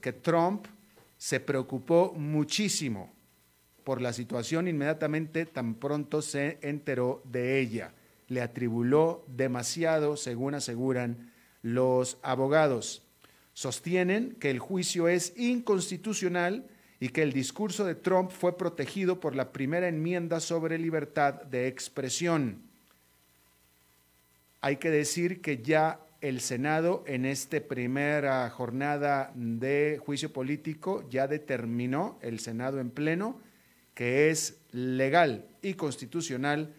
que 0.00 0.12
Trump 0.12 0.66
se 1.16 1.40
preocupó 1.40 2.14
muchísimo 2.16 3.12
por 3.82 4.00
la 4.00 4.12
situación 4.12 4.68
inmediatamente 4.68 5.46
tan 5.46 5.74
pronto 5.74 6.22
se 6.22 6.60
enteró 6.62 7.22
de 7.24 7.58
ella. 7.58 7.92
Le 8.28 8.40
atribuló 8.40 9.24
demasiado, 9.26 10.16
según 10.16 10.54
aseguran 10.54 11.32
los 11.62 12.18
abogados. 12.22 13.02
Sostienen 13.52 14.36
que 14.38 14.50
el 14.50 14.60
juicio 14.60 15.08
es 15.08 15.36
inconstitucional 15.36 16.68
y 17.00 17.08
que 17.08 17.22
el 17.22 17.32
discurso 17.32 17.84
de 17.84 17.96
Trump 17.96 18.30
fue 18.30 18.56
protegido 18.56 19.18
por 19.18 19.34
la 19.34 19.50
primera 19.50 19.88
enmienda 19.88 20.38
sobre 20.38 20.78
libertad 20.78 21.34
de 21.34 21.66
expresión. 21.66 22.62
Hay 24.60 24.76
que 24.76 24.90
decir 24.90 25.40
que 25.40 25.62
ya 25.62 25.98
el 26.20 26.40
Senado 26.40 27.04
en 27.06 27.24
esta 27.24 27.60
primera 27.60 28.48
jornada 28.50 29.32
de 29.34 30.00
juicio 30.04 30.32
político 30.32 31.08
ya 31.08 31.28
determinó, 31.28 32.18
el 32.22 32.40
Senado 32.40 32.80
en 32.80 32.90
pleno, 32.90 33.40
que 33.94 34.30
es 34.30 34.60
legal 34.72 35.48
y 35.62 35.74
constitucional 35.74 36.74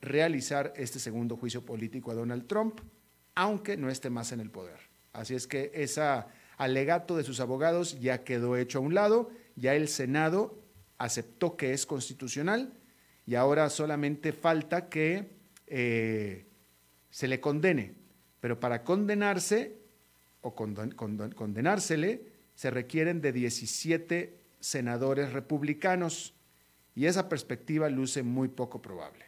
realizar 0.00 0.72
este 0.76 0.98
segundo 0.98 1.36
juicio 1.36 1.64
político 1.64 2.10
a 2.10 2.14
Donald 2.14 2.46
Trump, 2.46 2.80
aunque 3.34 3.76
no 3.76 3.90
esté 3.90 4.10
más 4.10 4.32
en 4.32 4.40
el 4.40 4.50
poder. 4.50 4.78
Así 5.12 5.34
es 5.34 5.46
que 5.46 5.70
ese 5.74 6.02
alegato 6.56 7.16
de 7.16 7.24
sus 7.24 7.40
abogados 7.40 8.00
ya 8.00 8.24
quedó 8.24 8.56
hecho 8.56 8.78
a 8.78 8.82
un 8.82 8.94
lado, 8.94 9.30
ya 9.56 9.74
el 9.74 9.88
Senado 9.88 10.58
aceptó 10.98 11.56
que 11.56 11.72
es 11.72 11.86
constitucional 11.86 12.72
y 13.24 13.36
ahora 13.36 13.70
solamente 13.70 14.32
falta 14.32 14.88
que 14.88 15.30
eh, 15.66 16.46
se 17.10 17.28
le 17.28 17.40
condene 17.40 17.99
pero 18.40 18.58
para 18.58 18.82
condenarse 18.84 19.76
o 20.40 20.54
condenársele 20.54 22.22
se 22.54 22.70
requieren 22.70 23.20
de 23.20 23.32
17 23.32 24.38
senadores 24.60 25.32
republicanos 25.32 26.34
y 26.94 27.06
esa 27.06 27.28
perspectiva 27.28 27.88
luce 27.88 28.22
muy 28.22 28.48
poco 28.48 28.82
probable. 28.82 29.24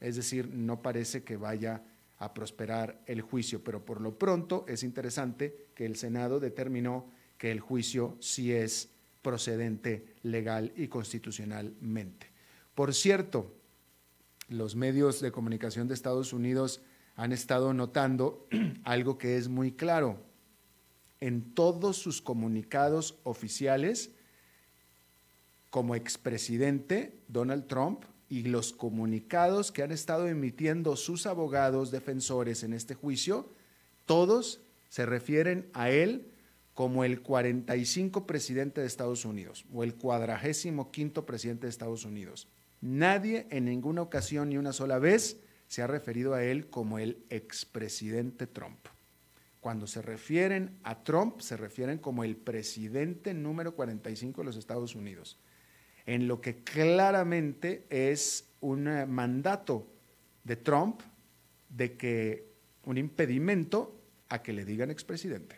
Es 0.00 0.16
decir, 0.16 0.48
no 0.48 0.80
parece 0.80 1.22
que 1.22 1.36
vaya 1.36 1.82
a 2.18 2.32
prosperar 2.34 3.00
el 3.06 3.22
juicio, 3.22 3.62
pero 3.64 3.84
por 3.84 4.00
lo 4.00 4.18
pronto 4.18 4.64
es 4.68 4.82
interesante 4.82 5.68
que 5.74 5.86
el 5.86 5.96
Senado 5.96 6.40
determinó 6.40 7.10
que 7.38 7.50
el 7.50 7.60
juicio 7.60 8.16
sí 8.20 8.52
es 8.52 8.90
procedente 9.22 10.04
legal 10.22 10.72
y 10.76 10.88
constitucionalmente. 10.88 12.26
Por 12.74 12.94
cierto, 12.94 13.54
los 14.48 14.76
medios 14.76 15.20
de 15.20 15.32
comunicación 15.32 15.88
de 15.88 15.94
Estados 15.94 16.32
Unidos 16.32 16.82
han 17.20 17.32
estado 17.32 17.74
notando 17.74 18.48
algo 18.82 19.18
que 19.18 19.36
es 19.36 19.48
muy 19.48 19.72
claro. 19.72 20.24
En 21.20 21.52
todos 21.52 21.98
sus 21.98 22.22
comunicados 22.22 23.18
oficiales, 23.24 24.10
como 25.68 25.94
expresidente 25.94 27.20
Donald 27.28 27.66
Trump 27.66 28.04
y 28.30 28.44
los 28.44 28.72
comunicados 28.72 29.70
que 29.70 29.82
han 29.82 29.92
estado 29.92 30.28
emitiendo 30.28 30.96
sus 30.96 31.26
abogados 31.26 31.90
defensores 31.90 32.62
en 32.62 32.72
este 32.72 32.94
juicio, 32.94 33.50
todos 34.06 34.62
se 34.88 35.04
refieren 35.04 35.68
a 35.74 35.90
él 35.90 36.32
como 36.72 37.04
el 37.04 37.20
45 37.20 38.26
presidente 38.26 38.80
de 38.80 38.86
Estados 38.86 39.26
Unidos 39.26 39.66
o 39.74 39.84
el 39.84 39.94
cuadragésimo 39.94 40.90
quinto 40.90 41.26
presidente 41.26 41.66
de 41.66 41.70
Estados 41.70 42.06
Unidos. 42.06 42.48
Nadie 42.80 43.46
en 43.50 43.66
ninguna 43.66 44.00
ocasión 44.00 44.48
ni 44.48 44.56
una 44.56 44.72
sola 44.72 44.98
vez 44.98 45.36
se 45.70 45.82
ha 45.82 45.86
referido 45.86 46.34
a 46.34 46.42
él 46.42 46.68
como 46.68 46.98
el 46.98 47.24
expresidente 47.30 48.48
Trump. 48.48 48.88
Cuando 49.60 49.86
se 49.86 50.02
refieren 50.02 50.80
a 50.82 51.04
Trump, 51.04 51.38
se 51.38 51.56
refieren 51.56 51.98
como 51.98 52.24
el 52.24 52.34
presidente 52.34 53.34
número 53.34 53.76
45 53.76 54.40
de 54.40 54.44
los 54.44 54.56
Estados 54.56 54.96
Unidos, 54.96 55.38
en 56.06 56.26
lo 56.26 56.40
que 56.40 56.64
claramente 56.64 57.86
es 57.88 58.48
un 58.60 58.88
eh, 58.88 59.06
mandato 59.06 59.86
de 60.42 60.56
Trump 60.56 61.02
de 61.68 61.96
que 61.96 62.50
un 62.82 62.98
impedimento 62.98 63.96
a 64.28 64.42
que 64.42 64.52
le 64.52 64.64
digan 64.64 64.90
expresidente. 64.90 65.54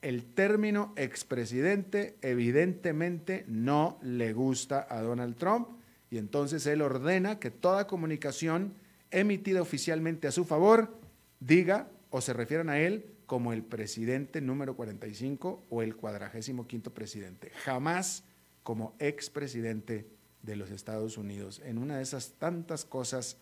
El 0.00 0.32
término 0.32 0.94
expresidente 0.96 2.16
evidentemente 2.22 3.44
no 3.48 4.00
le 4.02 4.32
gusta 4.32 4.86
a 4.88 5.02
Donald 5.02 5.36
Trump 5.36 5.81
y 6.12 6.18
entonces 6.18 6.66
él 6.66 6.82
ordena 6.82 7.38
que 7.38 7.50
toda 7.50 7.86
comunicación 7.86 8.74
emitida 9.10 9.62
oficialmente 9.62 10.28
a 10.28 10.30
su 10.30 10.44
favor 10.44 10.94
diga 11.40 11.88
o 12.10 12.20
se 12.20 12.34
refieran 12.34 12.68
a 12.68 12.78
él 12.78 13.06
como 13.24 13.54
el 13.54 13.62
presidente 13.62 14.42
número 14.42 14.76
45 14.76 15.64
o 15.70 15.80
el 15.80 15.96
cuadragésimo 15.96 16.66
quinto 16.66 16.92
presidente, 16.92 17.50
jamás 17.64 18.24
como 18.62 18.94
expresidente 18.98 20.06
de 20.42 20.56
los 20.56 20.70
Estados 20.70 21.16
Unidos, 21.16 21.62
en 21.64 21.78
una 21.78 21.96
de 21.96 22.02
esas 22.02 22.32
tantas 22.32 22.84
cosas 22.84 23.38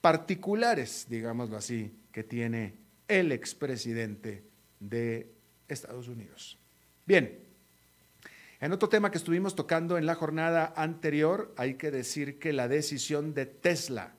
particulares, 0.00 1.04
digámoslo 1.10 1.58
así, 1.58 1.94
que 2.10 2.24
tiene 2.24 2.78
el 3.06 3.32
expresidente 3.32 4.44
de 4.80 5.30
Estados 5.68 6.08
Unidos. 6.08 6.56
Bien, 7.04 7.45
en 8.60 8.72
otro 8.72 8.88
tema 8.88 9.10
que 9.10 9.18
estuvimos 9.18 9.54
tocando 9.54 9.98
en 9.98 10.06
la 10.06 10.14
jornada 10.14 10.72
anterior, 10.76 11.52
hay 11.56 11.74
que 11.74 11.90
decir 11.90 12.38
que 12.38 12.52
la 12.52 12.68
decisión 12.68 13.34
de 13.34 13.46
Tesla 13.46 14.14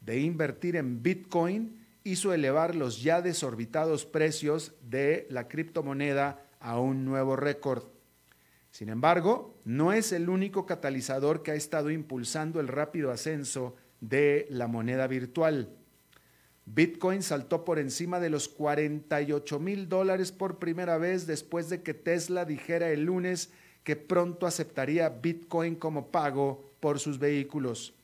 de 0.00 0.20
invertir 0.20 0.76
en 0.76 1.02
Bitcoin 1.02 1.84
hizo 2.04 2.32
elevar 2.32 2.74
los 2.74 3.02
ya 3.02 3.22
desorbitados 3.22 4.04
precios 4.04 4.72
de 4.82 5.26
la 5.30 5.48
criptomoneda 5.48 6.44
a 6.60 6.78
un 6.78 7.04
nuevo 7.04 7.36
récord. 7.36 7.84
Sin 8.70 8.88
embargo, 8.88 9.58
no 9.64 9.92
es 9.92 10.12
el 10.12 10.28
único 10.28 10.64
catalizador 10.64 11.42
que 11.42 11.50
ha 11.50 11.54
estado 11.54 11.90
impulsando 11.90 12.60
el 12.60 12.68
rápido 12.68 13.10
ascenso 13.10 13.76
de 14.00 14.46
la 14.48 14.66
moneda 14.66 15.06
virtual. 15.06 15.76
Bitcoin 16.64 17.22
saltó 17.22 17.64
por 17.64 17.78
encima 17.78 18.20
de 18.20 18.30
los 18.30 18.48
48 18.48 19.58
mil 19.58 19.88
dólares 19.88 20.32
por 20.32 20.58
primera 20.58 20.96
vez 20.96 21.26
después 21.26 21.68
de 21.68 21.82
que 21.82 21.92
Tesla 21.92 22.44
dijera 22.44 22.90
el 22.90 23.04
lunes 23.04 23.52
que 23.84 23.96
pronto 23.96 24.46
aceptaría 24.46 25.08
Bitcoin 25.08 25.74
como 25.74 26.08
pago 26.08 26.72
por 26.80 27.00
sus 27.00 27.18
vehículos. 27.18 27.94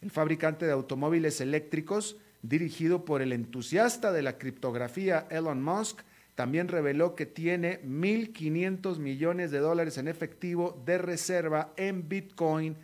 El 0.00 0.10
fabricante 0.10 0.66
de 0.66 0.72
automóviles 0.72 1.40
eléctricos, 1.40 2.16
dirigido 2.42 3.04
por 3.04 3.22
el 3.22 3.32
entusiasta 3.32 4.12
de 4.12 4.22
la 4.22 4.38
criptografía 4.38 5.26
Elon 5.30 5.62
Musk, 5.62 6.02
también 6.34 6.68
reveló 6.68 7.14
que 7.14 7.26
tiene 7.26 7.80
1.500 7.84 8.98
millones 8.98 9.50
de 9.50 9.58
dólares 9.58 9.98
en 9.98 10.08
efectivo 10.08 10.82
de 10.84 10.98
reserva 10.98 11.72
en 11.76 12.08
Bitcoin 12.08 12.76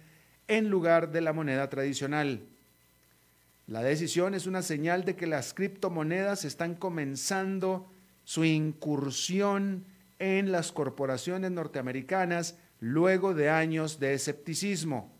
en 0.47 0.71
lugar 0.71 1.11
de 1.11 1.21
la 1.21 1.33
moneda 1.33 1.69
tradicional. 1.69 2.43
La 3.67 3.83
decisión 3.83 4.35
es 4.35 4.47
una 4.47 4.63
señal 4.63 5.05
de 5.05 5.15
que 5.15 5.27
las 5.27 5.55
criptomonedas 5.55 6.45
están 6.45 6.75
comenzando 6.75 7.89
su 8.25 8.45
incursión 8.45 9.85
en 10.21 10.53
las 10.53 10.71
corporaciones 10.71 11.51
norteamericanas 11.51 12.57
luego 12.79 13.35
de 13.35 13.51
años 13.51 13.99
de 13.99 14.15
escepticismo. 14.15 15.13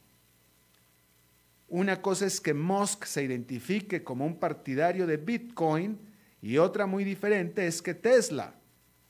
Una 1.69 2.03
cosa 2.03 2.27
es 2.27 2.41
que 2.41 2.55
Musk 2.55 3.05
se 3.05 3.25
identifique 3.25 4.05
como 4.05 4.27
un 4.27 4.39
partidario 4.39 5.07
de 5.07 5.17
Bitcoin 5.17 5.99
y 6.43 6.59
otra 6.59 6.87
muy 6.87 7.03
diferente 7.03 7.67
es 7.67 7.83
que 7.83 7.95
Tesla, 7.95 8.55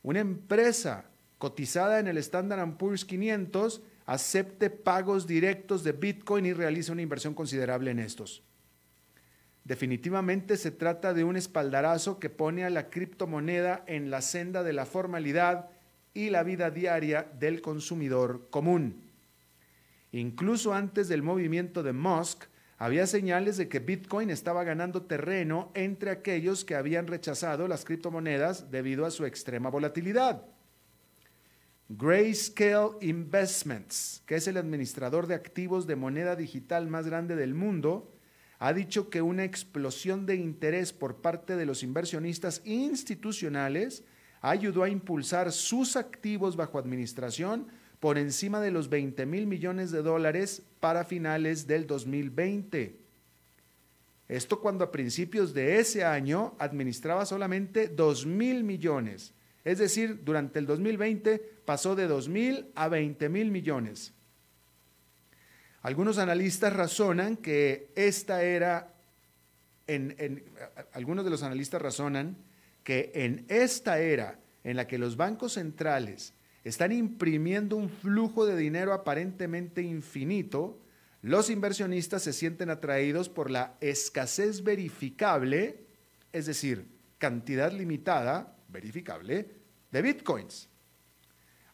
una 0.03 0.21
empresa 0.21 1.05
cotizada 1.39 1.99
en 1.99 2.07
el 2.07 2.19
Standard 2.19 2.77
Poor's 2.77 3.05
500, 3.05 3.83
acepte 4.07 4.71
pagos 4.71 5.27
directos 5.27 5.83
de 5.85 5.93
Bitcoin 5.93 6.47
y 6.47 6.53
realice 6.53 6.93
una 6.93 7.03
inversión 7.03 7.35
considerable 7.35 7.91
en 7.91 7.99
estos. 7.99 8.43
Definitivamente 9.65 10.57
se 10.57 10.71
trata 10.71 11.15
de 11.15 11.25
un 11.25 11.37
espaldarazo 11.37 12.19
que 12.19 12.29
pone 12.29 12.65
a 12.65 12.71
la 12.71 12.91
criptomoneda 12.91 13.85
en 13.87 14.11
la 14.11 14.21
senda 14.21 14.63
de 14.63 14.73
la 14.73 14.85
formalidad 14.85 15.71
y 16.15 16.31
la 16.31 16.43
vida 16.43 16.71
diaria 16.71 17.31
del 17.39 17.61
consumidor 17.61 18.49
común. 18.51 19.11
Incluso 20.13 20.75
antes 20.75 21.09
del 21.09 21.23
movimiento 21.23 21.83
de 21.83 21.93
Musk, 21.93 22.45
había 22.79 23.07
señales 23.07 23.59
de 23.59 23.69
que 23.69 23.79
Bitcoin 23.79 24.31
estaba 24.31 24.65
ganando 24.65 25.03
terreno 25.03 25.71
entre 25.75 26.11
aquellos 26.11 26.65
que 26.65 26.75
habían 26.75 27.07
rechazado 27.07 27.69
las 27.69 27.85
criptomonedas 27.85 28.71
debido 28.71 29.05
a 29.05 29.11
su 29.11 29.27
extrema 29.27 29.69
volatilidad. 29.69 30.47
Grayscale 31.91 32.93
Investments, 33.03 34.23
que 34.25 34.37
es 34.37 34.47
el 34.47 34.57
administrador 34.57 35.27
de 35.27 35.35
activos 35.35 35.87
de 35.87 35.97
moneda 35.97 36.37
digital 36.37 36.89
más 36.89 37.07
grande 37.07 37.37
del 37.37 37.55
mundo, 37.55 38.13
ha 38.61 38.73
dicho 38.73 39.11
que 39.11 39.23
una 39.23 39.45
explosión 39.45 40.25
de 40.25 40.37
interés 40.37 40.93
por 40.93 41.21
parte 41.21 41.57
de 41.57 41.67
los 41.67 41.83
inversionistas 41.83 42.63
institucionales 42.65 44.05
ayudó 44.41 44.83
a 44.83 44.89
impulsar 44.89 45.53
sus 45.53 45.97
activos 45.97 46.57
bajo 46.57 46.79
administración 46.79 47.67
por 48.01 48.17
encima 48.17 48.61
de 48.61 48.71
los 48.71 48.89
20 48.89 49.27
mil 49.27 49.47
millones 49.47 49.91
de 49.91 50.03
dólares 50.03 50.63
para 50.81 51.05
finales 51.05 51.67
del 51.67 51.87
2020. 51.87 52.97
Esto 54.29 54.61
cuando 54.61 54.85
a 54.85 54.93
principios 54.93 55.53
de 55.53 55.79
ese 55.81 56.05
año 56.05 56.55
administraba 56.59 57.27
solamente 57.27 57.89
2 57.89 58.27
mil 58.27 58.63
millones 58.65 59.35
Es 59.65 59.79
decir, 59.79 60.25
durante 60.25 60.59
el 60.59 60.67
2020 60.67 61.39
pasó 61.65 61.95
de 61.95 62.07
2 62.07 62.29
mil 62.29 62.71
a 62.75 62.89
20 62.89 63.29
mil 63.29 63.51
millones. 63.51 64.15
Algunos 65.83 66.19
analistas 66.19 66.73
razonan 66.73 67.37
que 67.37 67.91
esta 67.95 68.43
era, 68.43 68.95
algunos 70.93 71.25
de 71.25 71.31
los 71.31 71.43
analistas 71.43 71.83
razonan 71.83 72.37
que 72.85 73.13
en 73.15 73.45
esta 73.49 74.01
era 74.01 74.39
en 74.65 74.77
la 74.77 74.87
que 74.87 74.99
los 74.99 75.17
bancos 75.17 75.55
centrales 75.55 76.35
están 76.65 76.93
imprimiendo 76.93 77.77
un 77.77 77.89
flujo 77.89 78.45
de 78.47 78.57
dinero 78.57 78.93
aparentemente 78.93 79.83
infinito, 79.83 80.81
los 81.23 81.51
inversionistas 81.51 82.23
se 82.23 82.33
sienten 82.33 82.71
atraídos 82.71 83.29
por 83.29 83.51
la 83.51 83.77
escasez 83.81 84.63
verificable, 84.63 85.87
es 86.33 86.47
decir, 86.47 86.89
cantidad 87.19 87.73
limitada, 87.73 88.57
verificable, 88.69 89.51
de 89.91 90.03
bitcoins. 90.03 90.71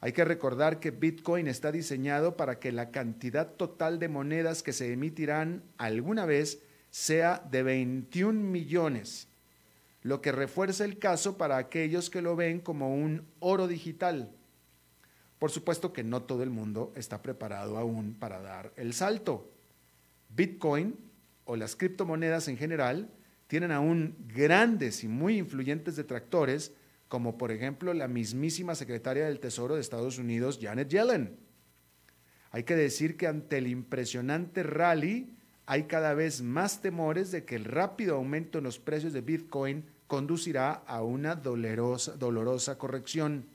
Hay 0.01 0.13
que 0.13 0.25
recordar 0.25 0.79
que 0.79 0.91
Bitcoin 0.91 1.49
está 1.49 1.73
diseñado 1.73 2.37
para 2.37 2.59
que 2.59 2.71
la 2.71 2.91
cantidad 2.91 3.55
total 3.55 3.99
de 3.99 4.09
monedas 4.09 4.63
que 4.63 4.73
se 4.73 4.93
emitirán 4.93 5.65
alguna 5.79 6.27
vez 6.27 6.63
sea 6.91 7.43
de 7.51 7.63
21 7.63 8.39
millones, 8.39 9.29
lo 10.07 10.23
que 10.23 10.31
refuerza 10.31 10.85
el 10.85 11.01
caso 11.01 11.37
para 11.37 11.57
aquellos 11.57 12.11
que 12.11 12.23
lo 12.23 12.37
ven 12.37 12.61
como 12.61 12.95
un 12.95 13.27
oro 13.41 13.67
digital. 13.67 14.31
Por 15.41 15.51
supuesto 15.51 15.93
que 15.93 16.05
no 16.05 16.23
todo 16.23 16.45
el 16.45 16.51
mundo 16.51 16.93
está 16.95 17.23
preparado 17.23 17.77
aún 17.77 18.15
para 18.15 18.41
dar 18.41 18.73
el 18.77 18.95
salto. 18.95 19.51
Bitcoin 20.29 20.97
o 21.45 21.57
las 21.57 21.75
criptomonedas 21.75 22.47
en 22.47 22.57
general 22.57 23.11
tienen 23.49 23.73
aún 23.73 24.15
grandes 24.33 25.03
y 25.03 25.09
muy 25.09 25.39
influyentes 25.39 25.97
detractores 25.97 26.71
como 27.09 27.37
por 27.37 27.51
ejemplo 27.51 27.93
la 27.93 28.07
mismísima 28.07 28.77
secretaria 28.77 29.27
del 29.27 29.41
Tesoro 29.41 29.75
de 29.75 29.81
Estados 29.81 30.19
Unidos, 30.19 30.61
Janet 30.63 30.89
Yellen. 30.89 31.37
Hay 32.53 32.63
que 32.63 32.77
decir 32.77 33.17
que 33.17 33.27
ante 33.27 33.59
el 33.59 33.67
impresionante 33.67 34.63
rally 34.63 35.37
hay 35.67 35.85
cada 35.85 36.15
vez 36.15 36.43
más 36.43 36.81
temores 36.81 37.33
de 37.33 37.45
que 37.45 37.57
el 37.57 37.65
rápido 37.65 38.15
aumento 38.15 38.59
en 38.59 38.65
los 38.65 38.79
precios 38.79 39.13
de 39.13 39.21
Bitcoin 39.21 39.96
conducirá 40.07 40.83
a 40.87 41.03
una 41.03 41.35
dolorosa, 41.35 42.13
dolorosa 42.17 42.79
corrección. 42.79 43.47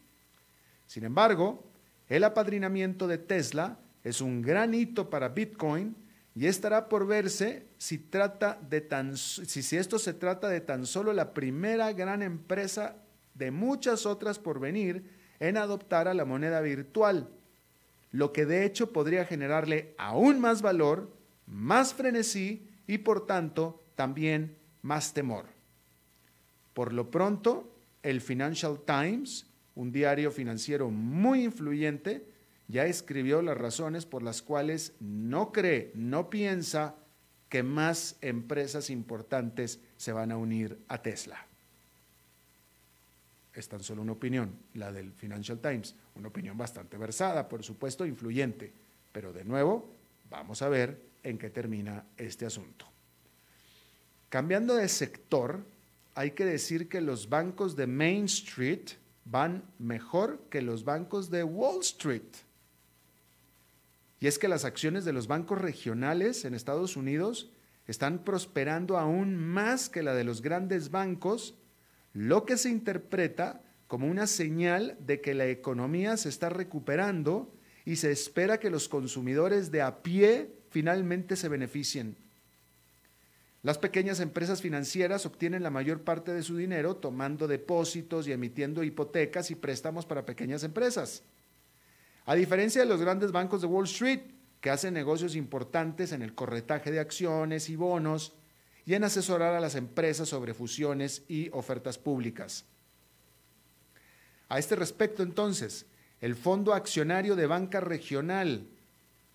Sin 0.87 1.03
embargo, 1.03 1.63
el 2.09 2.23
apadrinamiento 2.23 3.07
de 3.07 3.17
Tesla 3.17 3.77
es 4.03 4.21
un 4.21 4.41
gran 4.41 4.73
hito 4.73 5.09
para 5.09 5.29
Bitcoin 5.29 5.95
y 6.35 6.47
estará 6.47 6.89
por 6.89 7.07
verse 7.07 7.65
si, 7.77 7.97
trata 7.97 8.59
de 8.69 8.81
tan, 8.81 9.17
si, 9.17 9.45
si 9.45 9.77
esto 9.77 9.99
se 9.99 10.13
trata 10.13 10.49
de 10.49 10.61
tan 10.61 10.85
solo 10.85 11.13
la 11.13 11.33
primera 11.33 11.91
gran 11.93 12.21
empresa 12.21 12.95
de 13.33 13.51
muchas 13.51 14.05
otras 14.05 14.39
por 14.39 14.59
venir 14.59 15.03
en 15.39 15.57
adoptar 15.57 16.07
a 16.07 16.13
la 16.13 16.25
moneda 16.25 16.61
virtual, 16.61 17.29
lo 18.11 18.33
que 18.33 18.45
de 18.45 18.65
hecho 18.65 18.91
podría 18.91 19.25
generarle 19.25 19.95
aún 19.97 20.39
más 20.39 20.61
valor, 20.61 21.09
más 21.47 21.93
frenesí 21.93 22.67
y 22.87 22.99
por 22.99 23.25
tanto 23.25 23.81
también 23.95 24.57
más 24.81 25.13
temor. 25.13 25.45
Por 26.73 26.93
lo 26.93 27.11
pronto, 27.11 27.69
el 28.03 28.21
Financial 28.21 28.79
Times, 28.85 29.45
un 29.75 29.91
diario 29.91 30.31
financiero 30.31 30.89
muy 30.89 31.43
influyente, 31.43 32.25
ya 32.67 32.85
escribió 32.85 33.41
las 33.41 33.57
razones 33.57 34.05
por 34.05 34.23
las 34.23 34.41
cuales 34.41 34.93
no 34.99 35.51
cree, 35.51 35.91
no 35.95 36.29
piensa 36.29 36.95
que 37.49 37.63
más 37.63 38.15
empresas 38.21 38.89
importantes 38.89 39.79
se 39.97 40.13
van 40.13 40.31
a 40.31 40.37
unir 40.37 40.79
a 40.87 41.01
Tesla 41.01 41.45
es 43.53 43.67
tan 43.67 43.83
solo 43.83 44.01
una 44.01 44.13
opinión, 44.13 44.57
la 44.75 44.91
del 44.91 45.11
Financial 45.11 45.59
Times, 45.59 45.95
una 46.15 46.29
opinión 46.29 46.57
bastante 46.57 46.97
versada, 46.97 47.49
por 47.49 47.63
supuesto, 47.63 48.05
influyente, 48.05 48.71
pero 49.11 49.33
de 49.33 49.43
nuevo, 49.43 49.89
vamos 50.29 50.61
a 50.61 50.69
ver 50.69 51.01
en 51.23 51.37
qué 51.37 51.49
termina 51.49 52.05
este 52.17 52.45
asunto. 52.45 52.85
Cambiando 54.29 54.75
de 54.75 54.87
sector, 54.87 55.65
hay 56.15 56.31
que 56.31 56.45
decir 56.45 56.89
que 56.89 57.01
los 57.01 57.29
bancos 57.29 57.75
de 57.75 57.87
Main 57.87 58.25
Street 58.25 58.91
van 59.25 59.63
mejor 59.79 60.45
que 60.49 60.61
los 60.61 60.83
bancos 60.83 61.29
de 61.29 61.43
Wall 61.43 61.81
Street. 61.81 62.23
Y 64.19 64.27
es 64.27 64.37
que 64.37 64.47
las 64.47 64.65
acciones 64.65 65.05
de 65.05 65.13
los 65.13 65.27
bancos 65.27 65.59
regionales 65.59 66.45
en 66.45 66.53
Estados 66.53 66.95
Unidos 66.95 67.51
están 67.87 68.23
prosperando 68.23 68.97
aún 68.97 69.35
más 69.35 69.89
que 69.89 70.03
la 70.03 70.13
de 70.13 70.23
los 70.23 70.41
grandes 70.41 70.91
bancos 70.91 71.55
lo 72.13 72.45
que 72.45 72.57
se 72.57 72.69
interpreta 72.69 73.61
como 73.87 74.07
una 74.07 74.27
señal 74.27 74.97
de 74.99 75.21
que 75.21 75.33
la 75.33 75.47
economía 75.47 76.17
se 76.17 76.29
está 76.29 76.49
recuperando 76.49 77.53
y 77.85 77.95
se 77.95 78.11
espera 78.11 78.59
que 78.59 78.69
los 78.69 78.87
consumidores 78.87 79.71
de 79.71 79.81
a 79.81 80.03
pie 80.03 80.53
finalmente 80.69 81.35
se 81.35 81.49
beneficien. 81.49 82.15
Las 83.63 83.77
pequeñas 83.77 84.19
empresas 84.19 84.61
financieras 84.61 85.25
obtienen 85.25 85.61
la 85.61 85.69
mayor 85.69 86.01
parte 86.01 86.33
de 86.33 86.41
su 86.41 86.57
dinero 86.57 86.95
tomando 86.95 87.47
depósitos 87.47 88.27
y 88.27 88.31
emitiendo 88.31 88.83
hipotecas 88.83 89.51
y 89.51 89.55
préstamos 89.55 90.05
para 90.05 90.25
pequeñas 90.25 90.63
empresas. 90.63 91.23
A 92.25 92.33
diferencia 92.33 92.81
de 92.81 92.87
los 92.87 93.01
grandes 93.01 93.31
bancos 93.31 93.61
de 93.61 93.67
Wall 93.67 93.85
Street, 93.85 94.21
que 94.61 94.69
hacen 94.69 94.93
negocios 94.93 95.35
importantes 95.35 96.11
en 96.11 96.21
el 96.21 96.33
corretaje 96.33 96.91
de 96.91 96.99
acciones 96.99 97.69
y 97.69 97.75
bonos, 97.75 98.33
y 98.85 98.95
en 98.95 99.03
asesorar 99.03 99.53
a 99.53 99.59
las 99.59 99.75
empresas 99.75 100.29
sobre 100.29 100.53
fusiones 100.53 101.23
y 101.27 101.49
ofertas 101.51 101.99
públicas. 101.99 102.65
A 104.49 104.57
este 104.57 104.75
respecto, 104.75 105.23
entonces, 105.23 105.85
el 106.19 106.35
Fondo 106.35 106.73
Accionario 106.73 107.35
de 107.35 107.47
Banca 107.47 107.79
Regional 107.79 108.67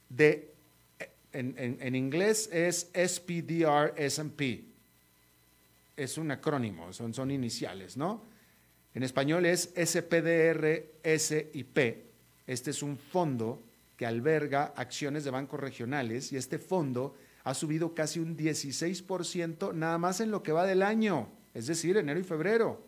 de, 0.08 0.52
en, 1.38 1.94
inglés 1.94 2.49
es 2.53 2.91
SPDR 2.94 3.94
SMP, 3.97 4.65
es 5.97 6.19
un 6.19 6.31
acrónimo, 6.31 6.93
son, 6.93 7.15
son 7.15 7.31
iniciales, 7.31 7.97
¿no? 7.97 8.23
En 8.94 9.03
español 9.03 9.44
es 9.44 9.75
SPDR 9.77 10.85
SIP. 11.05 11.79
Este 12.47 12.71
es 12.71 12.83
un 12.83 12.97
fondo 12.97 13.62
que 13.97 14.06
alberga 14.06 14.73
acciones 14.77 15.25
de 15.25 15.31
bancos 15.31 15.61
regionales 15.61 16.33
y 16.33 16.37
este 16.37 16.59
fondo 16.59 17.15
ha 17.44 17.55
subido 17.55 17.94
casi 17.94 18.21
un 18.21 18.37
16% 18.37 19.75
nada 19.75 19.99
más 19.99 20.21
en 20.21 20.31
lo 20.31 20.43
que 20.43 20.53
va 20.53 20.67
del 20.67 20.83
año, 20.83 21.29
es 21.55 21.67
decir, 21.67 21.97
enero 21.97 22.19
y 22.19 22.25
febrero, 22.25 22.83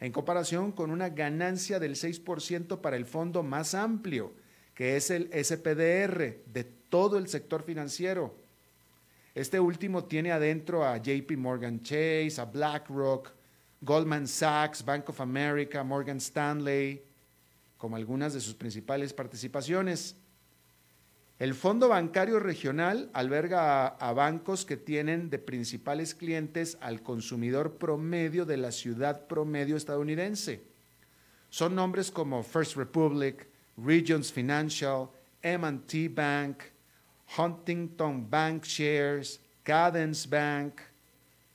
en 0.00 0.12
comparación 0.12 0.72
con 0.72 0.90
una 0.90 1.08
ganancia 1.08 1.78
del 1.78 1.94
6% 1.94 2.80
para 2.80 2.96
el 2.96 3.06
fondo 3.06 3.42
más 3.42 3.74
amplio, 3.74 4.32
que 4.74 4.96
es 4.96 5.10
el 5.10 5.28
SPDR 5.32 6.44
de 6.46 6.64
todo 6.96 7.18
el 7.18 7.28
sector 7.28 7.62
financiero. 7.62 8.34
Este 9.34 9.60
último 9.60 10.04
tiene 10.04 10.32
adentro 10.32 10.82
a 10.82 10.96
JP 10.96 11.36
Morgan 11.36 11.82
Chase, 11.82 12.36
a 12.38 12.46
BlackRock, 12.46 13.32
Goldman 13.82 14.26
Sachs, 14.26 14.82
Bank 14.82 15.10
of 15.10 15.20
America, 15.20 15.84
Morgan 15.84 16.16
Stanley, 16.16 17.02
como 17.76 17.96
algunas 17.96 18.32
de 18.32 18.40
sus 18.40 18.54
principales 18.54 19.12
participaciones. 19.12 20.16
El 21.38 21.52
Fondo 21.52 21.90
Bancario 21.90 22.40
Regional 22.40 23.10
alberga 23.12 23.88
a, 23.88 24.12
bancos 24.14 24.64
que 24.64 24.78
tienen 24.78 25.28
de 25.28 25.38
principales 25.38 26.14
clientes 26.14 26.78
al 26.80 27.02
consumidor 27.02 27.74
promedio 27.74 28.46
de 28.46 28.56
la 28.56 28.72
ciudad 28.72 29.26
promedio 29.26 29.76
estadounidense. 29.76 30.62
Son 31.50 31.74
nombres 31.74 32.10
como 32.10 32.42
First 32.42 32.74
Republic, 32.74 33.46
Regions 33.76 34.32
Financial, 34.32 35.10
M&T 35.42 36.08
Bank, 36.08 36.62
Huntington 37.36 38.28
Bank 38.30 38.64
Shares, 38.64 39.40
Cadence 39.62 40.28
Bank. 40.28 40.80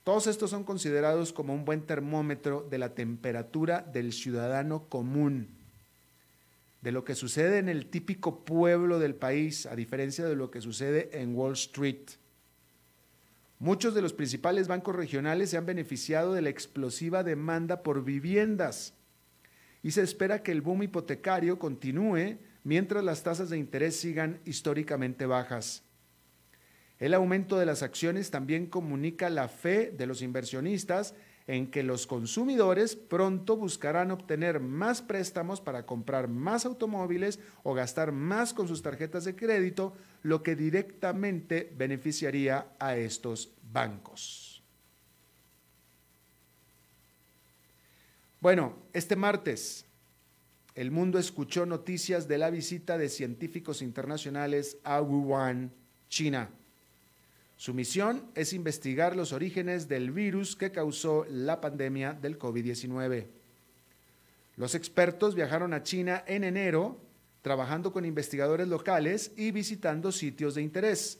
Todos 0.04 0.26
estos 0.26 0.50
son 0.50 0.64
considerados 0.64 1.32
como 1.32 1.54
un 1.54 1.64
buen 1.64 1.82
termómetro 1.82 2.66
de 2.68 2.78
la 2.78 2.94
temperatura 2.94 3.80
del 3.82 4.12
ciudadano 4.12 4.88
común 4.88 5.62
de 6.82 6.90
lo 6.90 7.04
que 7.04 7.14
sucede 7.14 7.58
en 7.58 7.68
el 7.68 7.86
típico 7.86 8.44
pueblo 8.44 8.98
del 8.98 9.14
país, 9.14 9.66
a 9.66 9.76
diferencia 9.76 10.24
de 10.26 10.34
lo 10.34 10.50
que 10.50 10.60
sucede 10.60 11.10
en 11.12 11.34
Wall 11.34 11.52
Street. 11.52 12.10
Muchos 13.60 13.94
de 13.94 14.02
los 14.02 14.12
principales 14.12 14.66
bancos 14.66 14.96
regionales 14.96 15.50
se 15.50 15.56
han 15.56 15.64
beneficiado 15.64 16.34
de 16.34 16.42
la 16.42 16.48
explosiva 16.50 17.22
demanda 17.22 17.84
por 17.84 18.04
viviendas 18.04 18.94
y 19.84 19.92
se 19.92 20.02
espera 20.02 20.42
que 20.42 20.50
el 20.50 20.60
boom 20.60 20.82
hipotecario 20.82 21.60
continúe 21.60 22.38
mientras 22.64 23.04
las 23.04 23.22
tasas 23.22 23.50
de 23.50 23.58
interés 23.58 23.96
sigan 23.96 24.40
históricamente 24.44 25.26
bajas. 25.26 25.82
El 26.98 27.14
aumento 27.14 27.58
de 27.58 27.66
las 27.66 27.82
acciones 27.82 28.30
también 28.30 28.66
comunica 28.66 29.28
la 29.28 29.48
fe 29.48 29.90
de 29.90 30.06
los 30.06 30.22
inversionistas 30.22 31.14
en 31.46 31.70
que 31.70 31.82
los 31.82 32.06
consumidores 32.06 32.94
pronto 32.94 33.56
buscarán 33.56 34.12
obtener 34.12 34.60
más 34.60 35.02
préstamos 35.02 35.60
para 35.60 35.84
comprar 35.84 36.28
más 36.28 36.64
automóviles 36.64 37.40
o 37.64 37.74
gastar 37.74 38.12
más 38.12 38.54
con 38.54 38.68
sus 38.68 38.82
tarjetas 38.82 39.24
de 39.24 39.34
crédito, 39.34 39.94
lo 40.22 40.42
que 40.42 40.54
directamente 40.54 41.72
beneficiaría 41.76 42.68
a 42.78 42.96
estos 42.96 43.52
bancos. 43.72 44.62
Bueno, 48.40 48.76
este 48.92 49.16
martes 49.16 49.86
el 50.74 50.90
mundo 50.90 51.18
escuchó 51.18 51.66
noticias 51.66 52.28
de 52.28 52.38
la 52.38 52.50
visita 52.50 52.96
de 52.96 53.08
científicos 53.08 53.82
internacionales 53.82 54.78
a 54.84 55.02
Wuhan, 55.02 55.70
China. 56.08 56.48
Su 57.56 57.74
misión 57.74 58.24
es 58.34 58.52
investigar 58.54 59.14
los 59.14 59.32
orígenes 59.32 59.86
del 59.86 60.10
virus 60.10 60.56
que 60.56 60.72
causó 60.72 61.26
la 61.28 61.60
pandemia 61.60 62.14
del 62.14 62.38
COVID-19. 62.38 63.26
Los 64.56 64.74
expertos 64.74 65.34
viajaron 65.34 65.74
a 65.74 65.82
China 65.82 66.24
en 66.26 66.42
enero, 66.42 66.98
trabajando 67.42 67.92
con 67.92 68.04
investigadores 68.04 68.68
locales 68.68 69.32
y 69.36 69.50
visitando 69.50 70.10
sitios 70.10 70.54
de 70.54 70.62
interés. 70.62 71.18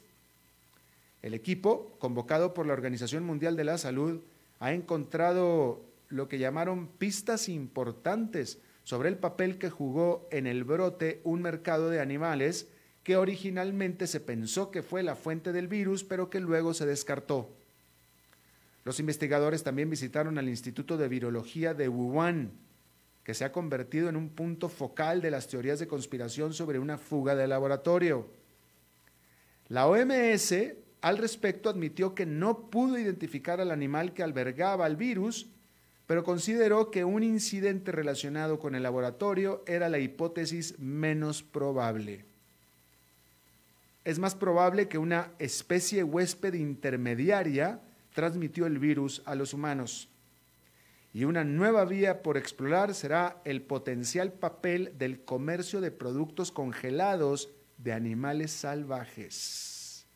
El 1.21 1.35
equipo, 1.35 1.93
convocado 1.99 2.55
por 2.55 2.67
la 2.67 2.73
Organización 2.73 3.25
Mundial 3.25 3.55
de 3.55 3.65
la 3.65 3.79
Salud, 3.79 4.21
ha 4.61 4.73
encontrado 4.73 5.85
lo 6.09 6.29
que 6.29 6.39
llamaron 6.39 6.89
pistas 6.89 7.49
importantes 7.49 8.59
sobre 8.85 9.09
el 9.09 9.17
papel 9.17 9.59
que 9.59 9.71
jugó 9.71 10.29
en 10.31 10.47
el 10.47 10.65
brote 10.65 11.21
un 11.25 11.43
mercado 11.43 11.91
de 11.91 12.01
animales 12.01 12.69
que 13.05 13.17
originalmente 13.17 14.07
se 14.07 14.21
pensó 14.21 14.71
que 14.71 14.83
fue 14.83 15.03
la 15.03 15.17
fuente 15.17 15.53
del 15.53 15.69
virus, 15.69 16.05
pero 16.05 16.31
que 16.31 16.41
luego 16.41 16.75
se 16.75 16.87
descartó. 16.87 17.51
Los 18.85 19.01
investigadores 19.01 19.62
también 19.62 19.91
visitaron 19.91 20.39
al 20.39 20.49
Instituto 20.49 20.97
de 20.97 21.09
Virología 21.09 21.75
de 21.75 21.89
Wuhan, 21.89 22.53
que 23.25 23.35
se 23.35 23.45
ha 23.45 23.53
convertido 23.53 24.09
en 24.09 24.17
un 24.17 24.29
punto 24.31 24.69
focal 24.69 25.21
de 25.21 25.31
las 25.31 25.47
teorías 25.47 25.79
de 25.79 25.87
conspiración 25.87 26.53
sobre 26.53 26.79
una 26.79 26.99
fuga 26.99 27.37
de 27.37 27.47
laboratorio. 27.47 28.27
La 29.69 29.87
OMS 29.87 30.55
al 31.01 31.19
respecto 31.19 31.69
admitió 31.69 32.15
que 32.15 32.27
no 32.27 32.71
pudo 32.71 32.99
identificar 32.99 33.61
al 33.61 33.71
animal 33.71 34.12
que 34.12 34.23
albergaba 34.23 34.87
el 34.87 34.97
virus 34.97 35.49
pero 36.07 36.25
consideró 36.25 36.91
que 36.91 37.05
un 37.05 37.23
incidente 37.23 37.93
relacionado 37.93 38.59
con 38.59 38.75
el 38.75 38.83
laboratorio 38.83 39.63
era 39.67 39.89
la 39.89 39.99
hipótesis 39.99 40.79
menos 40.79 41.43
probable. 41.43 42.25
Es 44.05 44.19
más 44.19 44.35
probable 44.35 44.89
que 44.89 44.99
una 44.99 45.31
especie 45.39 46.03
huésped 46.03 46.55
intermediaria 46.55 47.81
transmitió 48.15 48.67
el 48.67 48.79
virus 48.79 49.23
a 49.27 49.35
los 49.35 49.55
humanos. 49.55 50.09
Y 51.15 51.25
una 51.25 51.45
nueva 51.45 51.85
vía 51.85 52.23
por 52.23 52.37
explorar 52.37 52.95
será 52.95 53.41
el 53.45 53.63
potencial 53.63 54.33
papel 54.33 54.95
del 54.99 55.25
comercio 55.25 55.81
de 55.81 55.91
productos 55.91 56.51
congelados 56.51 57.51
de 57.79 57.93
animales 57.93 58.51
salvajes. 58.51 60.07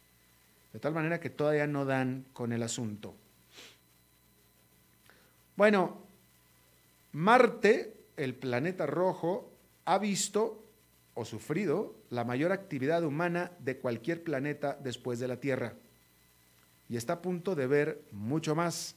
De 0.73 0.81
tal 0.81 0.95
manera 0.95 1.21
que 1.21 1.31
todavía 1.31 1.67
no 1.67 1.85
dan 1.85 2.25
con 2.33 2.53
el 2.53 2.63
asunto. 2.63 3.15
Bueno, 5.57 6.03
Marte, 7.13 7.95
el 8.17 8.35
planeta 8.35 8.87
rojo, 8.87 9.51
ha 9.87 9.99
visto 9.99 10.63
o 11.15 11.25
sufrido 11.25 11.95
la 12.11 12.25
mayor 12.25 12.53
actividad 12.53 13.03
humana 13.05 13.53
de 13.61 13.79
cualquier 13.79 14.23
planeta 14.23 14.79
después 14.83 15.19
de 15.19 15.29
la 15.29 15.41
Tierra 15.41 15.75
y 16.89 16.97
está 16.97 17.15
a 17.15 17.23
punto 17.23 17.55
de 17.55 17.67
ver 17.67 18.03
mucho 18.13 18.55
más. 18.55 18.97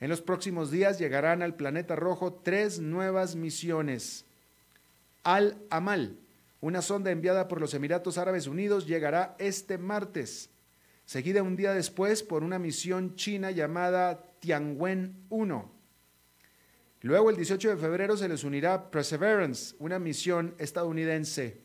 En 0.00 0.08
los 0.08 0.20
próximos 0.20 0.70
días 0.70 0.98
llegarán 0.98 1.42
al 1.42 1.54
planeta 1.54 1.96
rojo 1.96 2.34
tres 2.42 2.80
nuevas 2.80 3.34
misiones. 3.34 4.24
Al 5.22 5.56
Amal, 5.70 6.18
una 6.60 6.82
sonda 6.82 7.10
enviada 7.10 7.48
por 7.48 7.60
los 7.60 7.74
Emiratos 7.74 8.18
Árabes 8.18 8.46
Unidos, 8.46 8.86
llegará 8.86 9.36
este 9.38 9.78
martes, 9.78 10.50
seguida 11.04 11.42
un 11.42 11.56
día 11.56 11.72
después 11.72 12.22
por 12.22 12.42
una 12.42 12.58
misión 12.58 13.16
china 13.16 13.50
llamada 13.50 14.22
Tianwen 14.40 15.26
1. 15.30 15.72
Luego, 17.02 17.30
el 17.30 17.36
18 17.36 17.70
de 17.70 17.76
febrero, 17.76 18.16
se 18.16 18.28
les 18.28 18.44
unirá 18.44 18.90
Perseverance, 18.90 19.74
una 19.78 19.98
misión 19.98 20.54
estadounidense. 20.58 21.60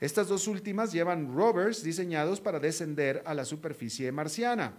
Estas 0.00 0.28
dos 0.28 0.46
últimas 0.48 0.92
llevan 0.92 1.34
rovers 1.34 1.82
diseñados 1.82 2.40
para 2.40 2.58
descender 2.58 3.22
a 3.26 3.34
la 3.34 3.44
superficie 3.44 4.10
marciana. 4.12 4.74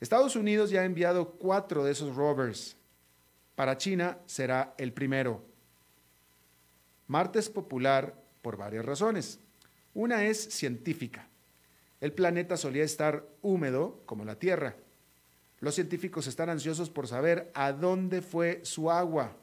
Estados 0.00 0.36
Unidos 0.36 0.70
ya 0.70 0.80
ha 0.80 0.84
enviado 0.84 1.32
cuatro 1.32 1.84
de 1.84 1.92
esos 1.92 2.14
rovers. 2.16 2.76
Para 3.54 3.76
China 3.78 4.18
será 4.26 4.74
el 4.78 4.92
primero. 4.92 5.42
Marte 7.06 7.38
es 7.38 7.48
popular 7.48 8.14
por 8.40 8.56
varias 8.56 8.84
razones. 8.84 9.38
Una 9.94 10.24
es 10.24 10.38
científica. 10.38 11.28
El 12.02 12.12
planeta 12.12 12.56
solía 12.56 12.82
estar 12.82 13.24
húmedo 13.42 14.02
como 14.06 14.24
la 14.24 14.34
Tierra. 14.34 14.74
Los 15.60 15.76
científicos 15.76 16.26
están 16.26 16.50
ansiosos 16.50 16.90
por 16.90 17.06
saber 17.06 17.52
a 17.54 17.70
dónde 17.70 18.22
fue 18.22 18.60
su 18.64 18.90
agua. 18.90 19.36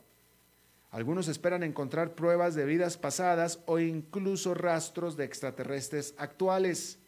Algunos 0.92 1.30
esperan 1.30 1.64
encontrar 1.64 2.16
pruebas 2.16 2.56
de 2.56 2.66
vidas 2.66 2.98
pasadas 2.98 3.62
o 3.66 3.80
incluso 3.80 4.56
rastros 4.56 5.16
de 5.16 5.24
extraterrestres 5.24 6.14
actuales. 6.18 7.00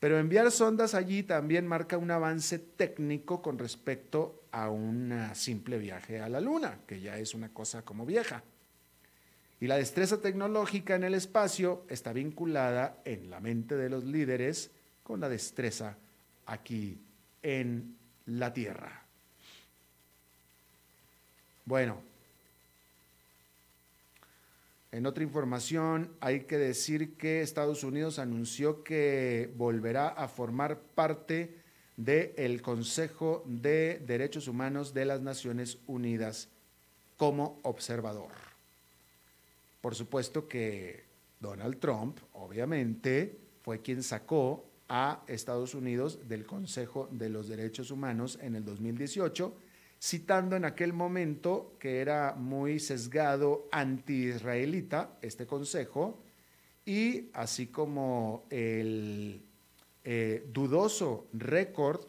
Pero 0.00 0.18
enviar 0.18 0.50
sondas 0.50 0.92
allí 0.92 1.22
también 1.22 1.66
marca 1.66 1.96
un 1.96 2.10
avance 2.10 2.58
técnico 2.58 3.40
con 3.40 3.56
respecto 3.58 4.42
a 4.52 4.68
un 4.68 5.30
simple 5.32 5.78
viaje 5.78 6.20
a 6.20 6.28
la 6.28 6.42
Luna, 6.42 6.80
que 6.86 7.00
ya 7.00 7.16
es 7.16 7.32
una 7.32 7.54
cosa 7.54 7.86
como 7.86 8.04
vieja. 8.04 8.42
Y 9.66 9.68
la 9.68 9.78
destreza 9.78 10.20
tecnológica 10.20 10.94
en 10.94 11.02
el 11.02 11.14
espacio 11.14 11.86
está 11.88 12.12
vinculada 12.12 13.00
en 13.04 13.30
la 13.30 13.40
mente 13.40 13.74
de 13.74 13.90
los 13.90 14.04
líderes 14.04 14.70
con 15.02 15.18
la 15.18 15.28
destreza 15.28 15.96
aquí 16.46 17.00
en 17.42 17.96
la 18.26 18.52
tierra. 18.52 19.02
Bueno, 21.64 22.00
en 24.92 25.04
otra 25.04 25.24
información 25.24 26.12
hay 26.20 26.44
que 26.44 26.58
decir 26.58 27.16
que 27.16 27.42
Estados 27.42 27.82
Unidos 27.82 28.20
anunció 28.20 28.84
que 28.84 29.52
volverá 29.56 30.10
a 30.10 30.28
formar 30.28 30.78
parte 30.78 31.56
del 31.96 32.62
Consejo 32.62 33.42
de 33.46 34.00
Derechos 34.06 34.46
Humanos 34.46 34.94
de 34.94 35.06
las 35.06 35.22
Naciones 35.22 35.78
Unidas 35.88 36.50
como 37.16 37.58
observador. 37.64 38.45
Por 39.86 39.94
supuesto 39.94 40.48
que 40.48 41.04
Donald 41.38 41.78
Trump, 41.78 42.18
obviamente, 42.32 43.38
fue 43.62 43.82
quien 43.82 44.02
sacó 44.02 44.68
a 44.88 45.22
Estados 45.28 45.76
Unidos 45.76 46.26
del 46.26 46.44
Consejo 46.44 47.08
de 47.12 47.28
los 47.28 47.46
Derechos 47.46 47.92
Humanos 47.92 48.36
en 48.42 48.56
el 48.56 48.64
2018, 48.64 49.54
citando 50.02 50.56
en 50.56 50.64
aquel 50.64 50.92
momento 50.92 51.76
que 51.78 52.00
era 52.00 52.34
muy 52.34 52.80
sesgado 52.80 53.68
anti-israelita 53.70 55.18
este 55.22 55.46
Consejo, 55.46 56.18
y 56.84 57.30
así 57.32 57.68
como 57.68 58.42
el 58.50 59.40
eh, 60.02 60.48
dudoso 60.52 61.28
récord 61.32 62.00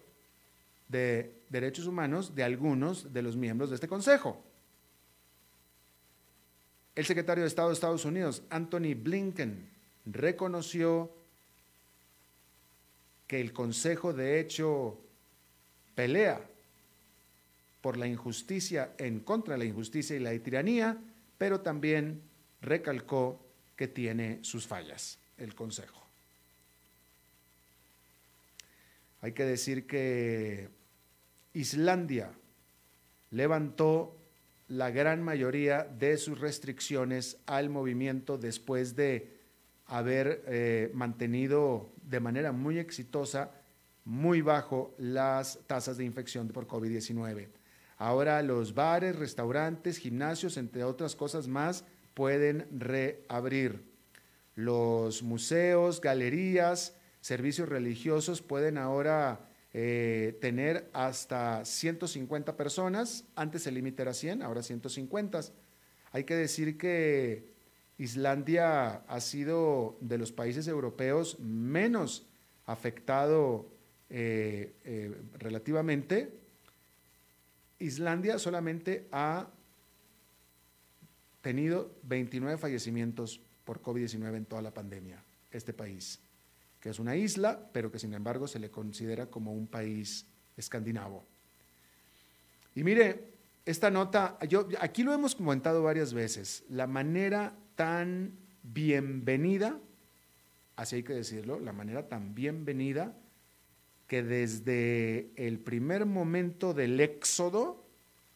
de 0.88 1.44
derechos 1.48 1.86
humanos 1.86 2.34
de 2.34 2.44
algunos 2.44 3.14
de 3.14 3.22
los 3.22 3.38
miembros 3.38 3.70
de 3.70 3.76
este 3.76 3.88
Consejo. 3.88 4.47
El 6.98 7.06
secretario 7.06 7.44
de 7.44 7.48
Estado 7.48 7.68
de 7.68 7.76
Estados 7.76 8.06
Unidos, 8.06 8.42
Anthony 8.50 8.96
Blinken, 8.96 9.70
reconoció 10.08 11.12
que 13.28 13.40
el 13.40 13.54
Consejo 13.54 14.14
de 14.14 14.40
hecho 14.40 14.98
pelea 15.94 16.42
por 17.82 17.98
la 17.98 18.08
injusticia, 18.08 18.94
en 18.98 19.20
contra 19.20 19.54
de 19.54 19.60
la 19.60 19.66
injusticia 19.66 20.16
y 20.16 20.20
la 20.20 20.32
tiranía, 20.40 20.98
pero 21.38 21.62
también 21.62 22.20
recalcó 22.64 23.40
que 23.76 23.88
tiene 23.88 24.40
sus 24.42 24.66
fallas 24.66 25.20
el 25.38 25.54
Consejo. 25.54 26.04
Hay 29.22 29.34
que 29.34 29.46
decir 29.46 29.86
que 29.86 30.68
Islandia 31.54 32.32
levantó 33.30 34.17
la 34.68 34.92
gran 34.92 35.24
mayoría 35.24 35.84
de 35.84 36.18
sus 36.18 36.40
restricciones 36.40 37.38
al 37.46 37.70
movimiento 37.70 38.38
después 38.38 38.96
de 38.96 39.38
haber 39.86 40.44
eh, 40.48 40.92
mantenido 40.94 41.90
de 42.04 42.20
manera 42.20 42.52
muy 42.52 42.78
exitosa, 42.78 43.52
muy 44.04 44.42
bajo 44.42 44.94
las 44.98 45.60
tasas 45.68 45.98
de 45.98 46.06
infección 46.06 46.50
por 46.50 46.68
COVID-19. 46.68 47.48
Ahora 47.98 48.42
los 48.42 48.74
bares, 48.74 49.16
restaurantes, 49.16 49.98
gimnasios, 49.98 50.58
entre 50.58 50.84
otras 50.84 51.16
cosas 51.16 51.48
más, 51.48 51.84
pueden 52.14 52.68
reabrir. 52.72 53.86
Los 54.56 55.24
museos, 55.24 56.02
galerías, 56.02 56.96
servicios 57.22 57.70
religiosos 57.70 58.42
pueden 58.42 58.78
ahora 58.78 59.47
eh, 59.74 60.38
tener 60.42 60.90
hasta 60.94 61.66
150 61.66 62.56
personas. 62.58 63.26
Antes 63.36 63.68
el 63.68 63.76
límite 63.76 64.02
era 64.02 64.14
100, 64.14 64.42
ahora 64.42 64.64
150. 64.64 65.42
Hay 66.12 66.24
que 66.24 66.36
decir 66.36 66.78
que 66.78 67.54
Islandia 67.98 69.04
ha 69.08 69.22
sido 69.22 69.98
de 70.02 70.18
los 70.18 70.32
países 70.32 70.68
europeos 70.68 71.40
menos 71.40 72.26
afectado 72.66 73.68
eh, 74.10 74.74
eh, 74.86 75.16
relativamente 75.38 76.32
Islandia 77.80 78.40
solamente 78.40 79.08
ha 79.12 79.48
tenido 81.42 81.92
29 82.04 82.58
fallecimientos 82.58 83.40
por 83.64 83.82
COVID-19 83.82 84.36
en 84.36 84.46
toda 84.46 84.62
la 84.62 84.74
pandemia, 84.74 85.24
este 85.52 85.74
país, 85.74 86.20
que 86.80 86.90
es 86.90 87.00
una 87.00 87.16
isla, 87.16 87.60
pero 87.72 87.92
que 87.92 88.00
sin 88.00 88.14
embargo 88.14 88.48
se 88.48 88.60
le 88.60 88.70
considera 88.70 89.28
como 89.28 89.54
un 89.54 89.68
país 89.68 90.26
escandinavo. 90.56 91.26
Y 92.76 92.84
mire, 92.84 93.34
esta 93.66 93.90
nota, 93.90 94.38
yo, 94.48 94.68
aquí 94.80 95.04
lo 95.04 95.14
hemos 95.14 95.36
comentado 95.36 95.84
varias 95.84 96.14
veces, 96.14 96.64
la 96.70 96.88
manera 96.88 97.54
tan 97.76 98.32
bienvenida, 98.64 99.80
así 100.76 100.98
hay 100.98 101.04
que 101.04 101.14
decirlo, 101.14 101.60
la 101.60 101.74
manera 101.74 102.08
tan 102.08 102.34
bienvenida 102.34 103.14
que 104.08 104.24
desde 104.24 105.30
el 105.36 105.60
primer 105.60 106.06
momento 106.06 106.74
del 106.74 107.00
éxodo, 107.00 107.84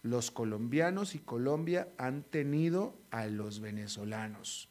los 0.03 0.31
colombianos 0.31 1.15
y 1.15 1.19
Colombia 1.19 1.87
han 1.97 2.23
tenido 2.23 2.95
a 3.11 3.27
los 3.27 3.59
venezolanos. 3.61 4.67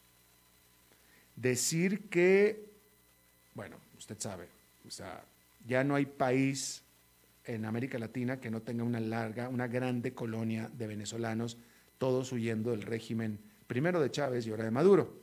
Decir 1.37 2.09
que, 2.09 2.70
bueno, 3.55 3.77
usted 3.99 4.19
sabe, 4.19 4.49
o 4.87 4.91
sea, 4.91 5.23
ya 5.67 5.85
no 5.85 5.95
hay 5.95 6.07
país 6.07 6.83
en 7.45 7.65
América 7.65 7.99
Latina 7.99 8.41
que 8.41 8.51
no 8.51 8.63
tenga 8.63 8.85
una 8.85 9.01
larga, 9.01 9.49
una 9.49 9.67
grande 9.67 10.15
colonia 10.15 10.71
de 10.73 10.87
venezolanos, 10.87 11.59
todos 11.99 12.33
huyendo 12.33 12.71
del 12.71 12.83
régimen, 12.83 13.39
primero 13.67 14.01
de 14.01 14.11
Chávez 14.11 14.47
y 14.47 14.51
ahora 14.51 14.65
de 14.65 14.71
Maduro. 14.71 15.21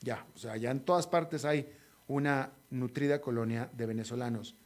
Ya, 0.00 0.26
o 0.34 0.38
sea, 0.38 0.56
ya 0.56 0.70
en 0.70 0.80
todas 0.80 1.06
partes 1.06 1.44
hay 1.44 1.66
una 2.08 2.52
nutrida 2.70 3.20
colonia 3.20 3.70
de 3.76 3.86
venezolanos. 3.86 4.56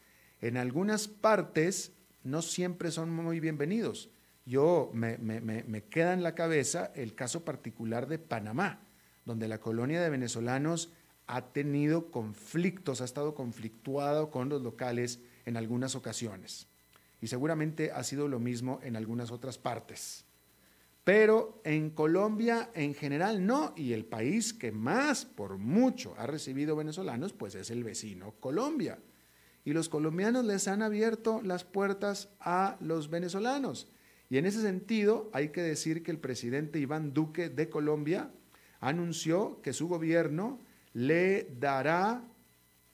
En 0.40 0.56
algunas 0.56 1.08
partes 1.08 1.92
no 2.22 2.42
siempre 2.42 2.90
son 2.90 3.10
muy 3.10 3.40
bienvenidos. 3.40 4.10
Yo 4.46 4.90
me, 4.92 5.84
queda 5.90 6.12
en 6.12 6.22
la 6.22 6.34
cabeza 6.34 6.92
el 6.94 7.14
caso 7.14 7.44
particular 7.44 8.06
de 8.06 8.18
Panamá, 8.18 8.80
donde 9.24 9.48
la 9.48 9.58
colonia 9.58 10.02
de 10.02 10.10
venezolanos 10.10 10.90
ha 11.26 11.52
tenido 11.52 12.10
conflictos, 12.10 13.00
ha 13.00 13.04
estado 13.04 13.34
conflictuado 13.34 14.30
con 14.30 14.48
los 14.48 14.62
locales 14.62 15.20
en 15.46 15.56
algunas 15.56 15.94
ocasiones. 15.94 16.66
Y 17.20 17.28
seguramente 17.28 17.90
ha 17.92 18.04
sido 18.04 18.28
lo 18.28 18.38
mismo 18.38 18.80
en 18.82 18.96
algunas 18.96 19.30
otras 19.30 19.58
partes. 19.58 20.24
Pero 21.04 21.60
en 21.64 21.90
Colombia 21.90 22.70
en 22.74 22.94
general 22.94 23.46
no, 23.46 23.74
y 23.76 23.92
el 23.92 24.06
país 24.06 24.54
que 24.54 24.72
más 24.72 25.24
por 25.26 25.58
mucho 25.58 26.14
ha 26.18 26.26
recibido 26.26 26.76
venezolanos, 26.76 27.32
pues 27.32 27.54
es 27.54 27.70
el 27.70 27.84
vecino 27.84 28.32
Colombia. 28.40 28.98
Y 29.66 29.72
los 29.72 29.88
colombianos 29.88 30.44
les 30.44 30.68
han 30.68 30.82
abierto 30.82 31.40
las 31.42 31.64
puertas 31.64 32.28
a 32.40 32.76
los 32.80 33.08
venezolanos. 33.08 33.88
Y 34.30 34.38
en 34.38 34.46
ese 34.46 34.62
sentido, 34.62 35.30
hay 35.32 35.50
que 35.50 35.62
decir 35.62 36.02
que 36.02 36.10
el 36.10 36.18
presidente 36.18 36.78
Iván 36.78 37.12
Duque 37.12 37.48
de 37.50 37.68
Colombia 37.68 38.30
anunció 38.80 39.60
que 39.62 39.72
su 39.72 39.88
gobierno 39.88 40.60
le 40.94 41.48
dará 41.60 42.24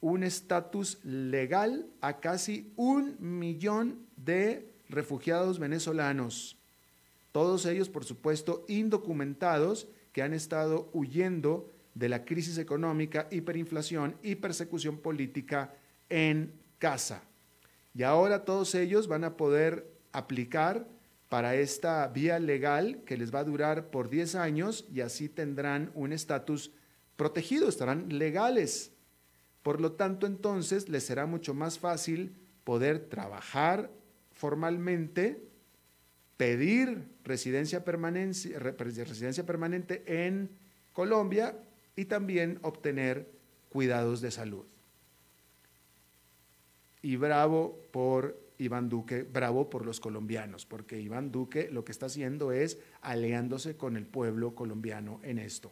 un 0.00 0.24
estatus 0.24 0.98
legal 1.04 1.86
a 2.00 2.18
casi 2.18 2.72
un 2.76 3.16
millón 3.20 4.06
de 4.16 4.72
refugiados 4.88 5.58
venezolanos. 5.58 6.56
Todos 7.32 7.66
ellos, 7.66 7.88
por 7.88 8.04
supuesto, 8.04 8.64
indocumentados 8.66 9.86
que 10.12 10.22
han 10.22 10.32
estado 10.32 10.90
huyendo 10.92 11.70
de 11.94 12.08
la 12.08 12.24
crisis 12.24 12.58
económica, 12.58 13.28
hiperinflación 13.30 14.16
y 14.22 14.36
persecución 14.36 14.98
política 14.98 15.74
en 16.08 16.52
casa. 16.78 17.22
Y 17.94 18.02
ahora 18.02 18.44
todos 18.44 18.74
ellos 18.74 19.06
van 19.06 19.24
a 19.24 19.36
poder 19.36 19.86
aplicar 20.12 20.88
para 21.28 21.54
esta 21.54 22.06
vía 22.08 22.38
legal 22.38 23.02
que 23.04 23.16
les 23.16 23.32
va 23.32 23.40
a 23.40 23.44
durar 23.44 23.90
por 23.90 24.08
10 24.08 24.34
años 24.34 24.86
y 24.92 25.00
así 25.00 25.28
tendrán 25.28 25.92
un 25.94 26.12
estatus 26.12 26.72
protegido, 27.20 27.68
estarán 27.68 28.18
legales. 28.18 28.92
Por 29.62 29.78
lo 29.78 29.92
tanto, 29.92 30.26
entonces 30.26 30.88
les 30.88 31.04
será 31.04 31.26
mucho 31.26 31.52
más 31.52 31.78
fácil 31.78 32.34
poder 32.64 33.10
trabajar 33.10 33.90
formalmente, 34.32 35.46
pedir 36.38 37.10
residencia, 37.22 37.84
residencia 37.84 39.44
permanente 39.44 40.26
en 40.26 40.48
Colombia 40.94 41.58
y 41.94 42.06
también 42.06 42.58
obtener 42.62 43.30
cuidados 43.68 44.22
de 44.22 44.30
salud. 44.30 44.64
Y 47.02 47.16
bravo 47.16 47.82
por 47.90 48.40
Iván 48.56 48.88
Duque 48.88 49.24
bravo 49.24 49.68
por 49.68 49.84
los 49.84 50.00
colombianos, 50.00 50.64
porque 50.64 50.98
Iván 50.98 51.32
Duque 51.32 51.68
lo 51.70 51.84
que 51.84 51.92
está 51.92 52.06
haciendo 52.06 52.50
es 52.50 52.78
aliándose 53.02 53.76
con 53.76 53.98
el 53.98 54.06
pueblo 54.06 54.54
colombiano 54.54 55.20
en 55.22 55.38
esto. 55.38 55.70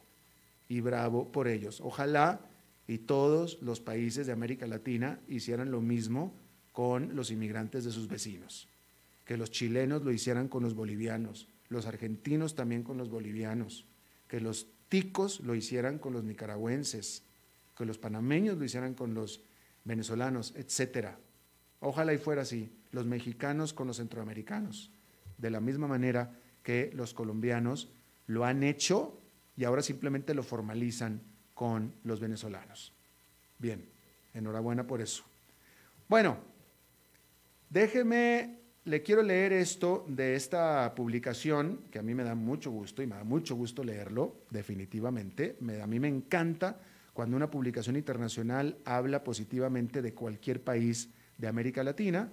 Y 0.69 0.81
bravo 0.81 1.33
por 1.33 1.49
ellos. 1.49 1.81
Ojalá 1.81 2.41
y 2.87 2.99
todos 2.99 3.61
los 3.63 3.81
países 3.81 4.27
de 4.27 4.33
América 4.33 4.67
Latina 4.67 5.21
hicieran 5.29 5.71
lo 5.71 5.81
mismo 5.81 6.35
con 6.73 7.15
los 7.17 7.31
inmigrantes 7.31 7.85
de 7.85 7.91
sus 7.91 8.09
vecinos. 8.09 8.69
Que 9.25 9.37
los 9.37 9.51
chilenos 9.51 10.03
lo 10.03 10.11
hicieran 10.11 10.49
con 10.49 10.63
los 10.63 10.75
bolivianos, 10.75 11.49
los 11.69 11.87
argentinos 11.87 12.55
también 12.55 12.83
con 12.83 12.97
los 12.97 13.11
bolivianos, 13.11 13.85
que 14.27 14.41
los 14.41 14.69
ticos 14.89 15.41
lo 15.41 15.55
hicieran 15.55 15.99
con 15.99 16.15
los 16.15 16.25
nicaragüenses, 16.25 17.23
que 17.77 17.85
los 17.85 17.99
panameños 17.99 18.57
lo 18.59 18.65
hicieran 18.65 18.95
con 18.95 19.15
los 19.15 19.41
venezolanos, 19.85 20.55
etcétera. 20.57 21.19
Ojalá 21.81 22.15
y 22.15 22.19
fuera 22.19 22.43
así, 22.43 22.71
los 22.93 23.07
mexicanos 23.07 23.73
con 23.73 23.87
los 23.87 23.99
centroamericanos, 23.99 24.91
de 25.37 25.51
la 25.51 25.61
misma 25.61 25.87
manera 25.87 26.35
que 26.63 26.91
los 26.95 27.13
colombianos 27.13 27.89
lo 28.27 28.45
han 28.45 28.63
hecho 28.63 29.18
y 29.59 29.65
ahora 29.65 29.83
simplemente 29.83 30.35
lo 30.35 30.45
formalizan 30.45 31.21
con 31.53 31.93
los 32.05 32.21
venezolanos. 32.21 32.93
Bien, 33.59 33.85
enhorabuena 34.33 34.87
por 34.87 35.01
eso. 35.01 35.25
Bueno, 36.09 36.39
déjeme, 37.69 38.61
le 38.85 39.03
quiero 39.03 39.21
leer 39.21 39.53
esto 39.53 40.07
de 40.09 40.37
esta 40.37 40.95
publicación, 40.95 41.81
que 41.91 41.99
a 41.99 42.03
mí 42.03 42.15
me 42.15 42.23
da 42.23 42.37
mucho 42.37 42.71
gusto 42.71 43.03
y 43.03 43.09
me 43.09 43.17
da 43.17 43.25
mucho 43.25 43.57
gusto 43.57 43.83
leerlo, 43.83 44.37
definitivamente. 44.51 45.57
Me, 45.59 45.83
a 45.83 45.89
mí 45.89 45.99
me 45.99 46.07
encanta 46.07 46.81
cuando 47.13 47.37
una 47.37 47.51
publicación 47.51 47.97
internacional 47.97 48.79
habla 48.85 49.25
positivamente 49.25 50.03
de 50.03 50.15
cualquier 50.15 50.63
país 50.63 51.09
de 51.37 51.49
América 51.49 51.83
Latina 51.83 52.31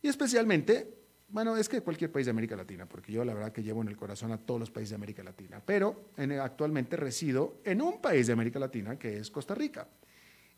y 0.00 0.08
especialmente, 0.08 1.03
bueno, 1.34 1.56
es 1.56 1.68
que 1.68 1.80
cualquier 1.80 2.12
país 2.12 2.26
de 2.26 2.30
América 2.30 2.54
Latina, 2.54 2.86
porque 2.86 3.10
yo 3.10 3.24
la 3.24 3.34
verdad 3.34 3.50
que 3.50 3.64
llevo 3.64 3.82
en 3.82 3.88
el 3.88 3.96
corazón 3.96 4.30
a 4.30 4.38
todos 4.38 4.60
los 4.60 4.70
países 4.70 4.90
de 4.90 4.94
América 4.94 5.24
Latina, 5.24 5.60
pero 5.66 6.10
actualmente 6.40 6.96
resido 6.96 7.56
en 7.64 7.82
un 7.82 8.00
país 8.00 8.28
de 8.28 8.34
América 8.34 8.60
Latina 8.60 8.96
que 8.96 9.18
es 9.18 9.32
Costa 9.32 9.52
Rica. 9.52 9.88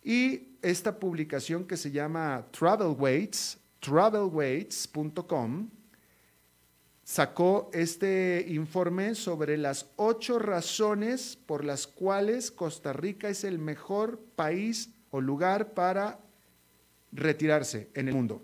Y 0.05 0.59
esta 0.61 0.99
publicación 0.99 1.67
que 1.67 1.79
se 1.79 1.91
llama 1.93 2.45
Travelweights, 2.51 3.59
travelweights.com, 3.81 5.71
sacó 7.03 7.71
este 7.73 8.45
informe 8.47 9.15
sobre 9.15 9.57
las 9.57 9.87
ocho 9.97 10.39
razones 10.39 11.39
por 11.39 11.65
las 11.65 11.87
cuales 11.87 12.51
Costa 12.51 12.93
Rica 12.93 13.31
es 13.31 13.45
el 13.45 13.59
mejor 13.59 14.21
país 14.37 14.91
o 15.09 15.23
lugar 15.23 15.73
para 15.73 16.21
retirarse 17.13 17.89
en 17.95 18.09
el 18.09 18.15
mundo. 18.15 18.43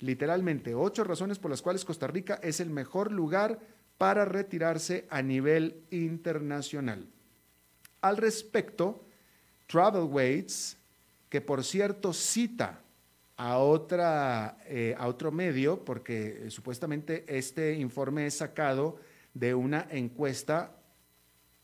Literalmente, 0.00 0.74
ocho 0.74 1.04
razones 1.04 1.38
por 1.38 1.50
las 1.50 1.62
cuales 1.62 1.84
Costa 1.84 2.06
Rica 2.06 2.40
es 2.42 2.60
el 2.60 2.70
mejor 2.70 3.12
lugar 3.12 3.58
para 3.98 4.24
retirarse 4.24 5.06
a 5.10 5.20
nivel 5.20 5.84
internacional. 5.90 7.06
Al 8.00 8.16
respecto, 8.16 9.04
Travelways, 9.66 10.78
que 11.28 11.42
por 11.42 11.62
cierto 11.64 12.14
cita 12.14 12.80
a, 13.36 13.58
otra, 13.58 14.56
eh, 14.66 14.94
a 14.98 15.06
otro 15.06 15.30
medio, 15.30 15.84
porque 15.84 16.46
eh, 16.46 16.50
supuestamente 16.50 17.24
este 17.28 17.74
informe 17.74 18.26
es 18.26 18.38
sacado 18.38 18.96
de 19.34 19.54
una 19.54 19.86
encuesta 19.90 20.76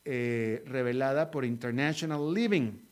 eh, 0.05 0.63
revelada 0.67 1.31
por 1.31 1.47
International 1.47 2.33
Living, 2.33 2.83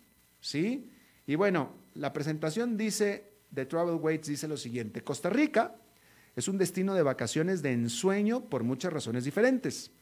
¿sí? 0.41 0.91
Y 1.27 1.35
bueno, 1.35 1.75
la 1.95 2.13
presentación 2.13 2.77
dice 2.77 3.34
de 3.55 3.67
Travel 3.67 3.97
Waits 3.97 4.29
dice 4.29 4.49
lo 4.49 4.57
siguiente, 4.57 5.03
Costa 5.03 5.31
Rica 5.31 5.77
es 6.35 6.49
un 6.49 6.59
destino 6.59 6.95
de 6.95 7.03
vacaciones 7.03 7.63
de 7.63 7.73
ensueño 7.73 8.47
por 8.47 8.65
muchas 8.65 8.93
razones 8.93 9.25
diferentes. 9.25 9.93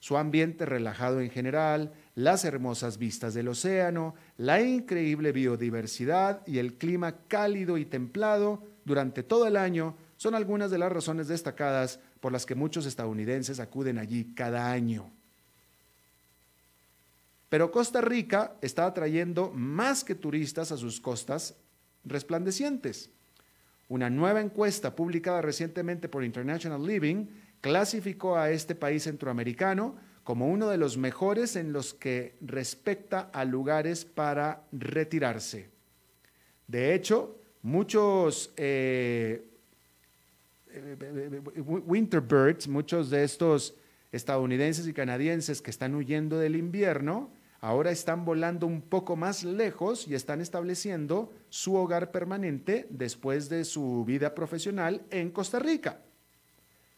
Su 0.00 0.16
ambiente 0.16 0.66
relajado 0.66 1.20
en 1.20 1.30
general, 1.30 1.92
las 2.14 2.44
hermosas 2.44 2.98
vistas 2.98 3.34
del 3.34 3.48
océano, 3.48 4.14
la 4.36 4.60
increíble 4.60 5.32
biodiversidad 5.32 6.44
y 6.46 6.58
el 6.58 6.74
clima 6.74 7.16
cálido 7.28 7.78
y 7.78 7.84
templado 7.84 8.62
durante 8.84 9.22
todo 9.22 9.46
el 9.46 9.56
año 9.56 9.96
son 10.16 10.34
algunas 10.34 10.70
de 10.70 10.78
las 10.78 10.90
razones 10.90 11.28
destacadas 11.28 12.00
por 12.20 12.32
las 12.32 12.46
que 12.46 12.56
muchos 12.56 12.86
estadounidenses 12.86 13.60
acuden 13.60 13.98
allí 13.98 14.34
cada 14.34 14.70
año. 14.70 15.10
Pero 17.48 17.70
Costa 17.70 18.00
Rica 18.00 18.54
está 18.60 18.86
atrayendo 18.86 19.50
más 19.54 20.04
que 20.04 20.14
turistas 20.14 20.70
a 20.70 20.76
sus 20.76 21.00
costas 21.00 21.54
resplandecientes. 22.08 23.10
Una 23.88 24.10
nueva 24.10 24.40
encuesta 24.40 24.94
publicada 24.94 25.40
recientemente 25.40 26.08
por 26.08 26.24
International 26.24 26.84
Living 26.84 27.26
clasificó 27.60 28.36
a 28.36 28.50
este 28.50 28.74
país 28.74 29.04
centroamericano 29.04 29.96
como 30.24 30.48
uno 30.48 30.68
de 30.68 30.76
los 30.76 30.98
mejores 30.98 31.56
en 31.56 31.72
los 31.72 31.94
que 31.94 32.34
respecta 32.42 33.30
a 33.32 33.44
lugares 33.46 34.04
para 34.04 34.62
retirarse. 34.72 35.70
De 36.66 36.94
hecho, 36.94 37.38
muchos 37.62 38.52
eh, 38.58 39.42
winterbirds, 41.64 42.68
muchos 42.68 43.08
de 43.08 43.24
estos 43.24 43.74
estadounidenses 44.12 44.86
y 44.86 44.92
canadienses 44.92 45.62
que 45.62 45.70
están 45.70 45.94
huyendo 45.94 46.38
del 46.38 46.56
invierno, 46.56 47.30
ahora 47.60 47.90
están 47.90 48.24
volando 48.24 48.66
un 48.66 48.82
poco 48.82 49.16
más 49.16 49.44
lejos 49.44 50.06
y 50.06 50.14
están 50.14 50.40
estableciendo 50.40 51.32
su 51.48 51.74
hogar 51.74 52.10
permanente 52.10 52.86
después 52.90 53.48
de 53.48 53.64
su 53.64 54.04
vida 54.04 54.34
profesional 54.34 55.02
en 55.10 55.30
Costa 55.30 55.58
Rica. 55.58 56.00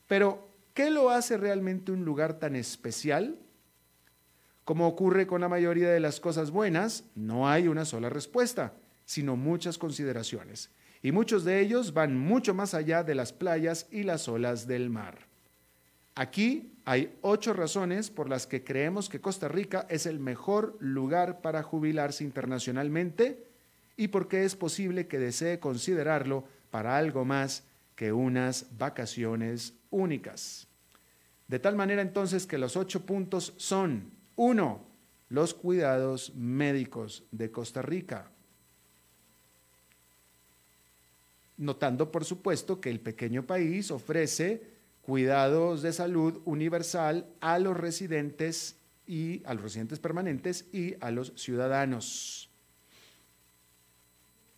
Pero, 0.07 0.49
¿qué 0.75 0.91
lo 0.91 1.11
hace 1.11 1.37
realmente 1.37 1.93
un 1.93 2.05
lugar 2.05 2.39
tan 2.39 2.57
especial? 2.57 3.39
Como 4.65 4.87
ocurre 4.87 5.27
con 5.27 5.41
la 5.41 5.49
mayoría 5.49 5.91
de 5.91 6.01
las 6.01 6.21
cosas 6.21 6.51
buenas, 6.51 7.05
no 7.15 7.49
hay 7.49 7.69
una 7.69 7.85
sola 7.85 8.09
respuesta, 8.09 8.75
sino 9.05 9.37
muchas 9.37 9.79
consideraciones. 9.79 10.71
Y 11.03 11.13
muchos 11.13 11.45
de 11.45 11.61
ellos 11.61 11.95
van 11.95 12.19
mucho 12.19 12.55
más 12.55 12.75
allá 12.75 13.03
de 13.03 13.15
las 13.15 13.33
playas 13.33 13.87
y 13.91 14.03
las 14.03 14.29
olas 14.29 14.67
del 14.67 14.91
mar. 14.91 15.30
Aquí 16.21 16.75
hay 16.85 17.17
ocho 17.23 17.55
razones 17.55 18.11
por 18.11 18.29
las 18.29 18.47
que 18.47 18.63
creemos 18.63 19.09
que 19.09 19.23
Costa 19.23 19.49
Rica 19.49 19.87
es 19.89 20.05
el 20.05 20.19
mejor 20.19 20.77
lugar 20.79 21.41
para 21.41 21.63
jubilarse 21.63 22.25
internacionalmente 22.25 23.43
y 23.97 24.09
por 24.09 24.29
qué 24.29 24.45
es 24.45 24.55
posible 24.55 25.07
que 25.07 25.19
desee 25.19 25.61
considerarlo 25.61 26.45
para 26.71 26.99
algo 26.99 27.25
más 27.25 27.63
que 27.97 28.13
unas 28.13 28.67
vacaciones 28.77 29.73
únicas. 29.89 30.69
De 31.49 31.59
tal 31.59 31.75
manera 31.75 32.03
entonces 32.03 32.45
que 32.47 32.59
los 32.59 32.77
ocho 32.77 33.07
puntos 33.07 33.55
son, 33.57 34.11
uno, 34.37 34.85
los 35.31 35.55
cuidados 35.55 36.35
médicos 36.35 37.25
de 37.31 37.51
Costa 37.51 37.81
Rica. 37.81 38.31
Notando, 41.57 42.13
por 42.13 42.27
supuesto, 42.27 42.79
que 42.79 42.91
el 42.91 43.01
pequeño 43.01 43.47
país 43.47 43.91
ofrece 43.91 44.80
cuidados 45.11 45.83
de 45.83 45.93
salud 45.93 46.41
universal 46.45 47.27
a 47.41 47.59
los 47.59 47.77
residentes 47.77 48.77
y 49.09 49.43
a 49.45 49.55
los 49.55 49.65
residentes 49.65 49.99
permanentes 49.99 50.67
y 50.73 50.95
a 51.01 51.11
los 51.11 51.33
ciudadanos. 51.35 52.49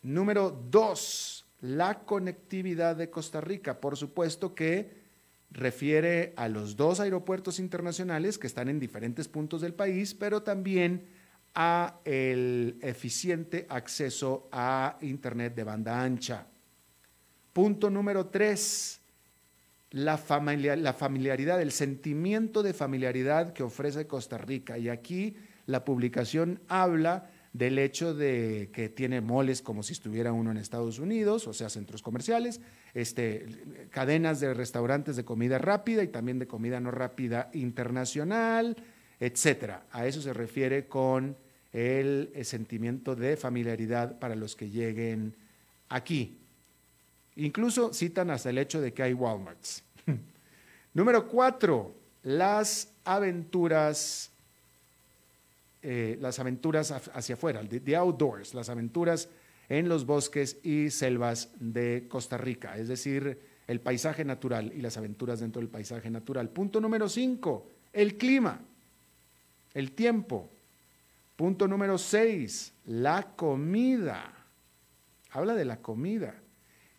Número 0.03 0.51
dos, 0.71 1.47
la 1.63 2.01
conectividad 2.01 2.97
de 2.97 3.09
Costa 3.09 3.41
Rica. 3.41 3.81
Por 3.81 3.97
supuesto 3.97 4.55
que 4.55 4.91
refiere 5.51 6.35
a 6.37 6.51
los 6.51 6.77
dos 6.77 7.01
aeropuertos 7.01 7.59
internacionales 7.59 8.37
que 8.37 8.47
están 8.47 8.69
en 8.69 8.79
diferentes 8.79 9.29
puntos 9.29 9.63
del 9.63 9.73
país, 9.73 10.13
pero 10.13 10.43
también 10.43 11.07
a 11.55 11.99
el 12.05 12.77
eficiente 12.83 13.65
acceso 13.71 14.51
a 14.53 14.99
Internet 15.01 15.55
de 15.55 15.65
banda 15.65 16.03
ancha. 16.03 16.47
Punto 17.55 17.89
número 17.89 18.27
tres, 18.27 19.02
la, 19.93 20.21
la 20.77 20.93
familiaridad, 20.93 21.61
el 21.61 21.73
sentimiento 21.73 22.63
de 22.63 22.75
familiaridad 22.75 23.53
que 23.53 23.63
ofrece 23.63 24.07
Costa 24.07 24.39
Rica. 24.39 24.79
Y 24.79 24.89
aquí 24.89 25.37
la 25.67 25.85
publicación 25.85 26.61
habla 26.69 27.31
del 27.53 27.79
hecho 27.79 28.15
de 28.15 28.71
que 28.73 28.89
tiene 28.89 29.21
moles 29.21 29.61
como 29.61 29.83
si 29.83 29.93
estuviera 29.93 30.33
uno 30.33 30.51
en 30.51 30.57
Estados 30.57 30.99
Unidos, 30.99 31.47
o 31.47 31.53
sea, 31.53 31.69
centros 31.69 32.03
comerciales, 32.03 32.63
este, 32.95 33.47
cadenas 33.91 34.41
de 34.41 34.55
restaurantes 34.55 35.17
de 35.17 35.25
comida 35.25 35.59
rápida 35.59 36.03
y 36.03 36.09
también 36.09 36.39
de 36.39 36.47
comida 36.47 36.81
no 36.81 36.91
rápida 36.91 37.51
internacional, 37.53 38.77
etcétera. 39.21 39.85
A 39.93 40.07
eso 40.07 40.23
se 40.23 40.33
refiere 40.33 40.87
con 40.87 41.37
el, 41.73 42.31
el 42.35 42.45
sentimiento 42.47 43.15
de 43.15 43.37
familiaridad 43.37 44.19
para 44.19 44.35
los 44.35 44.57
que 44.57 44.71
lleguen 44.71 45.35
aquí. 45.91 46.42
Incluso 47.37 47.93
citan 47.93 48.31
hasta 48.31 48.51
el 48.51 48.59
hecho 48.59 48.81
de 48.81 48.93
que 48.93 49.03
hay 49.03 49.13
Walmarts. 49.13 49.83
Número 50.95 51.27
cuatro, 51.29 51.95
las 52.23 52.89
aventuras 53.05 54.33
eh, 55.85 56.17
las 56.21 56.39
aventuras 56.39 56.93
hacia 56.93 57.35
afuera, 57.35 57.61
the, 57.69 57.97
outdoors, 57.97 58.55
las 58.55 58.69
aventuras 58.69 59.29
en 59.69 59.89
los 59.89 60.07
bosques 60.07 60.59
y 60.63 60.91
selvas 60.91 61.51
de 61.59 62.07
Costa 62.09 62.37
Rica, 62.39 62.77
es 62.77 62.87
decir, 62.87 63.41
el 63.67 63.81
paisaje 63.81 64.25
natural 64.25 64.73
y 64.77 64.81
las 64.81 64.97
aventuras 64.97 65.41
dentro 65.41 65.61
del 65.61 65.69
paisaje 65.69 66.09
natural. 66.09 66.51
Punto 66.51 66.81
número 66.81 67.09
cinco, 67.09 67.67
el 67.93 68.17
clima, 68.17 68.61
el 69.75 69.91
tiempo. 69.91 70.49
Punto 71.35 71.67
número 71.67 71.99
seis, 71.99 72.73
la 72.87 73.35
comida. 73.35 74.33
Habla 75.31 75.55
de 75.55 75.65
la 75.65 75.79
comida. 75.79 76.33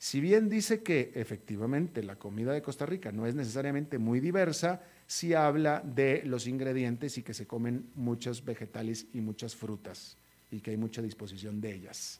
Si 0.03 0.19
bien 0.19 0.49
dice 0.49 0.83
que 0.83 1.13
efectivamente 1.15 2.03
la 2.03 2.17
comida 2.17 2.51
de 2.51 2.61
Costa 2.61 2.85
Rica 2.85 3.13
no 3.13 3.25
es 3.25 3.35
necesariamente 3.35 3.99
muy 3.99 4.19
diversa, 4.19 4.81
sí 5.07 5.33
habla 5.33 5.79
de 5.79 6.23
los 6.25 6.45
ingredientes 6.45 7.17
y 7.17 7.23
que 7.23 7.33
se 7.33 7.47
comen 7.47 7.89
muchos 7.95 8.43
vegetales 8.43 9.07
y 9.13 9.21
muchas 9.21 9.55
frutas 9.55 10.17
y 10.51 10.59
que 10.59 10.71
hay 10.71 10.77
mucha 10.77 11.01
disposición 11.01 11.61
de 11.61 11.73
ellas. 11.73 12.19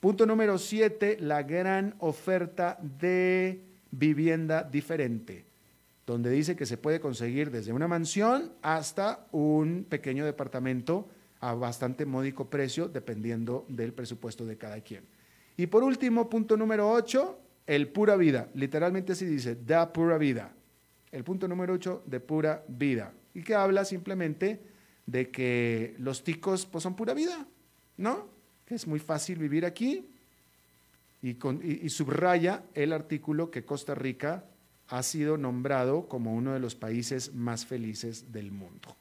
Punto 0.00 0.26
número 0.26 0.58
siete, 0.58 1.16
la 1.20 1.44
gran 1.44 1.94
oferta 2.00 2.76
de 2.98 3.66
vivienda 3.92 4.64
diferente, 4.64 5.44
donde 6.04 6.28
dice 6.28 6.56
que 6.56 6.66
se 6.66 6.76
puede 6.76 6.98
conseguir 6.98 7.52
desde 7.52 7.72
una 7.72 7.86
mansión 7.86 8.50
hasta 8.62 9.28
un 9.30 9.86
pequeño 9.88 10.24
departamento 10.24 11.08
a 11.38 11.54
bastante 11.54 12.04
módico 12.04 12.50
precio, 12.50 12.88
dependiendo 12.88 13.64
del 13.68 13.92
presupuesto 13.92 14.44
de 14.44 14.58
cada 14.58 14.80
quien. 14.80 15.04
Y 15.56 15.66
por 15.66 15.84
último, 15.84 16.28
punto 16.28 16.56
número 16.56 16.90
8, 16.90 17.38
el 17.66 17.88
pura 17.88 18.16
vida. 18.16 18.48
Literalmente 18.54 19.12
así 19.12 19.26
dice, 19.26 19.56
da 19.56 19.92
pura 19.92 20.18
vida. 20.18 20.52
El 21.10 21.24
punto 21.24 21.46
número 21.46 21.74
8 21.74 22.04
de 22.06 22.20
pura 22.20 22.64
vida. 22.68 23.12
Y 23.34 23.42
que 23.42 23.54
habla 23.54 23.84
simplemente 23.84 24.60
de 25.06 25.30
que 25.30 25.94
los 25.98 26.24
ticos 26.24 26.66
pues, 26.66 26.82
son 26.82 26.96
pura 26.96 27.14
vida, 27.14 27.46
¿no? 27.96 28.28
Que 28.64 28.74
es 28.74 28.86
muy 28.86 28.98
fácil 28.98 29.38
vivir 29.38 29.64
aquí. 29.64 30.08
Y, 31.22 31.36
y 31.84 31.88
subraya 31.90 32.64
el 32.74 32.92
artículo 32.92 33.50
que 33.50 33.64
Costa 33.64 33.94
Rica 33.94 34.44
ha 34.88 35.02
sido 35.02 35.38
nombrado 35.38 36.08
como 36.08 36.34
uno 36.34 36.52
de 36.52 36.60
los 36.60 36.74
países 36.74 37.32
más 37.32 37.64
felices 37.64 38.32
del 38.32 38.50
mundo. 38.50 38.96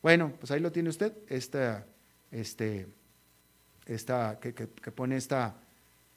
Bueno, 0.00 0.32
pues 0.38 0.52
ahí 0.52 0.60
lo 0.60 0.70
tiene 0.70 0.88
usted, 0.88 1.12
esta, 1.28 1.84
este, 2.30 2.86
esta, 3.86 4.38
que, 4.40 4.54
que 4.54 4.92
pone 4.92 5.16
esta 5.16 5.56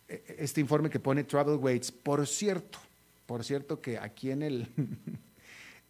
este 0.10 0.60
informe 0.62 0.90
que 0.90 1.00
pone 1.00 1.24
Travel 1.24 1.58
Weights. 1.58 1.92
Por 1.92 2.26
cierto, 2.26 2.80
por 3.26 3.44
cierto 3.44 3.80
que 3.80 3.98
aquí 3.98 4.32
en 4.32 4.42
el, 4.42 4.68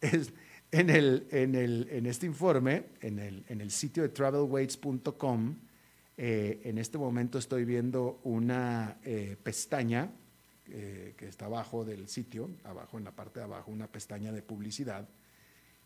en, 0.70 0.90
el, 0.90 1.26
en, 1.30 1.54
el, 1.54 1.88
en 1.90 2.06
este 2.06 2.26
informe, 2.26 2.84
en 3.00 3.18
el, 3.18 3.44
en 3.48 3.60
el 3.62 3.70
sitio 3.70 4.02
de 4.02 4.10
travelweights.com, 4.10 5.56
eh, 6.18 6.60
en 6.64 6.76
este 6.76 6.98
momento 6.98 7.38
estoy 7.38 7.64
viendo 7.64 8.20
una 8.24 8.98
eh, 9.04 9.38
pestaña 9.42 10.10
eh, 10.68 11.14
que 11.16 11.28
está 11.28 11.46
abajo 11.46 11.84
del 11.84 12.08
sitio, 12.08 12.50
abajo 12.64 12.98
en 12.98 13.04
la 13.04 13.12
parte 13.12 13.40
de 13.40 13.44
abajo, 13.44 13.70
una 13.70 13.86
pestaña 13.86 14.32
de 14.32 14.42
publicidad. 14.42 15.08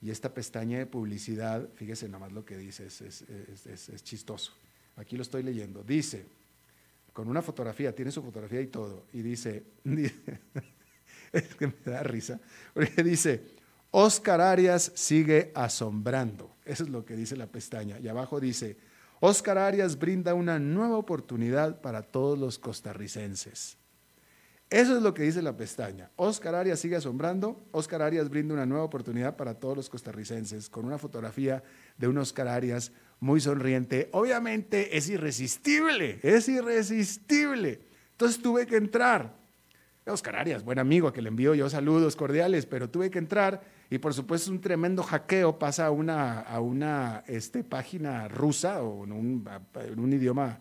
Y 0.03 0.11
esta 0.11 0.35
pestaña 0.35 0.79
de 0.79 0.87
publicidad, 0.87 1.69
fíjese 1.77 2.09
nada 2.09 2.19
más 2.19 2.33
lo 2.33 2.45
que 2.45 2.59
dice, 2.59 2.87
es, 2.87 3.01
es, 3.01 3.89
es 3.89 4.03
chistoso. 4.03 4.53
Aquí 4.97 5.17
lo 5.17 5.23
estoy 5.23 5.45
leyendo. 5.45 5.85
Dice, 5.85 6.27
con 7.15 7.29
una 7.29 7.41
fotografía, 7.41 7.95
tiene 7.95 8.11
su 8.11 8.23
fotografía 8.23 8.61
y 8.61 8.67
todo, 8.67 9.07
y 9.15 9.23
dice, 9.23 9.63
es 11.33 11.55
que 11.55 11.69
me 11.69 11.75
da 11.87 12.03
risa, 12.03 12.39
porque 12.75 13.03
dice, 13.03 13.55
Oscar 13.93 14.41
Arias 14.41 14.91
sigue 14.97 15.53
asombrando. 15.55 16.57
Eso 16.65 16.83
es 16.83 16.91
lo 16.91 17.05
que 17.05 17.15
dice 17.15 17.37
la 17.37 17.47
pestaña. 17.47 18.01
Y 18.01 18.09
abajo 18.09 18.41
dice, 18.41 18.77
Oscar 19.21 19.57
Arias 19.57 19.97
brinda 19.97 20.35
una 20.35 20.59
nueva 20.59 20.97
oportunidad 20.97 21.81
para 21.81 22.03
todos 22.03 22.37
los 22.37 22.59
costarricenses. 22.59 23.79
Eso 24.69 24.97
es 24.97 25.03
lo 25.03 25.15
que 25.15 25.23
dice 25.23 25.43
la 25.43 25.57
pestaña. 25.57 26.11
Oscar 26.17 26.57
Arias 26.57 26.81
sigue 26.81 26.97
asombrando. 26.97 27.65
Oscar 27.71 28.03
Arias 28.03 28.29
brinda 28.29 28.55
una 28.55 28.67
nueva 28.67 28.83
oportunidad 28.83 29.37
para 29.37 29.55
todos 29.55 29.77
los 29.77 29.89
costarricenses 29.89 30.69
con 30.69 30.85
una 30.85 30.99
fotografía 30.99 31.63
de 31.97 32.09
un 32.09 32.19
Oscar 32.19 32.49
Arias 32.49 32.91
muy 33.25 33.41
sonriente. 33.41 34.11
Obviamente 34.13 34.99
es 34.99 35.09
irresistible, 35.09 36.21
es 36.23 36.47
irresistible. 36.47 37.81
Entonces 38.11 38.43
tuve 38.43 38.67
que 38.67 38.77
entrar. 38.77 39.35
Oscar 40.07 40.37
Arias, 40.37 40.63
buen 40.63 40.79
amigo, 40.79 41.11
que 41.11 41.23
le 41.23 41.31
envío 41.31 41.55
yo 41.55 41.71
saludos 41.71 42.17
cordiales, 42.17 42.67
pero 42.67 42.91
tuve 42.91 43.11
que 43.11 43.19
entrar 43.19 43.63
y 43.89 43.97
por 43.97 44.13
supuesto 44.13 44.51
un 44.51 44.61
tremendo 44.61 45.03
hackeo 45.03 45.59
pasa 45.59 45.87
a 45.87 45.91
una, 45.91 46.41
a 46.41 46.61
una 46.61 47.25
este, 47.27 47.65
página 47.65 48.29
rusa 48.29 48.83
o 48.83 49.05
en 49.05 49.13
un, 49.13 49.49
en 49.75 49.99
un 49.99 50.13
idioma 50.13 50.61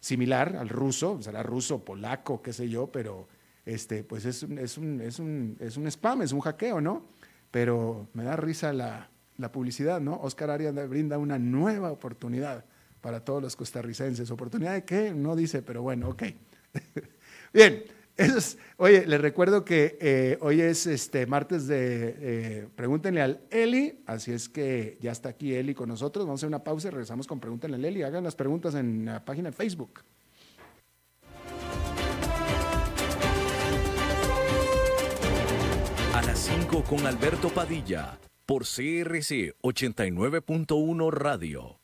similar 0.00 0.56
al 0.56 0.68
ruso, 0.68 1.22
será 1.22 1.44
ruso, 1.44 1.84
polaco, 1.84 2.42
qué 2.42 2.52
sé 2.52 2.68
yo, 2.68 2.88
pero 2.88 3.28
este, 3.64 4.02
pues 4.02 4.24
es 4.24 4.42
un, 4.42 4.58
es, 4.58 4.76
un, 4.76 5.00
es, 5.00 5.20
un, 5.20 5.56
es 5.60 5.76
un 5.76 5.86
spam, 5.86 6.22
es 6.22 6.32
un 6.32 6.40
hackeo, 6.40 6.80
¿no? 6.80 7.06
pero 7.50 8.08
me 8.14 8.24
da 8.24 8.36
risa 8.36 8.72
la, 8.72 9.10
la 9.40 9.52
publicidad, 9.52 10.00
¿no? 10.00 10.20
Oscar 10.20 10.50
Arias 10.50 10.74
brinda 10.88 11.18
una 11.18 11.38
nueva 11.38 11.90
oportunidad 11.90 12.64
para 13.00 13.24
todos 13.24 13.42
los 13.42 13.56
costarricenses. 13.56 14.30
¿Oportunidad 14.30 14.74
de 14.74 14.84
qué? 14.84 15.12
No 15.14 15.36
dice, 15.36 15.62
pero 15.62 15.82
bueno, 15.82 16.10
ok. 16.10 16.22
Bien, 17.52 17.82
eso 18.16 18.36
es, 18.38 18.58
oye, 18.76 19.06
les 19.06 19.20
recuerdo 19.20 19.64
que 19.64 19.96
eh, 20.00 20.38
hoy 20.42 20.60
es 20.60 20.86
este 20.86 21.26
martes 21.26 21.66
de 21.66 22.16
eh, 22.18 22.68
Pregúntenle 22.76 23.22
al 23.22 23.40
Eli, 23.50 24.02
así 24.06 24.32
es 24.32 24.48
que 24.48 24.98
ya 25.00 25.12
está 25.12 25.30
aquí 25.30 25.54
Eli 25.54 25.74
con 25.74 25.88
nosotros. 25.88 26.26
Vamos 26.26 26.40
a 26.40 26.40
hacer 26.40 26.48
una 26.48 26.62
pausa 26.62 26.88
y 26.88 26.90
regresamos 26.90 27.26
con 27.26 27.40
Pregúntenle 27.40 27.76
al 27.76 27.84
Eli. 27.84 28.02
Hagan 28.02 28.24
las 28.24 28.36
preguntas 28.36 28.74
en 28.74 29.06
la 29.06 29.24
página 29.24 29.50
de 29.50 29.56
Facebook. 29.56 30.00
A 36.14 36.22
las 36.22 36.38
5 36.40 36.84
con 36.84 37.06
Alberto 37.06 37.48
Padilla, 37.48 38.18
por 38.50 38.64
CRC 38.64 39.54
89.1 39.62 41.12
Radio. 41.12 41.78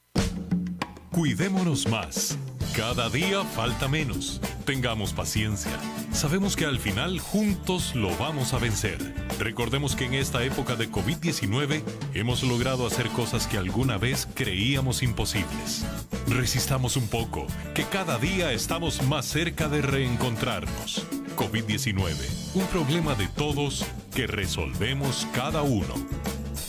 Cuidémonos 1.13 1.87
más. 1.87 2.37
Cada 2.77 3.09
día 3.09 3.45
falta 3.45 3.87
menos. 3.87 4.41
Tengamos 4.65 5.13
paciencia. 5.13 5.71
Sabemos 6.11 6.57
que 6.57 6.65
al 6.65 6.81
final 6.81 7.21
juntos 7.21 7.95
lo 7.95 8.11
vamos 8.17 8.53
a 8.53 8.59
vencer. 8.59 8.99
Recordemos 9.39 9.95
que 9.95 10.07
en 10.07 10.15
esta 10.15 10.43
época 10.43 10.75
de 10.75 10.91
COVID-19 10.91 11.85
hemos 12.15 12.43
logrado 12.43 12.85
hacer 12.85 13.11
cosas 13.11 13.47
que 13.47 13.59
alguna 13.59 13.97
vez 13.97 14.27
creíamos 14.35 15.05
imposibles. 15.05 15.87
Resistamos 16.27 16.97
un 16.97 17.07
poco, 17.07 17.47
que 17.77 17.85
cada 17.85 18.19
día 18.19 18.53
estamos 18.53 19.05
más 19.05 19.25
cerca 19.25 19.69
de 19.69 19.83
reencontrarnos. 19.83 21.07
COVID-19, 21.37 22.17
un 22.55 22.67
problema 22.67 23.15
de 23.15 23.29
todos 23.29 23.87
que 24.13 24.27
resolvemos 24.27 25.29
cada 25.33 25.63
uno. 25.63 25.95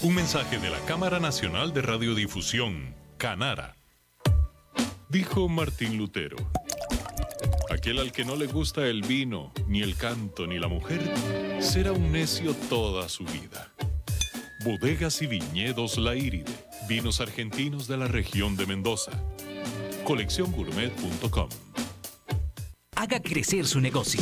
Un 0.04 0.14
mensaje 0.14 0.60
de 0.60 0.70
la 0.70 0.80
Cámara 0.82 1.20
Nacional 1.20 1.74
de 1.74 1.82
Radiodifusión, 1.82 2.94
Canara. 3.18 3.76
Dijo 5.10 5.50
Martín 5.50 5.98
Lutero, 5.98 6.38
aquel 7.72 7.98
al 7.98 8.12
que 8.12 8.24
no 8.24 8.36
le 8.36 8.46
gusta 8.46 8.86
el 8.86 9.02
vino, 9.02 9.52
ni 9.68 9.82
el 9.82 9.96
canto, 9.96 10.46
ni 10.46 10.60
la 10.60 10.68
mujer, 10.68 11.02
será 11.60 11.94
un 11.94 12.12
necio 12.12 12.54
toda 12.70 13.10
su 13.10 13.26
vida. 13.26 13.74
Bodegas 14.64 15.24
y 15.24 15.26
viñedos 15.26 15.98
La 15.98 16.16
Iride, 16.16 16.54
vinos 16.88 17.20
argentinos 17.20 17.88
de 17.88 17.98
la 17.98 18.08
región 18.08 18.56
de 18.56 18.68
Mendoza. 18.68 19.12
Colecciongourmet.com 20.04 21.50
Haga 22.96 23.20
crecer 23.20 23.66
su 23.66 23.82
negocio. 23.82 24.22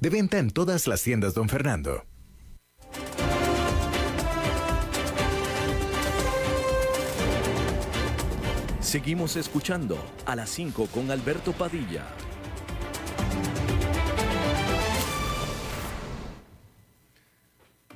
De 0.00 0.10
venta 0.10 0.38
en 0.38 0.50
todas 0.50 0.86
las 0.86 1.02
tiendas, 1.02 1.34
don 1.34 1.48
Fernando. 1.48 2.04
Seguimos 8.80 9.36
escuchando 9.36 9.96
a 10.26 10.36
las 10.36 10.50
5 10.50 10.86
con 10.88 11.10
Alberto 11.10 11.52
Padilla. 11.52 12.04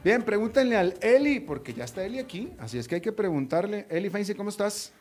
Bien, 0.03 0.23
pregúntenle 0.23 0.77
al 0.77 0.95
Eli, 1.03 1.41
porque 1.41 1.75
ya 1.75 1.85
está 1.85 2.05
Eli 2.05 2.21
aquí, 2.21 2.53
así 2.61 2.79
es 2.79 2.87
que 2.87 2.95
hay 2.95 3.01
que 3.01 3.13
preguntarle. 3.13 3.87
Eli 3.91 4.09
Feinze, 4.09 4.37
¿cómo 4.37 4.51
estás? 4.51 4.93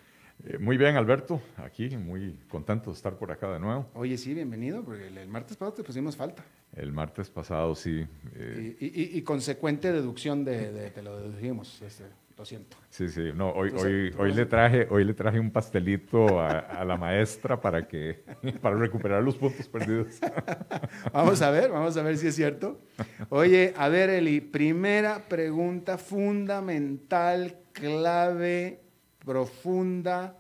Eh, 0.44 0.58
muy 0.60 0.78
bien, 0.78 0.96
Alberto, 0.96 1.42
aquí, 1.58 1.96
muy 1.98 2.38
contento 2.50 2.92
de 2.92 2.96
estar 2.96 3.18
por 3.18 3.32
acá 3.32 3.52
de 3.52 3.60
nuevo. 3.60 3.90
Oye, 3.94 4.18
sí, 4.18 4.34
bienvenido, 4.34 4.84
porque 4.84 5.08
el, 5.08 5.28
martes 5.28 5.56
pasado 5.56 5.74
te 5.74 5.84
pusimos 5.84 6.16
falta. 6.16 6.44
El 6.74 6.92
martes 6.92 7.30
pasado, 7.30 7.74
sí. 7.74 8.06
Eh. 8.36 8.76
Y, 8.80 9.22
consecuente 9.22 9.92
deducción 9.92 10.44
de, 10.44 10.92
te 10.92 11.02
lo 11.02 11.18
dedujimos, 11.18 11.82
este, 11.82 12.04
lo 12.38 12.46
siento. 12.46 12.76
Sí, 12.90 13.08
sí, 13.08 13.32
no, 13.34 13.52
hoy, 13.52 13.72
hoy, 13.72 14.14
hoy, 14.18 14.34
le 14.34 14.46
traje, 14.46 14.86
hoy 14.90 15.06
le 15.06 15.14
traje 15.14 15.40
un 15.40 15.52
pastelito 15.52 16.40
a, 16.40 16.84
la 16.84 16.98
maestra 16.98 17.60
para, 17.60 17.88
que, 17.88 18.24
para 18.62 18.76
recuperar 18.76 19.24
los 19.24 19.38
puntos 19.38 19.68
perdidos. 19.70 20.20
vamos 21.14 21.42
a 21.42 21.50
ver, 21.50 21.72
vamos 21.72 21.96
a 21.96 22.04
ver 22.04 22.18
si 22.18 22.28
es 22.28 22.36
cierto. 22.36 22.82
Oye, 23.30 23.74
a 23.78 23.88
ver, 23.88 24.10
Eli, 24.10 24.42
primera 24.42 25.28
pregunta 25.30 25.98
fundamental, 25.98 27.58
clave 27.72 28.85
profunda 29.26 30.36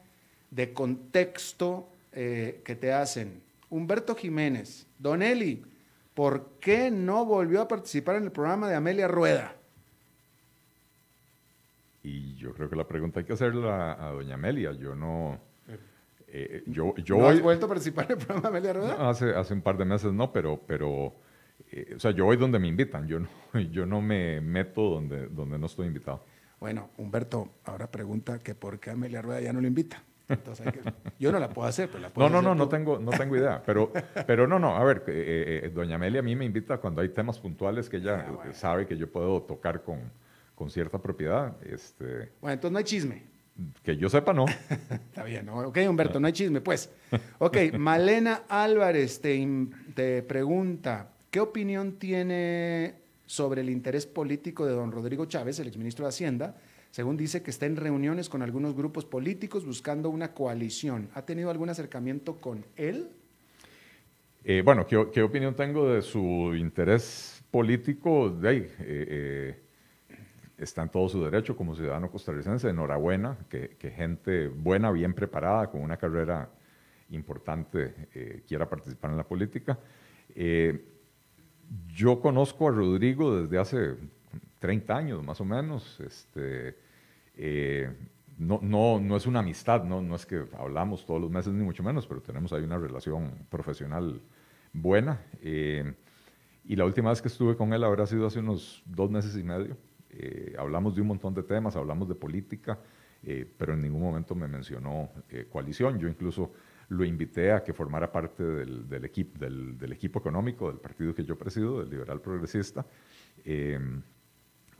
de 0.51 0.71
contexto 0.71 1.89
eh, 2.13 2.61
que 2.63 2.75
te 2.75 2.93
hacen. 2.93 3.41
Humberto 3.69 4.15
Jiménez, 4.15 4.87
Don 4.99 5.21
Eli, 5.21 5.63
¿por 6.13 6.51
qué 6.61 6.91
no 6.91 7.25
volvió 7.25 7.61
a 7.61 7.67
participar 7.67 8.15
en 8.15 8.23
el 8.23 8.31
programa 8.31 8.69
de 8.69 8.75
Amelia 8.75 9.07
Rueda? 9.07 9.55
Y 12.03 12.35
yo 12.35 12.53
creo 12.53 12.69
que 12.69 12.75
la 12.75 12.87
pregunta 12.87 13.19
hay 13.19 13.25
que 13.25 13.33
hacerla 13.33 13.93
a, 13.93 14.11
doña 14.11 14.35
Amelia. 14.35 14.71
Yo 14.73 14.95
no... 14.95 15.39
Eh, 16.27 16.63
yo, 16.67 16.95
yo 16.97 17.27
has 17.27 17.41
vuelto 17.41 17.65
a 17.65 17.69
participar 17.69 18.05
en 18.05 18.11
el 18.11 18.17
programa 18.17 18.49
de 18.49 18.57
Amelia 18.57 18.73
Rueda? 18.73 19.09
hace, 19.09 19.33
hace 19.33 19.53
un 19.53 19.61
par 19.61 19.77
de 19.77 19.85
meses 19.85 20.13
no, 20.13 20.31
pero... 20.31 20.61
pero 20.65 21.13
eh, 21.71 21.93
o 21.95 21.99
sea, 21.99 22.11
yo 22.11 22.25
voy 22.25 22.37
donde 22.37 22.59
me 22.59 22.67
invitan. 22.67 23.07
Yo 23.07 23.19
no, 23.19 23.27
yo 23.71 23.85
no 23.85 24.01
me 24.01 24.39
meto 24.41 24.81
donde, 24.81 25.27
donde 25.27 25.57
no 25.57 25.65
estoy 25.65 25.87
invitado. 25.87 26.23
Bueno, 26.59 26.89
Humberto 26.97 27.49
ahora 27.65 27.87
pregunta 27.87 28.39
que 28.39 28.55
por 28.55 28.79
qué 28.79 28.91
Amelia 28.91 29.21
Rueda 29.21 29.41
ya 29.41 29.53
no 29.53 29.61
lo 29.61 29.67
invita. 29.67 30.03
Entonces 30.27 30.67
yo 31.19 31.31
no 31.31 31.39
la 31.39 31.49
puedo 31.49 31.67
hacer, 31.67 31.87
pero 31.87 32.01
la 32.01 32.09
puedo 32.09 32.29
No, 32.29 32.41
no, 32.41 32.49
no, 32.49 32.55
no 32.55 32.67
tengo, 32.69 32.97
no 32.99 33.11
tengo 33.11 33.35
idea. 33.35 33.61
Pero, 33.65 33.91
pero 34.25 34.47
no, 34.47 34.57
no, 34.57 34.75
a 34.75 34.83
ver, 34.83 35.03
eh, 35.07 35.61
eh, 35.65 35.69
doña 35.69 35.95
Amelia 35.95 36.19
a 36.19 36.23
mí 36.23 36.35
me 36.35 36.45
invita 36.45 36.77
cuando 36.77 37.01
hay 37.01 37.09
temas 37.09 37.39
puntuales 37.39 37.89
que 37.89 37.97
ella 37.97 38.25
ah, 38.27 38.53
sabe 38.53 38.87
que 38.87 38.97
yo 38.97 39.11
puedo 39.11 39.41
tocar 39.43 39.83
con, 39.83 39.99
con 40.55 40.69
cierta 40.69 40.97
propiedad. 40.97 41.55
Este, 41.63 42.31
bueno, 42.41 42.53
entonces 42.53 42.71
no 42.71 42.77
hay 42.77 42.83
chisme. 42.83 43.23
Que 43.83 43.95
yo 43.95 44.09
sepa, 44.09 44.33
no. 44.33 44.45
Está 44.89 45.23
bien, 45.23 45.45
¿no? 45.45 45.59
ok, 45.59 45.77
Humberto, 45.87 46.19
no 46.19 46.27
hay 46.27 46.33
chisme, 46.33 46.59
pues. 46.61 46.91
Ok, 47.37 47.57
Malena 47.77 48.43
Álvarez 48.49 49.21
te, 49.21 49.47
te 49.93 50.23
pregunta, 50.23 51.11
¿qué 51.29 51.39
opinión 51.39 51.93
tiene 51.93 53.04
sobre 53.25 53.61
el 53.61 53.69
interés 53.69 54.05
político 54.05 54.65
de 54.65 54.73
don 54.73 54.91
Rodrigo 54.91 55.25
Chávez, 55.25 55.59
el 55.59 55.67
exministro 55.67 56.05
de 56.05 56.09
Hacienda, 56.09 56.57
según 56.91 57.17
dice 57.17 57.43
que 57.43 57.51
está 57.51 57.65
en 57.65 57.75
reuniones 57.75 58.29
con 58.29 58.41
algunos 58.41 58.73
grupos 58.73 59.05
políticos 59.05 59.65
buscando 59.65 60.09
una 60.09 60.33
coalición. 60.33 61.09
¿Ha 61.13 61.23
tenido 61.23 61.49
algún 61.49 61.69
acercamiento 61.69 62.39
con 62.39 62.65
él? 62.77 63.09
Eh, 64.45 64.61
bueno, 64.63 64.85
¿qué, 64.87 65.23
opinión 65.23 65.55
tengo 65.55 65.89
de 65.89 66.01
su 66.01 66.53
interés 66.55 67.43
político? 67.51 68.27
Eh, 68.43 68.71
eh, 68.79 69.59
está 70.57 70.83
en 70.83 70.89
todo 70.89 71.09
su 71.09 71.21
derecho 71.21 71.57
como 71.57 71.75
ciudadano 71.75 72.09
costarricense. 72.09 72.69
Enhorabuena, 72.69 73.39
que 73.49 73.91
gente 73.93 74.47
buena, 74.47 74.89
bien 74.91 75.13
preparada, 75.13 75.69
con 75.69 75.81
una 75.81 75.97
carrera 75.97 76.49
importante, 77.09 78.43
quiera 78.47 78.69
participar 78.69 79.11
en 79.11 79.17
la 79.17 79.27
política. 79.27 79.77
Yo 81.87 82.19
conozco 82.19 82.67
a 82.67 82.71
Rodrigo 82.71 83.41
desde 83.41 83.57
hace 83.57 83.95
30 84.59 84.95
años 84.95 85.23
más 85.23 85.39
o 85.41 85.45
menos. 85.45 85.99
Este, 85.99 86.75
eh, 87.35 87.89
no, 88.37 88.59
no, 88.61 88.99
no 88.99 89.15
es 89.15 89.25
una 89.25 89.39
amistad, 89.39 89.83
no, 89.83 90.01
no 90.01 90.15
es 90.15 90.25
que 90.25 90.45
hablamos 90.57 91.05
todos 91.05 91.21
los 91.21 91.31
meses 91.31 91.53
ni 91.53 91.63
mucho 91.63 91.83
menos, 91.83 92.05
pero 92.07 92.21
tenemos 92.21 92.51
ahí 92.51 92.63
una 92.63 92.77
relación 92.77 93.31
profesional 93.49 94.21
buena. 94.73 95.21
Eh, 95.41 95.93
y 96.65 96.75
la 96.75 96.85
última 96.85 97.11
vez 97.11 97.21
que 97.21 97.27
estuve 97.27 97.55
con 97.55 97.73
él 97.73 97.83
habrá 97.83 98.05
sido 98.05 98.27
hace 98.27 98.39
unos 98.39 98.81
dos 98.85 99.09
meses 99.09 99.37
y 99.37 99.43
medio. 99.43 99.77
Eh, 100.09 100.55
hablamos 100.57 100.95
de 100.95 101.01
un 101.01 101.07
montón 101.07 101.33
de 101.33 101.43
temas, 101.43 101.75
hablamos 101.75 102.07
de 102.07 102.15
política, 102.15 102.79
pero 103.57 103.73
en 103.73 103.81
ningún 103.81 104.01
momento 104.03 104.35
me 104.35 104.47
mencionó 104.47 105.09
coalición. 105.49 105.97
Yo 105.97 106.07
incluso 106.07 106.51
lo 106.89 107.03
invité 107.03 107.51
a 107.51 107.63
que 107.63 107.73
formara 107.73 108.11
parte 108.11 108.43
del, 108.43 108.87
del, 108.87 109.05
equipo, 109.05 109.39
del, 109.39 109.77
del, 109.77 109.91
equipo 109.91 110.19
económico 110.19 110.67
del 110.67 110.79
partido 110.79 111.13
que 111.13 111.23
yo 111.23 111.37
presido, 111.37 111.79
del 111.79 111.89
Liberal 111.89 112.21
Progresista. 112.21 112.85
Eh, 113.43 113.79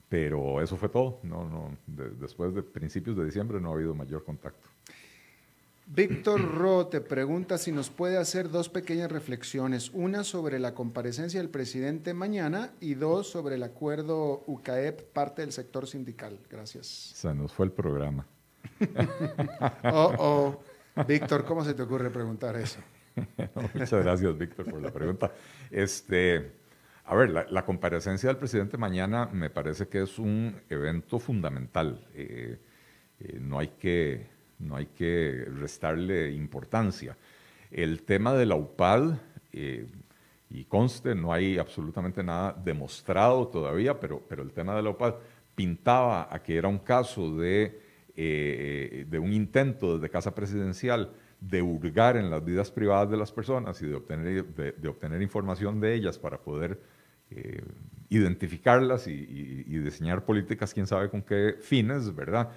pero 0.08 0.62
eso 0.62 0.78
fue 0.78 0.90
todo. 0.90 1.20
No, 1.24 1.50
no, 1.50 1.78
de, 1.88 2.12
después 2.12 2.54
de 2.54 2.62
principios 2.64 3.18
de 3.18 3.26
diciembre 3.26 3.60
no 3.60 3.72
ha 3.72 3.74
habido 3.74 3.96
mayor 3.96 4.24
contacto. 4.24 4.70
Víctor 5.88 6.42
Ro 6.42 6.88
te 6.88 7.00
pregunta 7.00 7.60
si 7.60 7.72
nos 7.72 7.92
puede 7.92 8.18
hacer 8.18 8.50
dos 8.50 8.70
pequeñas 8.70 9.12
reflexiones, 9.12 9.92
una 9.94 10.24
sobre 10.24 10.58
la 10.58 10.74
comparecencia 10.74 11.40
del 11.40 11.50
presidente 11.50 12.16
mañana 12.16 12.72
y 12.82 12.96
dos 12.96 13.30
sobre 13.30 13.56
el 13.56 13.64
acuerdo 13.64 14.44
UCAEP, 14.48 15.02
parte 15.14 15.44
del 15.44 15.52
sector 15.52 15.86
sindical. 15.86 16.40
Gracias. 16.50 16.88
Se 16.88 17.34
nos 17.36 17.54
fue 17.54 17.68
el 17.68 17.72
programa. 17.72 18.26
oh, 19.84 20.14
oh. 20.18 20.60
Víctor, 21.08 21.44
¿cómo 21.46 21.64
se 21.64 21.74
te 21.74 21.82
ocurre 21.82 22.10
preguntar 22.10 22.56
eso? 22.56 22.80
muchas 23.74 24.04
gracias, 24.04 24.38
Víctor, 24.38 24.70
por 24.70 24.82
la 24.82 24.92
pregunta. 24.92 25.32
Este, 25.70 26.52
a 27.06 27.16
ver, 27.16 27.30
la, 27.30 27.66
comparecencia 27.66 28.30
del 28.30 28.38
presidente 28.38 28.78
mañana 28.78 29.28
me 29.32 29.50
parece 29.50 29.88
que 29.88 30.02
es 30.02 30.18
un 30.18 30.56
evento 30.70 31.20
fundamental. 31.20 32.08
Eh, 32.14 32.60
eh, 33.20 33.40
no 33.42 33.60
hay 33.60 33.70
que 33.70 34.36
no 34.60 34.76
hay 34.76 34.88
que 34.88 35.46
restarle 35.60 36.32
importancia. 36.32 37.18
El 37.72 38.04
tema 38.04 38.34
de 38.34 38.46
la 38.46 38.56
UPAD, 38.56 39.18
eh, 39.52 39.88
y 40.50 40.64
conste, 40.66 41.14
no 41.14 41.34
hay 41.34 41.58
absolutamente 41.58 42.24
nada 42.24 42.54
demostrado 42.64 43.48
todavía, 43.48 44.00
pero, 44.00 44.22
pero 44.28 44.44
el 44.44 44.54
tema 44.54 44.76
de 44.76 44.84
la 44.84 44.92
UPAD 44.92 45.16
pintaba 45.56 46.34
a 46.34 46.42
que 46.42 46.58
era 46.58 46.68
un 46.68 46.80
caso 46.80 47.36
de, 47.36 47.82
eh, 48.16 49.06
de 49.10 49.20
un 49.20 49.34
intento 49.34 49.98
desde 49.98 50.10
Casa 50.10 50.34
Presidencial 50.34 51.12
de 51.40 51.62
hurgar 51.62 52.18
en 52.18 52.30
las 52.30 52.44
vidas 52.44 52.72
privadas 52.72 53.10
de 53.10 53.18
las 53.18 53.32
personas 53.32 53.82
y 53.82 53.88
de 53.88 53.96
obtener, 53.96 54.46
de, 54.46 54.88
obtener 54.88 55.22
información 55.22 55.80
de 55.80 55.94
ellas 55.94 56.18
para 56.18 56.40
poder 56.40 56.80
eh, 57.30 57.64
identificarlas 58.10 59.08
y, 59.08 59.64
diseñar 59.80 60.26
políticas, 60.26 60.74
quién 60.74 60.88
sabe 60.88 61.10
con 61.10 61.22
qué 61.22 61.56
fines, 61.60 62.14
¿verdad? 62.16 62.52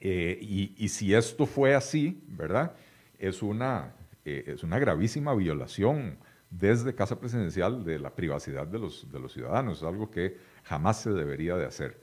Eh, 0.00 0.38
y, 0.40 0.88
si 0.88 1.14
esto 1.14 1.46
fue 1.46 1.74
así, 1.74 2.22
¿verdad? 2.28 2.72
Es 3.18 3.42
una, 3.42 3.94
eh, 4.24 4.44
es 4.46 4.62
una 4.62 4.78
gravísima 4.78 5.34
violación 5.34 6.18
desde 6.50 6.94
Casa 6.94 7.18
Presidencial 7.18 7.84
de 7.84 7.98
la 7.98 8.14
privacidad 8.14 8.66
de 8.66 8.78
los, 8.78 9.10
de 9.10 9.20
los 9.20 9.32
ciudadanos. 9.32 9.78
Es 9.78 9.84
algo 9.84 10.10
que 10.10 10.36
jamás 10.64 11.02
se 11.02 11.10
debería 11.10 11.56
de 11.56 11.66
hacer. 11.66 12.00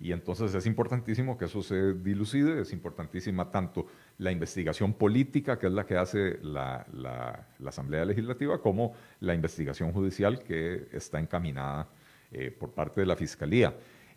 Y 0.00 0.12
entonces 0.12 0.54
es 0.54 0.66
importantísimo 0.66 1.36
que 1.36 1.46
eso 1.46 1.62
se 1.62 1.94
dilucide, 1.94 2.60
es 2.60 2.72
importantísima 2.72 3.50
tanto 3.50 3.86
la 4.18 4.30
investigación 4.30 4.94
política, 4.94 5.58
que 5.58 5.66
es 5.66 5.72
la 5.72 5.86
que 5.86 5.96
hace 5.96 6.38
la, 6.42 6.86
la, 6.92 7.46
Asamblea 7.66 8.04
Legislativa, 8.04 8.60
como 8.60 8.94
la 9.20 9.34
investigación 9.34 9.92
judicial 9.92 10.42
que 10.42 10.88
está 10.92 11.18
encaminada 11.18 11.88
eh, 12.30 12.50
por 12.50 12.70
parte 12.72 13.00
de 13.00 13.06
la 13.06 13.16
Fiscalía. 13.16 13.74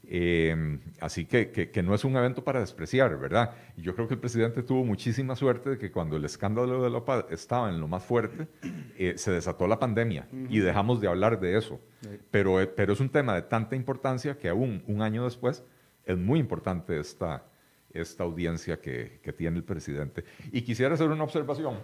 Eh, 0.07 0.79
así 0.99 1.25
que, 1.25 1.51
que, 1.51 1.83
no 1.83 1.93
es 1.93 2.03
un 2.03 2.15
evento 2.15 2.43
para 2.43 2.59
despreciar, 2.59 3.17
¿verdad? 3.19 3.51
Y 3.77 3.81
yo 3.81 3.95
creo 3.95 4.07
que 4.07 4.15
el 4.15 4.19
presidente 4.19 4.63
tuvo 4.63 4.83
muchísima 4.83 5.35
suerte 5.35 5.71
de 5.71 5.77
que 5.77 5.91
cuando 5.91 6.17
el 6.17 6.25
escándalo 6.25 6.81
de 6.83 6.89
la 6.89 6.97
OPA 6.97 7.27
estaba 7.29 7.69
en 7.69 7.79
lo 7.79 7.87
más 7.87 8.03
fuerte, 8.03 8.47
eh, 8.97 9.13
se 9.17 9.31
desató 9.31 9.67
la 9.67 9.79
pandemia 9.79 10.27
y 10.49 10.59
dejamos 10.59 11.01
de 11.01 11.07
hablar 11.07 11.39
de 11.39 11.57
eso. 11.57 11.79
Pero, 12.31 12.59
eh, 12.59 12.67
pero 12.67 12.93
es 12.93 12.99
un 12.99 13.09
tema 13.09 13.35
de 13.35 13.43
tanta 13.43 13.75
importancia 13.75 14.37
que 14.37 14.49
aún 14.49 14.83
un 14.87 15.01
año 15.01 15.23
después 15.23 15.63
es 16.05 16.17
muy 16.17 16.39
importante 16.39 16.99
esta, 16.99 17.45
esta 17.91 18.23
audiencia 18.23 18.79
que, 18.79 19.19
que 19.23 19.33
tiene 19.33 19.57
el 19.57 19.63
presidente. 19.63 20.23
Y 20.51 20.61
quisiera 20.61 20.93
hacer 20.93 21.09
una 21.09 21.23
observación 21.23 21.77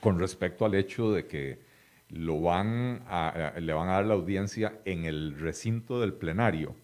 con 0.00 0.18
respecto 0.18 0.64
al 0.64 0.74
hecho 0.74 1.12
de 1.12 1.26
que 1.26 1.70
lo 2.10 2.40
van 2.40 3.04
a, 3.08 3.54
le 3.60 3.72
van 3.72 3.88
a 3.88 3.92
dar 3.92 4.06
la 4.06 4.14
audiencia 4.14 4.80
en 4.84 5.04
el 5.04 5.38
recinto 5.38 6.00
del 6.00 6.12
plenario 6.12 6.74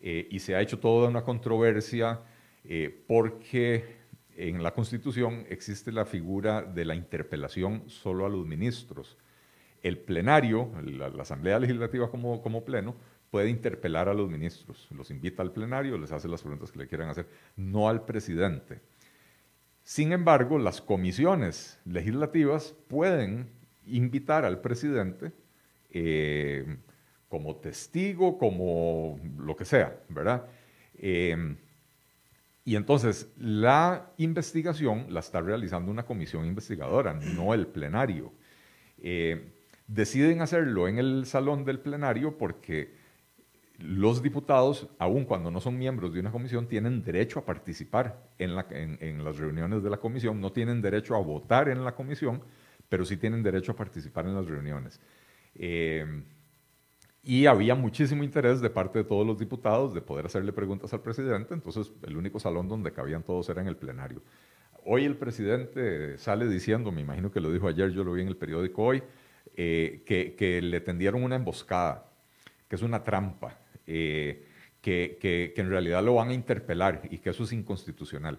eh, 0.00 0.26
y 0.30 0.38
se 0.38 0.54
ha 0.54 0.60
hecho 0.60 0.78
toda 0.78 1.08
una 1.08 1.22
controversia 1.22 2.20
eh, 2.64 3.04
porque 3.06 4.04
en 4.36 4.62
la 4.62 4.72
Constitución 4.72 5.44
existe 5.48 5.92
la 5.92 6.06
figura 6.06 6.62
de 6.62 6.84
la 6.84 6.94
interpelación 6.94 7.84
solo 7.88 8.26
a 8.26 8.28
los 8.28 8.46
ministros. 8.46 9.16
El 9.82 9.98
plenario, 9.98 10.70
la, 10.82 11.06
Asamblea 11.20 11.58
Legislativa 11.58 12.10
como, 12.10 12.40
como 12.40 12.64
pleno, 12.64 12.96
puede 13.34 13.50
interpelar 13.50 14.08
a 14.08 14.14
los 14.14 14.30
ministros, 14.30 14.86
los 14.92 15.10
invita 15.10 15.42
al 15.42 15.50
plenario, 15.50 15.98
les 15.98 16.12
hace 16.12 16.28
las 16.28 16.40
preguntas 16.40 16.70
que 16.70 16.78
le 16.78 16.86
quieran 16.86 17.08
hacer, 17.08 17.26
no 17.56 17.88
al 17.88 18.04
presidente. 18.04 18.78
Sin 19.82 20.12
embargo, 20.12 20.56
las 20.56 20.80
comisiones 20.80 21.80
legislativas 21.84 22.76
pueden 22.86 23.48
invitar 23.88 24.44
al 24.44 24.60
presidente 24.60 25.32
eh, 25.90 26.76
como 27.28 27.56
testigo, 27.56 28.38
como 28.38 29.18
lo 29.36 29.56
que 29.56 29.64
sea, 29.64 29.98
¿verdad? 30.08 30.46
Em, 30.96 31.56
y 32.64 32.76
entonces 32.76 33.32
la 33.36 34.12
investigación 34.18 35.06
la 35.12 35.18
está 35.18 35.40
realizando 35.40 35.90
una 35.90 36.06
comisión 36.06 36.46
investigadora, 36.46 37.14
no 37.14 37.52
el 37.52 37.66
plenario. 37.66 38.32
Eh, 39.02 39.50
deciden 39.88 40.40
hacerlo 40.40 40.86
en 40.86 41.00
el 41.00 41.26
salón 41.26 41.64
del 41.64 41.80
plenario 41.80 42.38
porque 42.38 43.02
los 43.78 44.22
diputados, 44.22 44.88
aun 44.98 45.24
cuando 45.24 45.50
no 45.50 45.60
son 45.60 45.76
miembros 45.76 46.14
de 46.14 46.20
una 46.20 46.30
comisión, 46.30 46.68
tienen 46.68 47.02
derecho 47.02 47.40
a 47.40 47.44
participar 47.44 48.22
en, 48.38 48.54
las 48.54 49.36
reuniones 49.36 49.82
de 49.82 49.90
la 49.90 49.96
comisión, 49.96 50.40
no 50.40 50.52
tienen 50.52 50.80
derecho 50.80 51.16
a 51.16 51.18
votar 51.18 51.68
en 51.68 51.84
la 51.84 51.94
comisión, 51.94 52.42
pero 52.88 53.04
sí 53.04 53.16
tienen 53.16 53.42
derecho 53.42 53.72
a 53.72 53.76
participar 53.76 54.26
en 54.26 54.36
las 54.36 54.46
reuniones. 54.46 55.00
Em, 55.56 56.24
y 57.22 57.46
había 57.46 57.74
muchísimo 57.74 58.22
interés 58.22 58.60
de 58.60 58.70
parte 58.70 59.00
de 59.00 59.04
todos 59.04 59.26
los 59.26 59.38
diputados 59.38 59.92
de 59.92 60.02
poder 60.02 60.26
hacerle 60.26 60.52
preguntas 60.52 60.92
al 60.92 61.00
presidente, 61.00 61.54
entonces 61.54 61.90
el 62.02 62.16
único 62.16 62.38
salón 62.38 62.68
donde 62.68 62.92
cabían 62.92 63.24
todos 63.24 63.48
era 63.48 63.60
en 63.60 63.68
el 63.68 63.76
plenario. 63.76 64.22
Hoy 64.84 65.04
el 65.04 65.16
presidente 65.16 66.18
sale 66.18 66.46
diciendo, 66.46 66.92
me 66.92 67.00
imagino 67.00 67.32
que 67.32 67.40
lo 67.40 67.50
dijo 67.50 67.66
ayer, 67.66 67.90
yo 67.90 68.04
lo 68.04 68.12
vi 68.12 68.22
en 68.22 68.28
el 68.28 68.36
periódico 68.36 68.84
hoy, 68.84 69.02
eh, 69.56 70.02
que, 70.06 70.34
que, 70.34 70.60
le 70.60 70.80
tendieron 70.80 71.22
una 71.24 71.36
emboscada, 71.36 72.06
que 72.68 72.76
es 72.76 72.82
una 72.82 73.02
trampa, 73.02 73.58
eh, 73.86 74.46
que, 74.80 75.18
que, 75.20 75.52
en 75.56 75.68
realidad 75.68 76.02
lo 76.04 76.14
van 76.14 76.28
a 76.28 76.34
interpelar 76.34 77.02
y 77.10 77.18
que 77.18 77.30
eso 77.30 77.44
es 77.44 77.52
inconstitucional. 77.52 78.38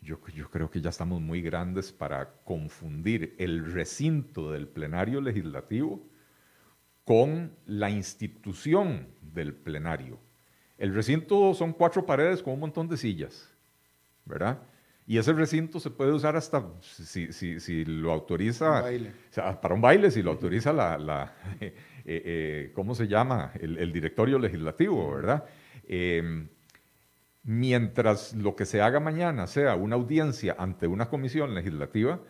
Yo, 0.00 0.18
yo 0.34 0.50
creo 0.50 0.70
que 0.70 0.80
ya 0.80 0.90
estamos 0.90 1.20
muy 1.20 1.42
grandes 1.42 1.92
para 1.92 2.34
confundir 2.44 3.34
el 3.38 3.72
recinto 3.72 4.52
del 4.52 4.68
plenario 4.68 5.20
legislativo 5.20 6.04
con 7.04 7.52
la 7.66 7.90
institución 7.90 9.08
del 9.20 9.54
plenario. 9.54 10.18
El 10.78 10.94
recinto 10.94 11.54
son 11.54 11.72
cuatro 11.72 12.04
paredes 12.04 12.42
con 12.42 12.54
un 12.54 12.60
montón 12.60 12.88
de 12.88 12.96
sillas, 12.96 13.50
¿verdad? 14.24 14.62
Y 15.06 15.18
ese 15.18 15.32
recinto 15.32 15.80
se 15.80 15.90
puede 15.90 16.12
usar 16.12 16.36
hasta, 16.36 16.64
si, 16.80 17.32
si, 17.32 17.58
si 17.58 17.84
lo 17.84 18.12
autoriza, 18.12 18.84
para 19.60 19.74
un 19.74 19.80
baile, 19.80 20.10
si 20.10 20.22
lo 20.22 20.30
autoriza 20.30 20.72
la, 20.72 20.96
la 20.96 21.34
eh, 22.04 22.22
eh, 22.24 22.72
¿cómo 22.74 22.94
se 22.94 23.06
llama? 23.06 23.52
El, 23.60 23.92
directorio 23.92 24.38
legislativo, 24.38 25.14
¿verdad? 25.14 25.44
Em, 25.86 26.48
mientras 27.44 28.34
lo 28.34 28.54
que 28.56 28.64
se 28.64 28.80
haga 28.80 29.00
mañana 29.00 29.46
sea 29.46 29.76
una 29.76 29.96
audiencia 29.96 30.56
ante 30.58 30.86
una 30.86 31.08
comisión 31.08 31.54
legislativa, 31.54 32.20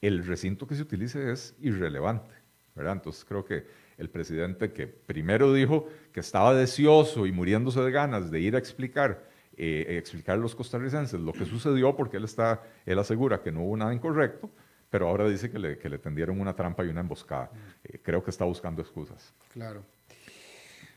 el 0.00 0.26
recinto 0.26 0.66
que 0.66 0.74
se 0.74 0.82
utilice 0.82 1.30
es 1.32 1.54
irrelevante, 1.60 2.34
¿verdad? 2.74 2.94
Entonces 2.94 3.24
creo 3.24 3.44
que 3.44 3.66
el 3.98 4.08
presidente 4.08 4.72
que 4.72 4.86
primero 4.86 5.52
dijo 5.52 5.86
que 6.12 6.20
estaba 6.20 6.54
deseoso 6.54 7.26
y 7.26 7.32
muriéndose 7.32 7.80
de 7.80 7.90
ganas 7.90 8.30
de 8.30 8.40
ir 8.40 8.54
a 8.54 8.58
explicar, 8.58 9.28
eh, 9.56 9.98
explicar 9.98 10.36
a 10.36 10.40
los 10.40 10.54
costarricenses 10.54 11.20
lo 11.20 11.32
que 11.32 11.44
sucedió, 11.44 11.94
porque 11.94 12.16
él, 12.16 12.24
está, 12.24 12.62
él 12.86 12.98
asegura 12.98 13.42
que 13.42 13.52
no 13.52 13.62
hubo 13.62 13.76
nada 13.76 13.92
incorrecto, 13.92 14.50
pero 14.90 15.08
ahora 15.08 15.28
dice 15.28 15.50
que 15.50 15.58
le, 15.58 15.76
tendieron 15.98 16.40
una 16.40 16.54
trampa 16.54 16.84
y 16.84 16.88
una 16.88 17.00
emboscada. 17.00 17.50
Eh, 17.84 18.00
creo 18.02 18.22
que 18.22 18.30
está 18.30 18.44
buscando 18.44 18.82
excusas. 18.82 19.32
Claro. 19.52 19.82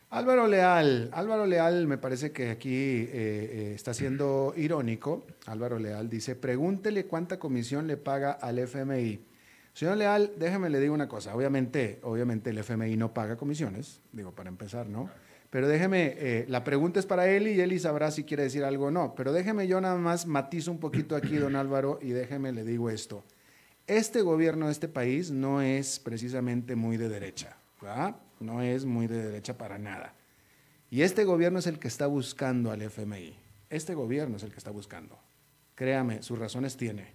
Álvaro 0.10 0.48
Leal, 0.48 1.10
Álvaro 1.12 1.46
Leal 1.46 1.88
me 1.88 1.98
parece 1.98 2.32
que 2.32 2.52
aquí 2.52 2.76
eh, 2.76 3.72
está 3.74 3.94
siendo 3.94 4.54
irónico. 4.56 5.26
Álvaro 5.48 5.80
Leal 5.80 6.10
dice, 6.10 6.36
pregúntele 6.36 7.06
cuánta 7.06 7.40
comisión 7.40 7.88
le 7.88 7.98
paga 7.98 8.34
al 8.34 8.60
FMI. 8.60 9.26
Señor 9.74 9.98
Leal, 9.98 10.34
déjeme 10.38 10.70
le 10.70 10.80
digo 10.80 10.94
una 10.94 11.08
cosa. 11.08 11.36
Obviamente, 11.36 12.00
obviamente 12.04 12.52
el 12.52 12.60
FMI 12.60 12.96
no 12.96 13.14
paga 13.14 13.38
comisiones, 13.38 14.02
digo, 14.12 14.32
para 14.32 14.50
empezar, 14.50 14.88
¿no? 14.88 15.10
Pero 15.50 15.68
déjeme, 15.68 16.16
eh, 16.18 16.46
la 16.48 16.64
pregunta 16.64 17.00
es 17.00 17.06
para 17.06 17.28
Eli 17.28 17.52
y 17.52 17.62
Eli 17.62 17.78
sabrá 17.80 18.12
si 18.12 18.24
quiere 18.24 18.44
decir 18.44 18.64
algo 18.64 18.88
o 18.88 18.92
no. 18.92 19.14
Pero 19.16 19.34
déjeme 19.34 19.68
yo 19.68 19.82
nada 19.82 19.98
más 19.98 20.26
matizo 20.26 20.72
un 20.72 20.80
poquito 20.80 21.16
aquí, 21.16 21.38
don 21.38 21.56
Álvaro, 21.56 22.00
y 22.02 22.10
déjeme 22.10 22.52
le 22.52 22.64
digo 22.64 22.90
esto. 22.90 23.24
Este 23.88 24.22
gobierno 24.22 24.68
de 24.68 24.72
este 24.72 24.88
país 24.88 25.30
no 25.30 25.62
es 25.62 26.00
precisamente 26.00 26.76
muy 26.76 26.96
de 26.96 27.10
derecha, 27.10 27.58
¿verdad? 27.82 28.16
No 28.40 28.62
es 28.62 28.86
muy 28.86 29.08
de 29.08 29.22
derecha 29.22 29.58
para 29.58 29.78
nada. 29.78 30.14
Y 30.90 31.02
este 31.02 31.26
gobierno 31.26 31.60
es 31.60 31.68
el 31.68 31.80
que 31.80 31.90
está 31.90 32.08
buscando 32.08 32.72
al 32.72 32.82
FMI. 32.82 33.36
Este 33.70 33.94
gobierno 33.94 34.38
es 34.38 34.44
el 34.44 34.52
que 34.52 34.58
está 34.58 34.72
buscando. 34.72 35.20
Créame, 35.76 36.24
sus 36.24 36.40
razones 36.40 36.78
tiene. 36.78 37.14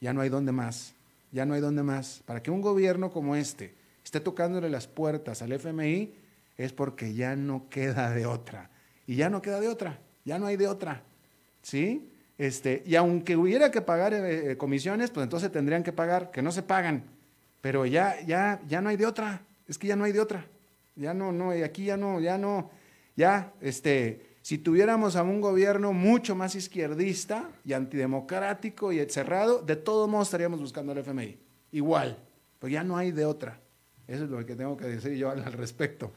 Ya 0.00 0.12
no 0.12 0.20
hay 0.20 0.28
dónde 0.28 0.52
más. 0.52 0.94
ya 1.32 1.46
no 1.46 1.54
hay 1.54 1.60
dónde 1.60 1.82
más. 1.82 2.22
Para 2.26 2.42
que 2.42 2.50
un 2.50 2.60
gobierno 2.60 3.10
como 3.10 3.34
este 3.34 3.74
esté 4.04 4.20
tocándole 4.20 4.68
las 4.68 4.88
puertas 4.88 5.40
al 5.40 5.52
FMI 5.52 6.12
es 6.56 6.72
porque 6.72 7.14
ya 7.14 7.36
no 7.36 7.68
queda 7.70 8.10
de 8.10 8.26
otra. 8.26 8.70
Y 9.06 9.16
ya 9.16 9.30
no 9.30 9.40
queda 9.40 9.60
de 9.60 9.68
otra, 9.68 10.00
ya 10.24 10.38
no 10.38 10.46
hay 10.46 10.56
de 10.56 10.68
otra. 10.68 11.02
¿Sí? 11.62 12.12
Este, 12.40 12.82
y 12.86 12.94
aunque 12.94 13.36
hubiera 13.36 13.70
que 13.70 13.82
pagar 13.82 14.14
eh, 14.14 14.52
eh, 14.52 14.56
comisiones, 14.56 15.10
pues 15.10 15.24
entonces 15.24 15.52
tendrían 15.52 15.82
que 15.82 15.92
pagar, 15.92 16.30
que 16.30 16.40
no 16.40 16.50
se 16.52 16.62
pagan. 16.62 17.04
Pero 17.60 17.84
ya, 17.84 18.18
ya, 18.22 18.62
ya 18.66 18.80
no 18.80 18.88
hay 18.88 18.96
de 18.96 19.04
otra. 19.04 19.42
Es 19.68 19.76
que 19.76 19.88
ya 19.88 19.94
no 19.94 20.04
hay 20.04 20.12
de 20.12 20.20
otra. 20.20 20.46
Ya 20.96 21.12
no, 21.12 21.32
no, 21.32 21.50
aquí 21.50 21.84
ya 21.84 21.98
no, 21.98 22.18
ya 22.18 22.38
no, 22.38 22.70
ya, 23.14 23.52
este, 23.60 24.38
si 24.40 24.56
tuviéramos 24.56 25.16
a 25.16 25.22
un 25.22 25.42
gobierno 25.42 25.92
mucho 25.92 26.34
más 26.34 26.54
izquierdista 26.54 27.50
y 27.62 27.74
antidemocrático 27.74 28.90
y 28.90 29.04
cerrado, 29.10 29.60
de 29.60 29.76
todos 29.76 30.08
modos 30.08 30.28
estaríamos 30.28 30.60
buscando 30.60 30.92
al 30.92 30.98
FMI. 30.98 31.36
Igual, 31.72 32.16
pues 32.58 32.72
ya 32.72 32.82
no 32.82 32.96
hay 32.96 33.12
de 33.12 33.26
otra. 33.26 33.60
Eso 34.08 34.24
es 34.24 34.30
lo 34.30 34.46
que 34.46 34.56
tengo 34.56 34.78
que 34.78 34.86
decir 34.86 35.12
yo 35.12 35.28
al, 35.28 35.44
respecto. 35.52 36.10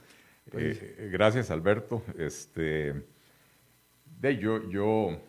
Eh, 0.54 1.10
gracias, 1.12 1.52
Alberto. 1.52 2.02
Este, 2.18 2.94
de 4.22 4.38
yo, 4.38 4.70
yo 4.70 5.20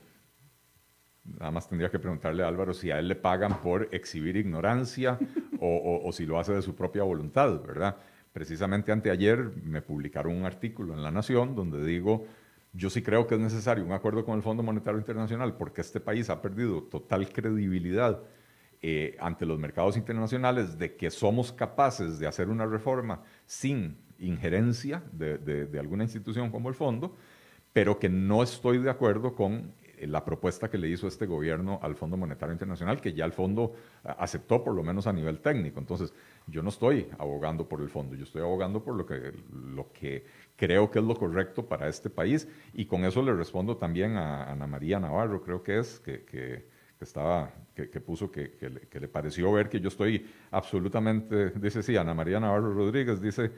nada 1.25 1.51
más 1.51 1.69
tendría 1.69 1.91
que 1.91 1.99
preguntarle 1.99 2.43
a 2.43 2.49
Álvaro 2.49 2.75
si 2.75 2.91
a 2.91 2.99
él 2.99 3.09
le 3.09 3.15
pagan 3.15 3.61
por 3.61 3.89
exhibir 3.93 4.37
ignorancia 4.37 5.19
o, 5.61 6.11
si 6.13 6.27
lo 6.27 6.39
hace 6.39 6.53
de 6.53 6.63
su 6.63 6.75
propia 6.75 7.03
voluntad, 7.03 7.61
¿verdad? 7.63 7.97
Precisamente 8.33 8.93
anteayer 8.93 9.51
me 9.63 9.81
publicaron 9.81 10.37
un 10.37 10.45
artículo 10.45 10.93
en 10.93 11.03
La 11.03 11.11
Nación 11.11 11.55
donde 11.55 11.85
digo 11.85 12.27
yo 12.77 12.91
sí 12.91 13.03
creo 13.03 13.27
que 13.27 13.37
es 13.37 13.41
necesario 13.41 13.85
un 13.85 13.93
acuerdo 13.93 14.25
con 14.25 14.35
el 14.35 14.43
Fondo 14.43 14.63
Monetario 14.63 14.99
Internacional 14.99 15.57
porque 15.57 15.81
este 15.81 16.01
país 16.01 16.29
ha 16.29 16.43
perdido 16.43 16.83
total 16.83 17.29
credibilidad 17.29 18.21
eh, 18.83 19.17
ante 19.21 19.47
los 19.47 19.59
mercados 19.59 19.97
internacionales 19.97 20.77
de 20.77 20.97
que 20.97 21.11
somos 21.11 21.53
capaces 21.53 22.19
de 22.19 22.27
hacer 22.27 22.51
una 22.51 22.67
reforma 22.67 23.23
sin 23.47 23.97
injerencia 24.19 25.03
de, 25.13 25.39
de 25.39 25.79
alguna 25.79 26.03
institución 26.03 26.51
como 26.51 26.69
el 26.69 26.75
fondo, 26.75 27.17
pero 27.73 27.99
que 27.99 28.09
no 28.09 28.43
estoy 28.43 28.79
de 28.79 28.91
acuerdo 28.91 29.35
con 29.35 29.73
la 30.07 30.25
propuesta 30.25 30.71
que 30.71 30.79
le 30.79 30.89
hizo 30.89 31.07
este 31.07 31.27
gobierno 31.27 31.79
al 31.83 31.95
Fondo 31.95 32.17
Monetario 32.17 32.53
Internacional, 32.53 33.01
que 33.01 33.13
ya 33.13 33.25
el 33.25 33.33
fondo 33.33 33.75
aceptó 34.03 34.63
por 34.63 34.75
lo 34.75 34.83
menos 34.83 35.07
a 35.07 35.13
nivel 35.13 35.41
técnico. 35.41 35.81
Entonces, 35.81 36.13
yo 36.47 36.63
no 36.63 36.69
estoy 36.69 37.09
abogando 37.19 37.69
por 37.69 37.81
el 37.81 37.89
fondo, 37.89 38.15
yo 38.15 38.25
estoy 38.25 38.43
abogando 38.43 38.83
por 38.83 38.95
lo 38.95 39.07
que, 39.07 39.33
lo 39.53 39.93
que 39.93 40.25
creo 40.57 40.91
que 40.91 40.99
es 40.99 41.05
lo 41.05 41.15
correcto 41.15 41.67
para 41.67 41.89
este 41.89 42.11
país. 42.11 42.49
Y 42.73 42.87
con 42.87 43.05
eso 43.05 43.23
le 43.23 43.33
respondo 43.33 43.77
también 43.77 44.17
a 44.17 44.51
Ana 44.51 44.67
María 44.67 45.01
Navarro, 45.01 45.43
creo 45.43 45.63
que 45.63 45.79
es, 45.79 46.01
que, 46.01 46.25
que, 46.25 46.67
estaba, 47.01 47.53
que, 47.75 47.87
puso 48.01 48.31
que, 48.31 48.57
le, 48.61 49.01
le, 49.01 49.09
pareció 49.09 49.53
ver 49.53 49.69
que 49.69 49.81
yo 49.81 49.89
estoy 49.89 50.27
absolutamente, 50.51 51.51
dice 51.51 51.83
sí, 51.83 51.97
Ana 51.97 52.15
María 52.15 52.41
Navarro 52.41 52.73
Rodríguez, 52.73 53.21
dice, 53.21 53.51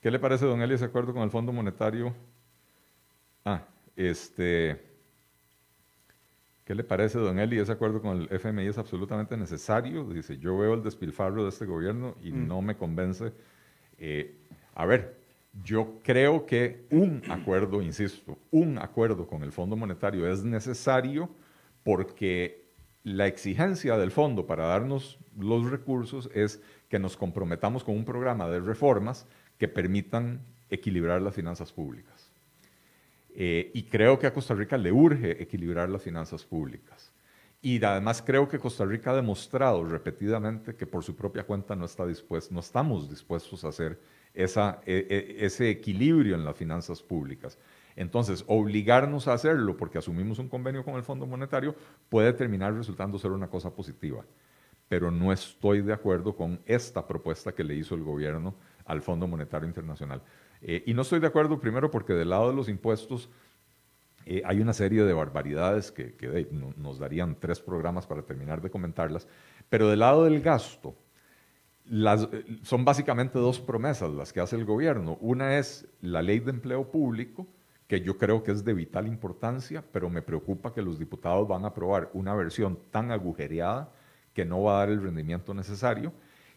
¿qué 0.00 0.10
le 0.10 0.18
parece, 0.18 0.46
don 0.46 0.62
Eli, 0.62 0.74
ese 0.74 0.84
acuerdo 0.84 1.12
con 1.12 1.22
el 1.22 1.30
Fondo 1.30 1.52
Monetario? 1.52 2.14
Ah, 3.44 3.64
este 3.96 4.91
¿Qué 6.72 6.76
le 6.76 6.84
parece, 6.84 7.18
don 7.18 7.38
Eli? 7.38 7.58
Ese 7.58 7.72
acuerdo 7.72 8.00
con 8.00 8.22
el 8.22 8.28
FMI 8.34 8.66
es 8.66 8.78
absolutamente 8.78 9.36
necesario. 9.36 10.04
Dice, 10.04 10.38
yo 10.38 10.56
veo 10.56 10.72
el 10.72 10.82
despilfarro 10.82 11.42
de 11.42 11.50
este 11.50 11.66
gobierno 11.66 12.14
y 12.22 12.32
mm. 12.32 12.48
no 12.48 12.62
me 12.62 12.78
convence. 12.78 13.30
Eh, 13.98 14.38
a 14.74 14.86
ver, 14.86 15.18
yo 15.62 15.98
creo 16.02 16.46
que 16.46 16.86
un 16.88 17.22
acuerdo, 17.28 17.82
insisto, 17.82 18.38
un 18.50 18.78
acuerdo 18.78 19.26
con 19.26 19.42
el 19.42 19.52
Fondo 19.52 19.76
Monetario 19.76 20.26
es 20.26 20.44
necesario 20.44 21.28
porque 21.84 22.64
la 23.04 23.26
exigencia 23.26 23.98
del 23.98 24.10
fondo 24.10 24.46
para 24.46 24.64
darnos 24.64 25.18
los 25.38 25.70
recursos 25.70 26.30
es 26.32 26.62
que 26.88 26.98
nos 26.98 27.18
comprometamos 27.18 27.84
con 27.84 27.98
un 27.98 28.06
programa 28.06 28.48
de 28.48 28.60
reformas 28.60 29.26
que 29.58 29.68
permitan 29.68 30.40
equilibrar 30.70 31.20
las 31.20 31.34
finanzas 31.34 31.70
públicas. 31.70 32.21
Eh, 33.34 33.70
y 33.74 33.84
creo 33.84 34.18
que 34.18 34.26
a 34.26 34.32
Costa 34.32 34.54
Rica 34.54 34.76
le 34.76 34.92
urge 34.92 35.42
equilibrar 35.42 35.88
las 35.88 36.02
finanzas 36.02 36.44
públicas. 36.44 37.12
Y 37.62 37.82
además 37.84 38.20
creo 38.20 38.48
que 38.48 38.58
Costa 38.58 38.84
Rica 38.84 39.12
ha 39.12 39.16
demostrado 39.16 39.84
repetidamente 39.84 40.74
que 40.74 40.86
por 40.86 41.04
su 41.04 41.14
propia 41.14 41.44
cuenta 41.44 41.76
no, 41.76 41.84
está 41.84 42.04
dispuesto, 42.04 42.52
no 42.52 42.60
estamos 42.60 43.08
dispuestos 43.08 43.64
a 43.64 43.68
hacer 43.68 44.00
e, 44.34 44.44
e, 44.86 45.36
ese 45.46 45.70
equilibrio 45.70 46.34
en 46.34 46.44
las 46.44 46.56
finanzas 46.56 47.00
públicas. 47.02 47.58
Entonces, 47.94 48.44
obligarnos 48.48 49.28
a 49.28 49.34
hacerlo 49.34 49.76
porque 49.76 49.98
asumimos 49.98 50.38
un 50.40 50.48
convenio 50.48 50.84
con 50.84 50.94
el 50.94 51.04
Fondo 51.04 51.26
Monetario 51.26 51.76
puede 52.08 52.32
terminar 52.32 52.74
resultando 52.74 53.18
ser 53.18 53.30
una 53.30 53.48
cosa 53.48 53.70
positiva. 53.70 54.24
Pero 54.88 55.10
no 55.10 55.32
estoy 55.32 55.82
de 55.82 55.92
acuerdo 55.92 56.34
con 56.34 56.60
esta 56.66 57.06
propuesta 57.06 57.52
que 57.52 57.64
le 57.64 57.74
hizo 57.74 57.94
el 57.94 58.02
gobierno 58.02 58.54
al 58.86 59.02
Fondo 59.02 59.26
Monetario 59.26 59.68
Internacional. 59.68 60.20
Eh, 60.62 60.84
y 60.86 60.94
no 60.94 61.02
estoy 61.02 61.20
de 61.20 61.26
acuerdo 61.26 61.58
primero 61.58 61.90
porque 61.90 62.12
del 62.12 62.30
lado 62.30 62.50
de 62.50 62.56
los 62.56 62.68
impuestos 62.68 63.28
eh, 64.26 64.42
hay 64.44 64.60
una 64.60 64.72
serie 64.72 65.02
de 65.02 65.12
barbaridades 65.12 65.90
que, 65.90 66.46
nos 66.76 66.98
darían 66.98 67.36
tres 67.38 67.60
programas 67.60 68.06
para 68.06 68.22
terminar 68.22 68.60
de 68.62 68.70
comentarlas, 68.70 69.26
pero 69.68 69.88
del 69.88 69.98
lado 69.98 70.24
del 70.24 70.40
gasto, 70.40 70.94
eh, 71.90 72.44
son 72.62 72.84
básicamente 72.84 73.38
dos 73.38 73.58
promesas 73.58 74.12
las 74.12 74.32
que 74.32 74.40
hace 74.40 74.56
el 74.56 74.64
gobierno. 74.64 75.18
Una 75.20 75.58
es 75.58 75.88
la 76.00 76.22
ley 76.22 76.38
de 76.38 76.50
empleo 76.50 76.90
público, 76.90 77.48
que 77.88 78.00
yo 78.00 78.16
creo 78.16 78.42
que 78.44 78.52
es 78.52 78.64
de 78.64 78.72
vital 78.72 79.08
importancia, 79.08 79.84
pero 79.92 80.08
me 80.08 80.22
preocupa 80.22 80.72
que 80.72 80.82
los 80.82 80.98
diputados 80.98 81.46
van 81.48 81.64
a 81.64 81.68
aprobar 81.68 82.10
una 82.14 82.34
versión 82.34 82.78
tan 82.90 83.10
agujereada 83.10 83.92
que 84.32 84.44
no 84.44 84.62
va 84.62 84.76
a 84.76 84.78
dar 84.78 84.90
el 84.90 85.02
rendimiento 85.02 85.52
necesario. 85.52 86.12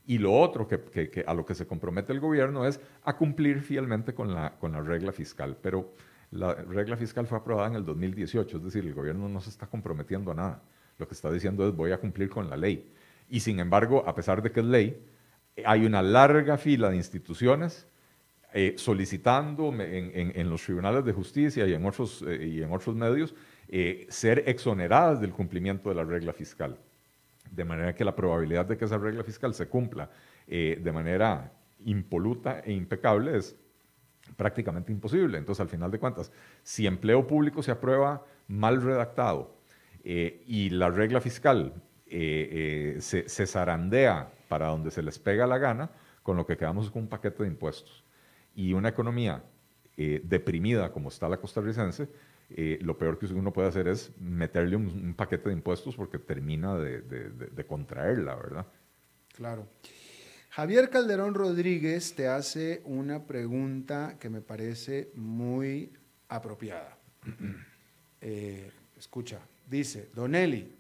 Y 0.08 0.20
lo 0.20 0.34
otro 0.34 0.68
que, 0.68 1.24
a 1.26 1.34
lo 1.34 1.45
que 1.45 1.56
se 1.56 1.66
compromete 1.66 2.14
el 2.14 2.20
gobierno 2.20 2.66
es 2.68 2.80
a 3.03 3.18
cumplir 3.18 3.62
fielmente 3.62 4.14
con 4.14 4.34
la, 4.34 4.53
regla 4.84 5.12
fiscal. 5.12 5.58
Pero 5.62 5.93
la 6.32 6.53
regla 6.53 6.95
fiscal 6.95 7.26
fue 7.26 7.38
aprobada 7.38 7.70
en 7.70 7.76
el 7.76 7.86
2018, 7.86 8.58
es 8.58 8.64
decir, 8.64 8.86
el 8.86 8.93
gobierno 8.93 9.28
no 9.28 9.41
se 9.41 9.49
está 9.49 9.66
comprometiendo 9.68 10.32
a 10.32 10.36
nada. 10.36 10.64
Lo 10.97 11.08
que 11.08 11.16
está 11.16 11.32
diciendo 11.32 11.68
es 11.68 11.76
voy 11.76 11.91
a 11.91 11.97
cumplir 11.99 12.30
con 12.30 12.49
la 12.49 12.56
ley. 12.56 12.91
Y 13.30 13.39
sin 13.39 13.60
embargo, 13.60 14.03
a 14.08 14.14
pesar 14.14 14.43
de 14.43 14.51
que 14.51 14.60
es 14.60 14.66
ley, 14.66 15.03
hay 15.66 15.86
una 15.86 16.03
larga 16.03 16.58
fila 16.58 16.89
de 16.89 16.97
instituciones 16.97 17.88
eh, 18.53 18.76
solicitando 18.78 19.74
en, 19.80 20.49
los 20.49 20.62
tribunales 20.64 21.03
de 21.03 21.14
justicia 21.14 21.66
y 21.66 21.74
en 21.74 21.86
otros, 21.86 22.24
eh, 22.28 22.47
y 22.47 22.62
en 22.62 22.72
otros 22.72 22.95
medios 22.95 23.34
eh, 23.68 24.06
ser 24.10 24.43
exoneradas 24.47 25.20
del 25.20 25.32
cumplimiento 25.32 25.89
de 25.89 25.95
la 25.95 26.03
regla 26.03 26.32
fiscal 26.32 26.78
de 27.51 27.65
manera 27.65 27.93
que 27.95 28.03
la 28.03 28.15
probabilidad 28.15 28.65
de 28.65 28.77
que 28.77 28.85
esa 28.85 28.97
regla 28.97 29.23
fiscal 29.23 29.53
se 29.53 29.67
cumpla 29.67 30.09
eh, 30.47 30.79
de 30.81 30.91
manera 30.91 31.51
impoluta 31.85 32.59
e 32.59 32.71
impecable 32.73 33.37
es 33.37 33.55
prácticamente 34.35 34.91
imposible. 34.91 35.37
Entonces, 35.37 35.61
al 35.61 35.69
final 35.69 35.91
de 35.91 35.99
cuentas, 35.99 36.31
si 36.63 36.87
empleo 36.87 37.25
público 37.27 37.61
se 37.61 37.71
aprueba 37.71 38.25
mal 38.47 38.81
redactado 38.81 39.57
eh, 40.03 40.43
y 40.47 40.69
la 40.69 40.89
regla 40.89 41.21
fiscal 41.21 41.73
eh, 42.07 42.97
se, 42.99 43.27
se, 43.27 43.47
zarandea 43.47 44.31
para 44.47 44.67
donde 44.67 44.91
se 44.91 45.01
les 45.01 45.17
pega 45.19 45.47
la 45.47 45.57
gana, 45.57 45.89
con 46.23 46.37
lo 46.37 46.45
que 46.45 46.57
quedamos 46.57 46.89
con 46.89 47.03
un 47.03 47.07
paquete 47.07 47.43
de 47.43 47.49
impuestos. 47.49 48.03
Y 48.55 48.73
una 48.73 48.89
economía 48.89 49.43
deprimida 49.95 50.91
como 50.91 51.07
está 51.07 51.29
la 51.29 51.37
costarricense, 51.37 52.09
eh, 52.49 52.77
lo 52.81 52.97
peor 52.97 53.17
que 53.17 53.25
uno 53.27 53.51
puede 53.51 53.67
hacer 53.67 53.87
es 53.87 54.11
meterle 54.19 54.75
un, 54.75 55.13
paquete 55.15 55.49
de 55.49 55.55
impuestos 55.55 55.95
porque 55.95 56.19
termina 56.19 56.75
de, 56.75 57.65
contraerla, 57.67 58.35
¿verdad? 58.35 58.65
Claro. 59.35 59.67
Javier 60.51 60.89
Calderón 60.89 61.33
Rodríguez 61.33 62.15
te 62.15 62.27
hace 62.27 62.81
una 62.85 63.25
pregunta 63.25 64.17
que 64.19 64.29
me 64.29 64.41
parece 64.41 65.11
muy 65.15 65.91
apropiada. 66.29 66.97
Eh, 68.27 68.71
escucha, 68.97 69.39
dice, 69.69 70.09
Don 70.15 70.33
Eli, 70.33 70.73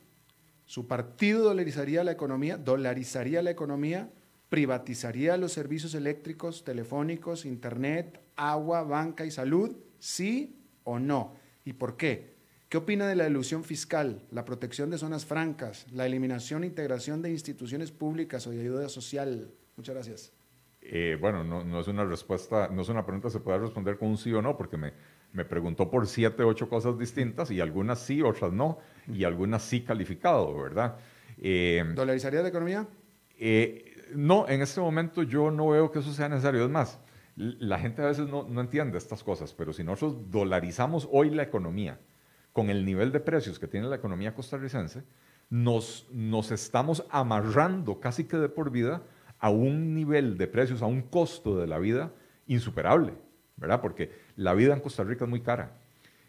¿su 0.65 0.87
partido 0.87 1.43
dolarizaría 1.43 2.03
la 2.03 2.13
economía? 2.13 2.57
¿Dolarizaría 2.57 3.43
la 3.43 3.51
economía? 3.51 4.09
¿Privatizaría 4.49 5.37
los 5.37 5.51
servicios 5.51 5.93
eléctricos, 5.93 6.63
telefónicos, 6.63 7.45
internet, 7.45 8.19
agua, 8.35 8.81
banca 8.81 9.25
y 9.25 9.31
salud? 9.31 9.75
¿Sí 9.99 10.55
o 10.85 10.97
no? 10.97 11.35
¿Y 11.65 11.73
por 11.73 11.97
qué? 11.97 12.35
¿Qué 12.69 12.77
opina 12.77 13.07
de 13.07 13.15
la 13.15 13.27
ilusión 13.27 13.63
fiscal, 13.63 14.21
la 14.31 14.45
protección 14.45 14.89
de 14.89 14.97
zonas 14.97 15.25
francas, 15.25 15.85
la 15.91 16.05
eliminación 16.05 16.63
e 16.63 16.67
integración 16.67 17.21
de 17.21 17.31
instituciones 17.31 17.91
públicas 17.91 18.47
o 18.47 18.51
de 18.51 18.61
ayuda 18.61 18.87
social? 18.87 19.51
Muchas 19.75 19.95
gracias. 19.95 20.33
Eh, 20.81 21.17
bueno, 21.19 21.43
no, 21.43 21.79
es 21.79 21.87
una 21.87 22.05
respuesta, 22.05 22.69
no 22.71 22.83
es 22.83 22.89
una 22.89 23.03
pregunta 23.03 23.27
que 23.27 23.33
se 23.33 23.39
pueda 23.39 23.57
responder 23.57 23.97
con 23.97 24.09
un 24.09 24.17
sí 24.17 24.31
o 24.33 24.41
no, 24.41 24.55
porque 24.55 24.77
me, 24.77 24.93
me 25.33 25.43
preguntó 25.43 25.89
por 25.89 26.05
siete, 26.05 26.43
ocho 26.43 26.69
cosas 26.69 26.97
distintas 26.99 27.49
y 27.49 27.59
algunas 27.59 27.99
sí, 27.99 28.21
otras 28.21 28.53
no, 28.53 28.77
y 29.07 29.23
algunas 29.23 29.63
sí 29.63 29.81
calificado, 29.81 30.55
¿verdad? 30.55 30.97
Eh, 31.41 31.83
¿Dolarizaría 31.95 32.41
la 32.41 32.49
economía? 32.49 32.87
Eh, 33.39 33.95
no, 34.13 34.47
en 34.47 34.61
este 34.61 34.79
momento 34.79 35.23
yo 35.23 35.49
no 35.49 35.69
veo 35.69 35.91
que 35.91 35.99
eso 35.99 36.13
sea 36.13 36.29
necesario. 36.29 36.63
Es 36.63 36.69
más, 36.69 36.99
la 37.35 37.79
gente 37.79 38.01
a 38.01 38.05
veces 38.05 38.27
no, 38.27 38.61
entiende 38.61 38.97
estas 38.97 39.23
cosas, 39.23 39.53
pero 39.53 39.73
si 39.73 39.83
nosotros 39.83 40.31
dolarizamos 40.31 41.07
hoy 41.11 41.29
la 41.29 41.43
economía 41.43 41.99
con 42.53 42.69
el 42.69 42.85
nivel 42.85 43.11
de 43.11 43.19
precios 43.19 43.59
que 43.59 43.67
tiene 43.67 43.87
la 43.87 43.97
economía 43.97 44.33
costarricense, 44.33 45.03
nos, 45.49 46.07
nos 46.11 46.51
estamos 46.51 47.05
amarrando 47.09 47.99
casi 47.99 48.23
que 48.23 48.37
de 48.37 48.49
por 48.49 48.71
vida 48.71 49.03
a 49.39 49.49
un 49.49 49.93
nivel 49.93 50.37
de 50.37 50.47
precios, 50.47 50.81
a 50.81 50.85
un 50.85 51.01
costo 51.01 51.57
de 51.57 51.67
la 51.67 51.77
vida 51.77 52.13
insuperable, 52.47 53.13
¿verdad? 53.57 53.81
Porque 53.81 54.11
la 54.37 54.53
vida 54.53 54.73
en 54.73 54.79
Costa 54.79 55.03
Rica 55.03 55.25
es 55.25 55.29
muy 55.29 55.41
cara. 55.41 55.77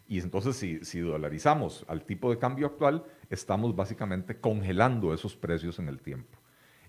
Y 0.09 0.19
entonces 0.19 0.55
si, 0.55 0.83
si 0.83 0.99
dolarizamos 0.99 1.85
al 1.87 2.03
tipo 2.03 2.29
de 2.29 2.37
cambio 2.37 2.67
actual, 2.67 3.03
estamos 3.29 3.75
básicamente 3.75 4.39
congelando 4.39 5.13
esos 5.13 5.35
precios 5.35 5.79
en 5.79 5.87
el 5.87 6.01
tiempo. 6.01 6.37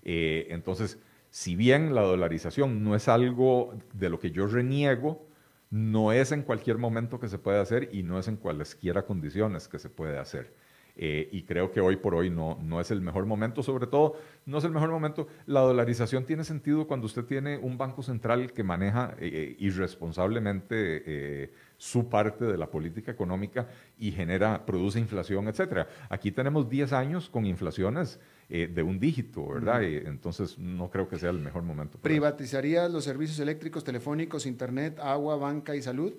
Eh, 0.03 0.47
entonces, 0.49 0.99
si 1.29 1.55
bien 1.55 1.93
la 1.93 2.01
dolarización 2.01 2.83
no 2.83 2.95
es 2.95 3.07
algo 3.07 3.73
de 3.93 4.09
lo 4.09 4.19
que 4.19 4.31
yo 4.31 4.47
reniego, 4.47 5.27
no 5.69 6.11
es 6.11 6.31
en 6.31 6.41
cualquier 6.41 6.77
momento 6.77 7.19
que 7.19 7.29
se 7.29 7.37
puede 7.37 7.59
hacer 7.59 7.89
y 7.93 8.03
no 8.03 8.17
es 8.17 8.27
en 8.27 8.37
cualesquiera 8.37 9.05
condiciones 9.05 9.67
que 9.67 9.79
se 9.79 9.89
puede 9.89 10.17
hacer. 10.17 10.53
Eh, 11.01 11.29
y 11.31 11.43
creo 11.43 11.71
que 11.71 11.79
hoy 11.79 11.95
por 11.95 12.13
hoy 12.13 12.29
no, 12.29 12.57
no 12.61 12.81
es 12.81 12.91
el 12.91 12.99
mejor 12.99 13.25
momento, 13.25 13.63
sobre 13.63 13.87
todo 13.87 14.17
no 14.45 14.57
es 14.57 14.63
el 14.65 14.71
mejor 14.71 14.89
momento. 14.89 15.27
La 15.45 15.61
dolarización 15.61 16.25
tiene 16.25 16.43
sentido 16.43 16.87
cuando 16.87 17.05
usted 17.05 17.23
tiene 17.23 17.57
un 17.57 17.77
banco 17.77 18.03
central 18.03 18.51
que 18.51 18.63
maneja 18.63 19.15
eh, 19.19 19.55
irresponsablemente 19.59 21.53
su 21.77 22.09
parte 22.09 22.43
de 22.43 22.57
la 22.57 22.69
política 22.69 23.11
económica 23.11 23.69
y 23.97 24.11
genera, 24.11 24.65
produce 24.65 24.99
inflación, 24.99 25.47
etcétera. 25.47 25.87
Aquí 26.09 26.31
tenemos 26.31 26.69
10 26.69 26.91
años 26.91 27.29
con 27.29 27.45
inflaciones 27.45 28.19
eh, 28.51 28.67
de 28.67 28.81
un 28.81 28.99
dígito, 28.99 29.47
¿verdad? 29.47 29.83
entonces 29.83 30.57
no 30.57 30.89
creo 30.89 31.07
que 31.07 31.19
sea 31.19 31.29
el 31.29 31.37
mejor 31.37 31.61
momento. 31.61 31.99
¿Privatizarías 31.99 32.91
los 32.91 33.03
servicios 33.03 33.39
eléctricos, 33.39 33.83
telefónicos, 33.83 34.47
internet, 34.47 34.97
agua, 34.99 35.35
banca 35.35 35.75
y 35.75 35.83
salud? 35.83 36.13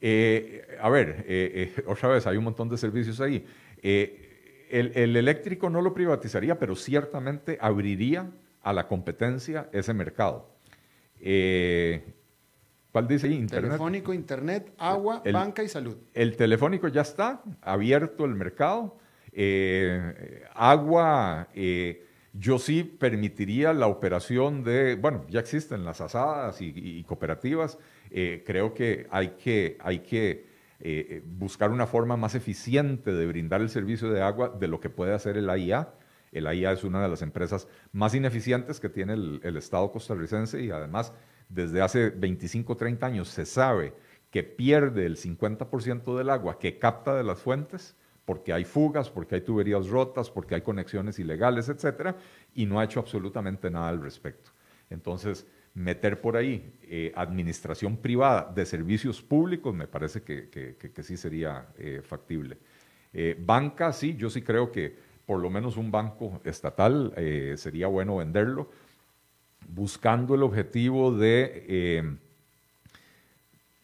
Eh, 0.00 0.78
a 0.80 0.88
ver, 0.88 1.26
eh, 1.28 1.74
otra 1.86 2.08
vez, 2.08 2.26
hay 2.26 2.38
un 2.38 2.44
montón 2.44 2.70
de 2.70 2.78
servicios 2.78 3.20
ahí. 3.20 3.44
El, 3.82 4.92
el, 4.94 5.14
eléctrico 5.14 5.68
no 5.68 5.82
lo 5.82 5.92
privatizaría, 5.92 6.58
pero 6.58 6.74
ciertamente 6.74 7.58
abriría 7.60 8.30
a 8.62 8.72
la 8.72 8.88
competencia 8.88 9.68
ese 9.70 9.92
mercado. 9.92 10.48
¿Cuál 12.92 13.08
dice 13.08 13.26
ahí? 13.26 13.34
Internet. 13.34 13.72
Telefónico, 13.72 14.14
internet, 14.14 14.72
agua, 14.78 15.22
banca 15.30 15.62
y 15.62 15.68
salud. 15.68 15.98
El 16.14 16.34
telefónico 16.34 16.88
ya 16.88 17.02
está, 17.02 17.42
abierto 17.60 18.24
el 18.24 18.36
mercado. 18.36 18.96
Eh, 19.40 20.42
agua, 20.52 21.46
eh, 21.54 22.04
yo 22.32 22.58
sí 22.58 22.82
permitiría 22.82 23.72
la 23.72 23.86
operación 23.86 24.64
de, 24.64 24.96
bueno, 24.96 25.24
ya 25.28 25.38
existen 25.38 25.84
las 25.84 26.00
asadas 26.00 26.60
y, 26.60 27.04
cooperativas. 27.04 27.78
Eh, 28.10 28.42
creo 28.44 28.74
que 28.74 29.06
hay 29.12 29.36
que, 29.40 29.78
hay 29.80 30.00
que 30.00 30.48
buscar 31.24 31.70
una 31.70 31.86
forma 31.86 32.16
más 32.16 32.34
eficiente 32.34 33.12
de 33.12 33.26
brindar 33.28 33.60
el 33.60 33.68
servicio 33.68 34.10
de 34.10 34.22
agua 34.22 34.48
de 34.48 34.66
lo 34.66 34.80
que 34.80 34.90
puede 34.90 35.14
hacer 35.14 35.36
el 35.36 35.50
AIA. 35.50 35.94
El 36.32 36.48
AIA 36.48 36.72
es 36.72 36.82
una 36.82 37.00
de 37.00 37.08
las 37.08 37.22
empresas 37.22 37.68
más 37.92 38.16
ineficientes 38.16 38.80
que 38.80 38.88
tiene 38.88 39.12
el, 39.12 39.40
el 39.44 39.56
Estado 39.56 39.92
costarricense 39.92 40.60
y 40.64 40.72
además 40.72 41.12
desde 41.48 41.80
hace 41.80 42.10
25 42.10 42.72
o 42.72 42.76
30 42.76 43.06
años 43.06 43.28
se 43.28 43.46
sabe 43.46 43.94
que 44.32 44.42
pierde 44.42 45.06
el 45.06 45.16
50% 45.16 46.18
del 46.18 46.28
agua 46.28 46.58
que 46.58 46.80
capta 46.80 47.14
de 47.14 47.22
las 47.22 47.38
fuentes 47.38 47.96
porque 48.28 48.52
hay 48.52 48.64
fugas, 48.64 49.08
porque 49.08 49.36
hay 49.36 49.40
tuberías 49.40 49.88
rotas, 49.88 50.30
porque 50.30 50.54
hay 50.54 50.60
conexiones 50.60 51.18
ilegales, 51.18 51.70
etcétera, 51.70 52.14
y 52.54 52.66
no 52.66 52.78
ha 52.78 52.84
hecho 52.84 53.00
absolutamente 53.00 53.70
nada 53.70 53.88
al 53.88 54.02
respecto. 54.02 54.50
Entonces, 54.90 55.46
meter 55.72 56.20
por 56.20 56.36
ahí 56.36 56.74
eh, 56.82 57.10
administración 57.16 57.96
privada 57.96 58.52
de 58.54 58.66
servicios 58.66 59.22
públicos 59.22 59.74
me 59.74 59.86
parece 59.86 60.24
que, 60.24 61.02
sí 61.02 61.16
sería 61.16 61.68
eh, 61.78 62.02
factible. 62.04 62.58
Eh, 63.14 63.34
banca, 63.40 63.94
sí, 63.94 64.14
yo 64.14 64.28
sí 64.28 64.42
creo 64.42 64.70
que 64.70 64.94
por 65.24 65.40
lo 65.40 65.48
menos 65.48 65.78
un 65.78 65.90
banco 65.90 66.42
estatal 66.44 67.14
sería 67.56 67.86
bueno 67.86 68.16
venderlo 68.16 68.68
buscando 69.68 70.34
el 70.34 70.42
objetivo 70.42 71.16
eh, 71.20 72.02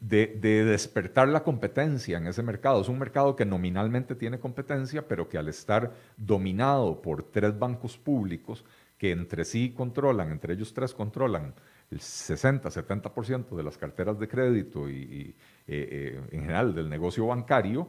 de, 0.04 0.26
de, 0.26 0.64
despertar 0.64 1.28
la 1.28 1.42
competencia 1.42 2.18
en 2.18 2.26
ese 2.26 2.42
mercado. 2.42 2.82
Es 2.82 2.88
un 2.88 2.98
mercado 2.98 3.34
que 3.36 3.46
nominalmente 3.46 4.14
tiene 4.14 4.38
competencia, 4.38 5.08
pero 5.08 5.28
que 5.28 5.38
al 5.38 5.48
estar 5.48 5.94
dominado 6.18 7.00
por 7.00 7.22
tres 7.22 7.58
bancos 7.58 7.96
públicos 7.96 8.64
que 8.98 9.12
entre 9.12 9.46
sí 9.46 9.72
controlan, 9.74 10.30
entre 10.30 10.54
ellos 10.54 10.74
tres 10.74 10.92
controlan 10.92 11.54
el 11.90 12.00
60-70% 12.00 13.56
de 13.56 13.62
las 13.62 13.78
carteras 13.78 14.18
de 14.18 14.28
crédito 14.28 14.90
y, 14.90 15.34
eh, 15.66 15.88
eh, 16.16 16.20
en 16.32 16.40
general 16.42 16.74
del 16.74 16.90
negocio 16.90 17.26
bancario, 17.26 17.88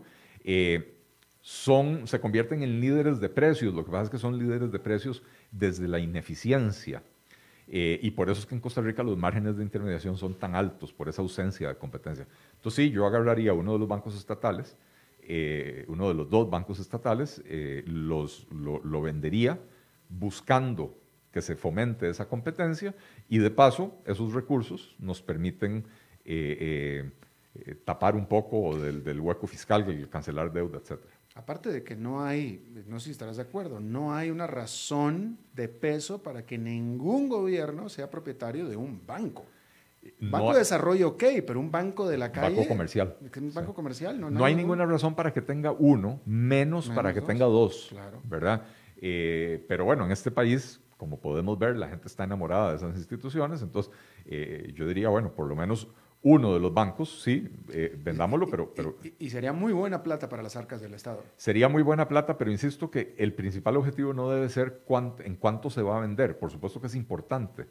son, 1.41 2.07
se 2.07 2.19
convierten 2.19 2.63
en 2.63 2.79
líderes 2.79 3.19
de 3.19 3.29
precios. 3.29 3.73
Lo 3.73 3.83
que 3.83 3.91
pasa 3.91 4.03
es 4.03 4.09
que 4.09 4.17
son 4.17 4.37
líderes 4.39 4.71
de 4.71 4.79
precios 4.79 5.21
desde 5.51 5.87
la 5.87 5.99
ineficiencia 5.99 7.03
eh, 7.67 7.99
y 8.01 8.11
por 8.11 8.29
eso 8.29 8.41
es 8.41 8.45
que 8.45 8.55
en 8.55 8.61
Costa 8.61 8.81
Rica 8.81 9.03
los 9.03 9.17
márgenes 9.17 9.57
de 9.57 9.63
intermediación 9.63 10.17
son 10.17 10.35
tan 10.35 10.55
altos, 10.55 10.93
por 10.93 11.09
esa 11.09 11.21
ausencia 11.21 11.69
de 11.69 11.75
competencia. 11.75 12.27
Entonces 12.55 12.85
sí, 12.85 12.91
yo 12.91 13.05
agarraría 13.05 13.53
uno 13.53 13.73
de 13.73 13.79
los 13.79 13.87
bancos 13.87 14.15
estatales, 14.15 14.77
eh, 15.21 15.85
uno 15.87 16.07
de 16.07 16.13
los 16.13 16.29
dos 16.29 16.49
bancos 16.49 16.79
estatales, 16.79 17.41
eh, 17.45 17.83
los, 17.87 18.47
lo, 18.51 19.01
vendería 19.01 19.59
buscando 20.09 20.95
que 21.31 21.41
se 21.41 21.55
fomente 21.55 22.07
esa 22.07 22.29
competencia 22.29 22.93
y 23.27 23.39
de 23.39 23.49
paso 23.49 23.97
esos 24.05 24.33
recursos 24.33 24.95
nos 24.99 25.21
permiten 25.21 25.85
tapar 27.83 28.15
un 28.15 28.27
poco 28.27 28.77
del, 28.77 29.03
del 29.03 29.19
hueco 29.19 29.47
fiscal, 29.47 30.07
cancelar 30.09 30.51
deuda, 30.53 30.77
etcétera. 30.77 31.14
Aparte 31.37 31.69
de 31.69 31.83
que 31.83 31.97
no 31.97 32.23
hay, 32.23 32.65
no 32.87 32.97
sé 32.97 33.07
si 33.07 33.11
estarás 33.11 33.35
de 33.35 33.43
acuerdo, 33.43 33.81
no 33.81 34.15
hay 34.15 34.31
una 34.31 34.47
razón 34.47 35.37
de 35.53 35.67
peso 35.67 36.23
para 36.23 36.45
que 36.45 36.57
ningún 36.57 37.27
gobierno 37.27 37.89
sea 37.89 38.09
propietario 38.09 38.69
de 38.69 38.77
un 38.77 39.05
banco. 39.05 39.45
banco 40.21 40.53
de 40.53 40.59
desarrollo, 40.59 41.09
ok, 41.09 41.23
pero 41.45 41.59
un 41.59 41.69
banco 41.69 42.07
de 42.07 42.17
la 42.17 42.31
calle. 42.31 42.55
Banco 42.55 42.69
comercial. 42.69 43.17
Un 43.21 43.53
banco 43.53 43.73
comercial, 43.73 44.17
no. 44.17 44.29
No 44.31 44.45
hay 44.45 44.55
ninguna 44.55 44.85
razón 44.85 45.13
para 45.13 45.33
que 45.33 45.41
tenga 45.41 45.73
uno, 45.73 46.21
menos, 46.25 46.89
para 46.89 47.13
que 47.13 47.19
tenga 47.19 47.45
dos. 47.45 47.87
Claro. 47.89 48.21
¿Verdad? 48.23 48.63
Eh, 49.01 49.65
pero 49.67 49.83
bueno, 49.83 50.05
en 50.05 50.13
este 50.13 50.31
país, 50.31 50.79
como 50.95 51.19
podemos 51.19 51.59
ver, 51.59 51.75
la 51.75 51.89
gente 51.89 52.07
está 52.07 52.23
enamorada 52.23 52.69
de 52.69 52.77
esas 52.77 52.95
instituciones. 52.95 53.61
Entonces, 53.61 53.91
eh, 54.25 54.71
yo 54.73 54.87
diría, 54.87 55.09
bueno, 55.09 55.33
por 55.33 55.47
lo 55.47 55.55
menos 55.57 55.89
uno 56.25 56.55
de 56.55 56.59
los 56.59 56.73
bancos, 56.73 57.21
sí, 57.21 57.47
eh, 57.69 57.95
vendámoslo, 58.03 58.47
pero... 58.49 58.73
pero 58.75 58.97
y, 59.19 59.29
sería 59.29 59.53
muy 59.53 59.71
buena 59.73 60.01
plata 60.01 60.27
para 60.27 60.41
las 60.41 60.55
arcas 60.55 60.81
del 60.81 60.95
Estado. 60.95 61.23
Sería 61.37 61.69
muy 61.69 61.83
buena 61.83 62.07
plata, 62.07 62.35
pero 62.35 62.49
insisto 62.49 62.89
que 62.89 63.13
el 63.19 63.31
principal 63.33 63.77
objetivo 63.77 64.11
no 64.11 64.31
debe 64.31 64.49
ser 64.49 64.81
en 65.19 65.35
cuánto 65.35 65.69
se 65.69 65.83
va 65.83 65.97
a 65.97 66.01
vender, 66.01 66.39
por 66.39 66.49
supuesto 66.49 66.81
que 66.81 66.87
es 66.87 66.95
importante, 66.95 67.67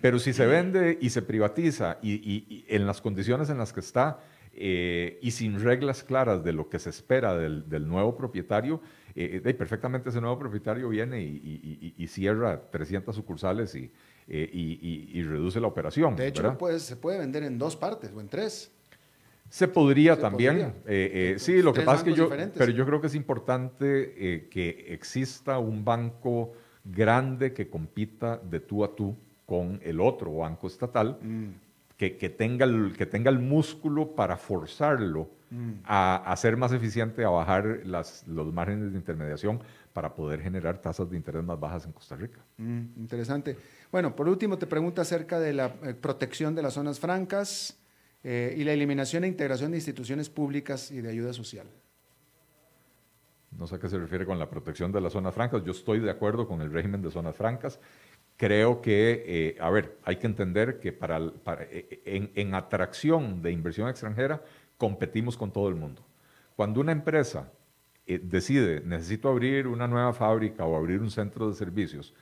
pero 0.00 0.18
si 0.18 0.32
se 0.32 0.46
vende 0.46 0.96
y 1.02 1.10
se 1.10 1.20
privatiza 1.20 1.98
y, 2.02 2.64
en 2.66 2.86
las 2.86 3.02
condiciones 3.02 3.50
en 3.50 3.58
las 3.58 3.74
que 3.74 3.80
está 3.80 4.20
eh, 4.54 5.18
y 5.20 5.32
sin 5.32 5.60
reglas 5.60 6.02
claras 6.02 6.42
de 6.42 6.54
lo 6.54 6.70
que 6.70 6.78
se 6.78 6.88
espera 6.88 7.36
del, 7.36 7.86
nuevo 7.86 8.16
propietario, 8.16 8.80
eh, 9.14 9.54
perfectamente 9.56 10.08
ese 10.08 10.22
nuevo 10.22 10.38
propietario 10.38 10.88
viene 10.88 11.20
y, 11.20 12.06
cierra 12.08 12.70
300 12.70 13.14
sucursales 13.14 13.74
y 13.74 13.92
eh, 14.28 14.50
y, 14.52 15.22
reduce 15.22 15.60
la 15.60 15.68
operación. 15.68 16.16
De 16.16 16.26
hecho, 16.26 16.56
se 16.78 16.96
puede 16.96 17.18
vender 17.18 17.44
en 17.44 17.58
dos 17.58 17.76
partes 17.76 18.10
o 18.14 18.20
en 18.20 18.28
tres. 18.28 18.72
Se 19.48 19.68
podría 19.68 20.18
también. 20.18 20.74
Eh, 20.86 21.34
eh, 21.34 21.38
sí, 21.38 21.62
lo 21.62 21.72
que 21.72 21.82
pasa 21.82 21.98
es 21.98 22.04
que 22.04 22.14
yo, 22.14 22.28
pero 22.28 22.72
yo 22.72 22.84
creo 22.84 23.00
que 23.00 23.06
es 23.06 23.14
importante 23.14 24.48
que 24.50 24.86
exista 24.88 25.58
un 25.58 25.84
banco 25.84 26.54
grande 26.84 27.52
que 27.52 27.68
compita 27.68 28.36
de 28.38 28.60
tú 28.60 28.84
a 28.84 28.94
tú 28.94 29.16
con 29.44 29.80
el 29.84 30.00
otro 30.00 30.38
banco 30.38 30.66
estatal, 30.66 31.18
mm. 31.22 31.46
que, 31.96 32.10
tenga 32.36 32.64
el, 32.64 32.94
que 32.96 33.06
tenga 33.06 33.30
el 33.30 33.38
músculo 33.38 34.14
para 34.16 34.36
forzarlo 34.36 35.30
mm. 35.50 35.70
a, 35.84 36.16
a, 36.32 36.36
ser 36.36 36.56
más 36.56 36.72
eficiente, 36.72 37.24
a 37.24 37.28
bajar 37.28 37.82
las, 37.84 38.26
los 38.26 38.52
márgenes 38.52 38.90
de 38.90 38.98
intermediación 38.98 39.60
para 39.92 40.14
poder 40.14 40.42
generar 40.42 40.78
tasas 40.78 41.08
de 41.08 41.16
interés 41.16 41.42
más 41.42 41.58
bajas 41.58 41.86
en 41.86 41.92
Costa 41.92 42.16
Rica. 42.16 42.38
Mm, 42.58 42.82
interesante. 42.98 43.56
Bueno, 43.92 44.16
por 44.16 44.28
último 44.28 44.58
te 44.58 44.66
pregunto 44.66 45.00
acerca 45.00 45.38
de 45.38 45.52
la 45.52 45.66
eh, 45.84 45.94
protección 45.94 46.54
de 46.54 46.62
las 46.62 46.74
zonas 46.74 46.98
francas 46.98 47.78
eh, 48.24 48.54
y 48.56 48.64
la 48.64 48.72
eliminación 48.72 49.24
e 49.24 49.28
integración 49.28 49.70
de 49.70 49.78
instituciones 49.78 50.28
públicas 50.28 50.90
y 50.90 51.00
de 51.00 51.10
ayuda 51.10 51.32
social. 51.32 51.66
No 53.56 53.66
sé 53.66 53.76
a 53.76 53.78
qué 53.78 53.88
se 53.88 53.98
refiere 53.98 54.26
con 54.26 54.38
la 54.38 54.50
protección 54.50 54.90
de 54.92 55.00
las 55.00 55.12
zonas 55.12 55.34
francas. 55.34 55.62
Yo 55.64 55.70
estoy 55.70 56.00
de 56.00 56.10
acuerdo 56.10 56.46
con 56.46 56.60
el 56.60 56.72
régimen 56.72 57.00
de 57.00 57.10
zonas 57.10 57.36
francas. 57.36 57.78
Creo 58.36 58.82
que, 58.82 59.24
eh, 59.26 59.56
a 59.60 59.70
ver, 59.70 59.96
hay 60.02 60.16
que 60.16 60.26
entender 60.26 60.78
que 60.78 60.92
para, 60.92 61.18
en, 62.04 62.30
en 62.34 62.54
atracción 62.54 63.40
de 63.40 63.52
inversión 63.52 63.88
extranjera 63.88 64.42
competimos 64.76 65.38
con 65.38 65.52
todo 65.52 65.68
el 65.68 65.76
mundo. 65.76 66.02
Cuando 66.54 66.80
una 66.80 66.92
empresa 66.92 67.50
decide, 68.06 68.82
necesito 68.84 69.28
abrir 69.28 69.66
una 69.66 69.88
nueva 69.88 70.12
fábrica 70.12 70.64
o 70.64 70.76
abrir 70.76 71.00
un 71.00 71.10
centro 71.10 71.48
de 71.48 71.54
servicios, 71.54 72.14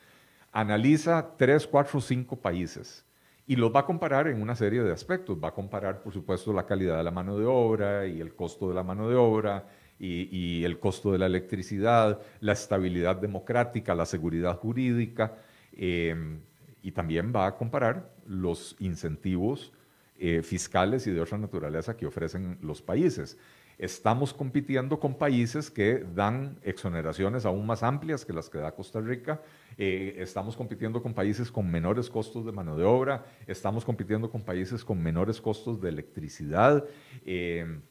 analiza 0.54 1.36
tres, 1.36 1.66
cuatro, 1.66 2.00
cinco 2.00 2.36
países 2.36 3.04
y 3.46 3.56
los 3.56 3.74
va 3.74 3.80
a 3.80 3.84
comparar 3.84 4.28
en 4.28 4.40
una 4.40 4.54
serie 4.54 4.82
de 4.82 4.92
aspectos. 4.92 5.36
Va 5.42 5.48
a 5.48 5.52
comparar, 5.54 6.00
por 6.00 6.12
supuesto, 6.12 6.52
la 6.52 6.64
calidad 6.64 6.96
de 6.96 7.02
la 7.02 7.10
mano 7.10 7.36
de 7.36 7.44
obra 7.44 8.06
y 8.06 8.20
el 8.20 8.34
costo 8.34 8.68
de 8.68 8.74
la 8.74 8.84
mano 8.84 9.08
de 9.08 9.16
obra, 9.16 9.66
y, 9.98 10.64
el 10.64 10.78
costo 10.78 11.12
de 11.12 11.18
la 11.18 11.26
electricidad, 11.26 12.20
la 12.40 12.52
estabilidad 12.52 13.16
democrática, 13.16 13.94
la 13.94 14.06
seguridad 14.06 14.58
jurídica, 14.58 15.36
em, 15.72 16.40
y 16.82 16.92
también 16.92 17.32
va 17.34 17.46
a 17.46 17.56
comparar 17.56 18.10
los 18.26 18.76
incentivos 18.78 19.72
eh, 20.16 20.42
fiscales 20.42 21.06
y 21.06 21.10
de 21.10 21.20
otra 21.20 21.38
naturaleza 21.38 21.96
que 21.96 22.06
ofrecen 22.06 22.58
los 22.62 22.82
países. 22.82 23.38
Estamos 23.78 24.32
compitiendo 24.32 25.00
con 25.00 25.14
países 25.14 25.70
que 25.70 26.04
dan 26.14 26.58
exoneraciones 26.62 27.44
aún 27.44 27.66
más 27.66 27.82
amplias 27.82 28.24
que 28.24 28.32
las 28.32 28.48
que 28.48 28.58
da 28.58 28.72
Costa 28.72 29.00
Rica. 29.00 29.42
Eh, 29.76 30.14
estamos 30.18 30.56
compitiendo 30.56 31.02
con 31.02 31.12
países 31.12 31.50
con 31.50 31.70
menores 31.70 32.08
costos 32.08 32.46
de 32.46 32.52
mano 32.52 32.76
de 32.76 32.84
obra. 32.84 33.24
Estamos 33.46 33.84
compitiendo 33.84 34.30
con 34.30 34.42
países 34.42 34.84
con 34.84 35.02
menores 35.02 35.40
costos 35.40 35.80
de 35.80 35.88
electricidad. 35.88 36.84
Em, 37.24 37.82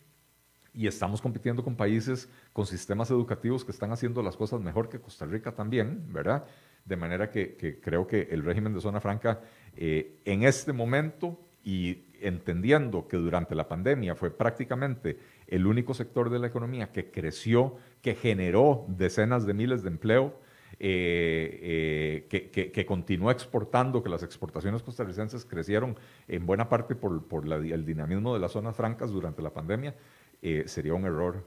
y 0.74 0.88
estamos 0.88 1.22
compitiendo 1.22 1.64
con 1.64 1.76
países 1.76 2.30
con 2.52 2.66
sistemas 2.66 3.12
educativos 3.12 3.64
que 3.64 3.72
están 3.72 3.92
haciendo 3.92 4.24
las 4.24 4.36
cosas 4.36 4.62
mejor 4.62 4.90
que 4.90 5.00
Costa 5.00 5.26
Rica 5.26 5.52
también, 5.52 6.12
¿verdad? 6.12 6.46
De 6.86 6.96
manera 6.96 7.30
que, 7.30 7.80
creo 7.82 8.08
que 8.08 8.28
el 8.32 8.44
régimen 8.44 8.74
de 8.74 8.82
zona 8.82 9.00
franca 9.00 9.42
eh, 9.76 10.20
en 10.26 10.44
este 10.44 10.74
momento 10.74 11.40
y 11.64 12.06
entendiendo 12.22 13.08
que 13.08 13.18
durante 13.18 13.56
la 13.56 13.68
pandemia 13.68 14.16
fue 14.16 14.32
prácticamente 14.32 15.18
el 15.54 15.68
único 15.68 15.94
sector 15.94 16.32
de 16.32 16.40
la 16.40 16.48
economía 16.48 16.92
que 16.92 17.12
creció, 17.12 17.76
que 18.02 18.16
generó 18.16 18.86
decenas 18.88 19.46
de 19.46 19.54
miles 19.54 19.84
de 19.84 19.90
empleo, 19.90 20.34
eh, 20.80 22.26
eh, 22.32 22.50
que, 22.50 22.72
que, 22.72 22.86
continuó 22.88 23.30
exportando, 23.30 24.02
que 24.02 24.10
las 24.10 24.24
exportaciones 24.24 24.82
costarricenses 24.82 25.46
crecieron 25.46 25.96
en 26.28 26.48
buena 26.48 26.70
parte 26.70 26.96
por, 26.96 27.24
el 27.46 27.86
dinamismo 27.86 28.34
de 28.34 28.40
las 28.40 28.52
zonas 28.52 28.76
francas 28.76 29.12
durante 29.12 29.44
la 29.44 29.54
pandemia, 29.54 29.96
eh, 30.42 30.64
sería 30.66 30.96
un 30.96 31.06
error, 31.06 31.46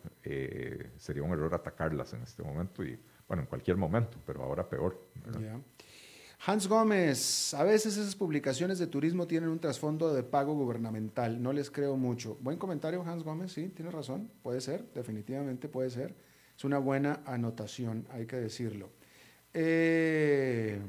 sería 0.97 1.25
un 1.25 1.33
error 1.33 1.53
atacarlas 1.53 2.15
en 2.15 2.23
este 2.23 2.45
momento 2.45 2.85
y 2.85 2.97
bueno, 3.27 3.43
en 3.43 3.49
cualquier 3.49 3.77
momento, 3.77 4.19
pero 4.25 4.45
ahora 4.45 4.69
peor. 4.69 5.03
Hans 6.45 6.69
Gómez, 6.69 7.55
a 7.55 7.65
veces 7.65 7.97
esas 7.97 8.15
publicaciones 8.15 8.79
de 8.79 8.87
turismo 8.87 9.27
tienen 9.27 9.49
un 9.49 9.59
trasfondo 9.59 10.15
de 10.15 10.23
pago 10.23 10.55
gubernamental, 10.55 11.43
no 11.43 11.53
les 11.53 11.71
creo 11.71 11.97
mucho. 11.97 12.37
Buen 12.41 12.59
comentario, 12.59 13.03
Hans 13.03 13.25
Gómez, 13.25 13.53
sí, 13.53 13.69
tiene 13.69 13.91
razón, 13.91 14.31
puede 14.43 14.61
ser, 14.61 14.85
definitivamente 14.95 15.69
puede 15.69 15.91
ser. 15.91 16.15
Es 16.57 16.65
una 16.65 16.79
buena 16.79 17.21
anotación, 17.27 18.07
hay 18.11 18.27
que 18.27 18.37
decirlo. 18.37 18.91
Eh, 19.53 20.81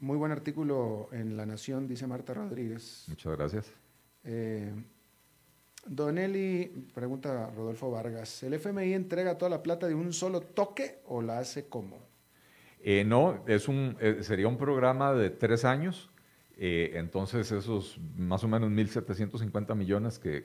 muy 0.00 0.16
buen 0.16 0.32
artículo 0.32 1.08
en 1.12 1.36
La 1.36 1.46
Nación, 1.46 1.86
dice 1.86 2.06
Marta 2.06 2.34
Rodríguez. 2.34 3.04
Muchas 3.08 3.36
gracias. 3.36 3.66
Don 5.86 6.18
Eli, 6.18 6.66
pregunta 6.94 7.50
Rodolfo 7.56 7.90
Vargas, 7.90 8.42
¿el 8.42 8.54
FMI 8.54 8.92
entrega 8.92 9.38
toda 9.38 9.50
la 9.50 9.62
plata 9.62 9.88
de 9.88 9.94
un 9.94 10.12
solo 10.12 10.40
toque 10.40 11.00
o 11.06 11.22
la 11.22 11.38
hace 11.38 11.68
cómo? 11.68 12.09
Eh, 12.82 13.04
no, 13.04 13.44
es 13.46 13.68
un, 13.68 13.96
eh, 14.00 14.18
sería 14.22 14.48
un 14.48 14.56
programa 14.56 15.12
de 15.12 15.28
tres 15.28 15.64
años, 15.64 16.10
eh, 16.56 16.92
entonces 16.94 17.52
esos 17.52 17.98
más 18.16 18.42
o 18.42 18.48
menos 18.48 18.70
1.750 18.70 19.74
millones 19.74 20.18
que, 20.18 20.40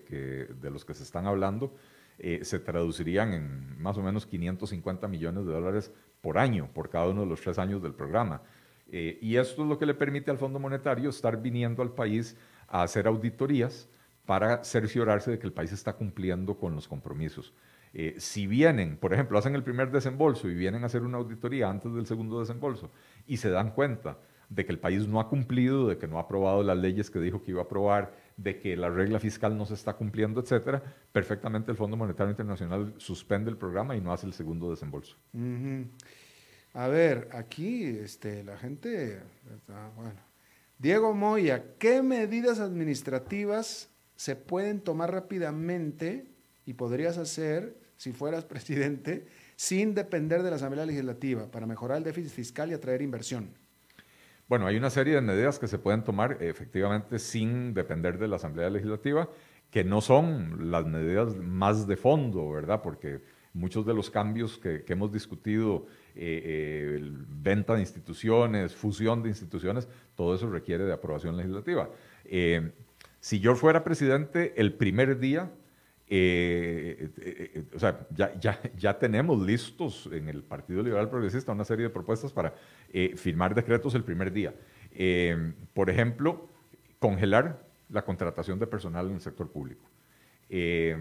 de 0.50 0.70
los 0.70 0.84
que 0.84 0.94
se 0.94 1.04
están 1.04 1.28
hablando 1.28 1.76
se 2.18 2.60
traducirían 2.60 3.34
en 3.34 3.82
más 3.82 3.98
o 3.98 4.02
menos 4.02 4.26
550 4.26 5.06
millones 5.10 5.46
de 5.46 5.52
dólares 5.52 5.92
por 6.22 6.38
año, 6.38 6.70
por 6.74 6.90
cada 6.90 7.10
uno 7.10 7.22
de 7.22 7.28
los 7.28 7.42
tres 7.42 7.60
años 7.60 7.84
del 7.84 7.94
programa. 7.94 8.42
y 8.90 9.36
esto 9.36 9.64
es 9.64 9.68
lo 9.68 9.78
que 9.78 9.86
le 9.86 9.96
permite 9.96 10.32
al 10.32 10.38
Fondo 10.38 10.58
Monetario 10.58 11.10
estar 11.10 11.42
viniendo 11.42 11.84
al 11.84 11.92
país 11.92 12.38
a 12.70 12.84
hacer 12.84 13.08
auditorías 13.08 13.90
para 14.26 14.64
cerciorarse 14.64 15.32
de 15.32 15.40
que 15.40 15.48
el 15.48 15.52
país 15.52 15.74
está 15.74 15.92
cumpliendo 15.92 16.58
con 16.58 16.74
los 16.74 16.88
compromisos. 16.88 17.54
Eh, 17.98 18.16
si 18.18 18.46
vienen, 18.46 18.98
por 18.98 19.14
ejemplo, 19.14 19.38
hacen 19.38 19.56
el 19.56 19.64
primer 19.64 19.90
desembolso 19.90 20.50
y 20.50 20.54
vienen 20.54 20.84
a 20.84 20.88
hacer 20.88 21.04
una 21.04 21.18
auditoría 21.18 21.70
antes 21.70 21.94
del 21.94 22.06
segundo 22.06 22.42
desembolso 22.42 22.92
y 23.26 23.38
se 23.38 23.50
dan 23.50 23.72
cuenta 23.72 24.20
de 24.50 24.66
que 24.66 24.74
el 24.74 24.80
país 24.80 25.08
no 25.08 25.22
ha 25.22 25.30
cumplido, 25.30 25.88
de 25.88 25.98
que 25.98 26.06
no 26.06 26.18
ha 26.18 26.24
aprobado 26.24 26.62
las 26.62 26.78
leyes 26.78 27.10
que 27.10 27.20
dijo 27.20 27.42
que 27.42 27.52
iba 27.52 27.62
a 27.62 27.64
aprobar, 27.64 28.14
de 28.36 28.60
que 28.60 28.76
la 28.76 28.90
regla 28.90 29.18
fiscal 29.22 29.58
no 29.58 29.66
se 29.66 29.76
está 29.76 29.94
cumpliendo, 29.94 30.42
etcétera, 30.42 30.84
perfectamente 31.14 31.72
el 31.72 31.78
Fondo 31.78 31.96
Monetario 31.96 32.32
Internacional 32.32 32.94
suspende 32.98 33.50
el 33.50 33.56
programa 33.56 33.96
y 33.96 34.02
no 34.02 34.12
hace 34.12 34.28
el 34.28 34.34
segundo 34.34 34.70
desembolso. 34.70 35.16
A 36.74 36.88
ver, 36.90 37.30
aquí 37.32 37.86
este, 37.86 38.44
la 38.44 38.58
gente, 38.58 39.22
bueno. 39.96 40.20
Diego 40.78 41.14
Moya, 41.14 41.64
¿qué 41.80 42.04
medidas 42.04 42.60
administrativas 42.60 43.90
se 44.18 44.36
pueden 44.36 44.82
tomar 44.82 45.14
rápidamente 45.14 46.36
y 46.66 46.74
podrías 46.74 47.18
hacer, 47.18 47.85
si 47.98 48.12
fueras 48.12 48.46
presidente, 48.54 49.26
sin 49.56 49.94
depender 49.94 50.44
de 50.44 50.50
la 50.50 50.56
Asamblea 50.58 50.86
Legislativa 50.86 51.50
para 51.50 51.66
mejorar 51.66 51.98
el 51.98 52.04
déficit 52.04 52.32
fiscal 52.32 52.72
y 52.72 52.74
atraer 52.74 53.02
inversión? 53.02 53.50
Bueno, 54.48 54.68
hay 54.68 54.78
una 54.78 54.92
serie 54.92 55.16
de 55.16 55.22
medidas 55.22 55.58
que 55.58 55.68
se 55.68 55.80
pueden 55.80 56.04
tomar 56.04 56.38
efectivamente 56.42 57.18
sin 57.18 57.74
depender 57.74 58.20
de 58.20 58.28
la 58.28 58.36
Asamblea 58.36 58.70
Legislativa, 58.70 59.28
que 59.72 59.84
no 59.84 60.02
son 60.02 60.72
las 60.72 60.86
medidas 60.86 61.36
más 61.36 61.88
de 61.88 61.98
fondo, 61.98 62.52
¿verdad? 62.52 62.82
Porque 62.84 63.22
muchos 63.56 63.86
de 63.86 63.94
los 63.94 64.12
cambios 64.12 64.58
que, 64.58 64.84
hemos 64.88 65.12
discutido, 65.12 65.88
eh, 66.14 66.42
eh, 66.46 67.00
venta 67.02 67.74
de 67.74 67.80
instituciones, 67.80 68.76
fusión 68.76 69.24
de 69.24 69.30
instituciones, 69.30 69.88
todo 70.14 70.36
eso 70.36 70.50
requiere 70.50 70.84
de 70.84 70.94
aprobación 70.94 71.36
legislativa. 71.38 71.90
Eh, 72.26 72.72
si 73.20 73.40
yo 73.40 73.56
fuera 73.56 73.84
presidente 73.84 74.54
el 74.58 74.74
primer 74.74 75.18
día, 75.20 75.50
eh, 76.08 77.10
eh, 77.18 77.52
eh, 77.56 77.64
o 77.74 77.80
sea, 77.80 78.06
ya, 78.12 78.40
ya, 78.40 78.60
ya, 78.78 79.00
tenemos 79.00 79.42
listos 79.42 80.08
en 80.12 80.30
el 80.30 80.44
Partido 80.44 80.84
Liberal 80.84 81.10
Progresista 81.10 81.52
una 81.52 81.66
serie 81.66 81.86
de 81.86 81.90
propuestas 81.90 82.32
para 82.32 82.54
firmar 83.16 83.56
decretos 83.56 83.96
el 83.96 84.04
primer 84.04 84.32
día. 84.32 84.54
por 85.74 85.90
ejemplo, 85.90 86.48
congelar 87.00 87.66
la 87.90 88.04
contratación 88.04 88.60
de 88.60 88.68
personal 88.68 89.08
en 89.08 89.16
el 89.16 89.22
sector 89.22 89.52
público. 89.52 89.90
que, 90.48 91.00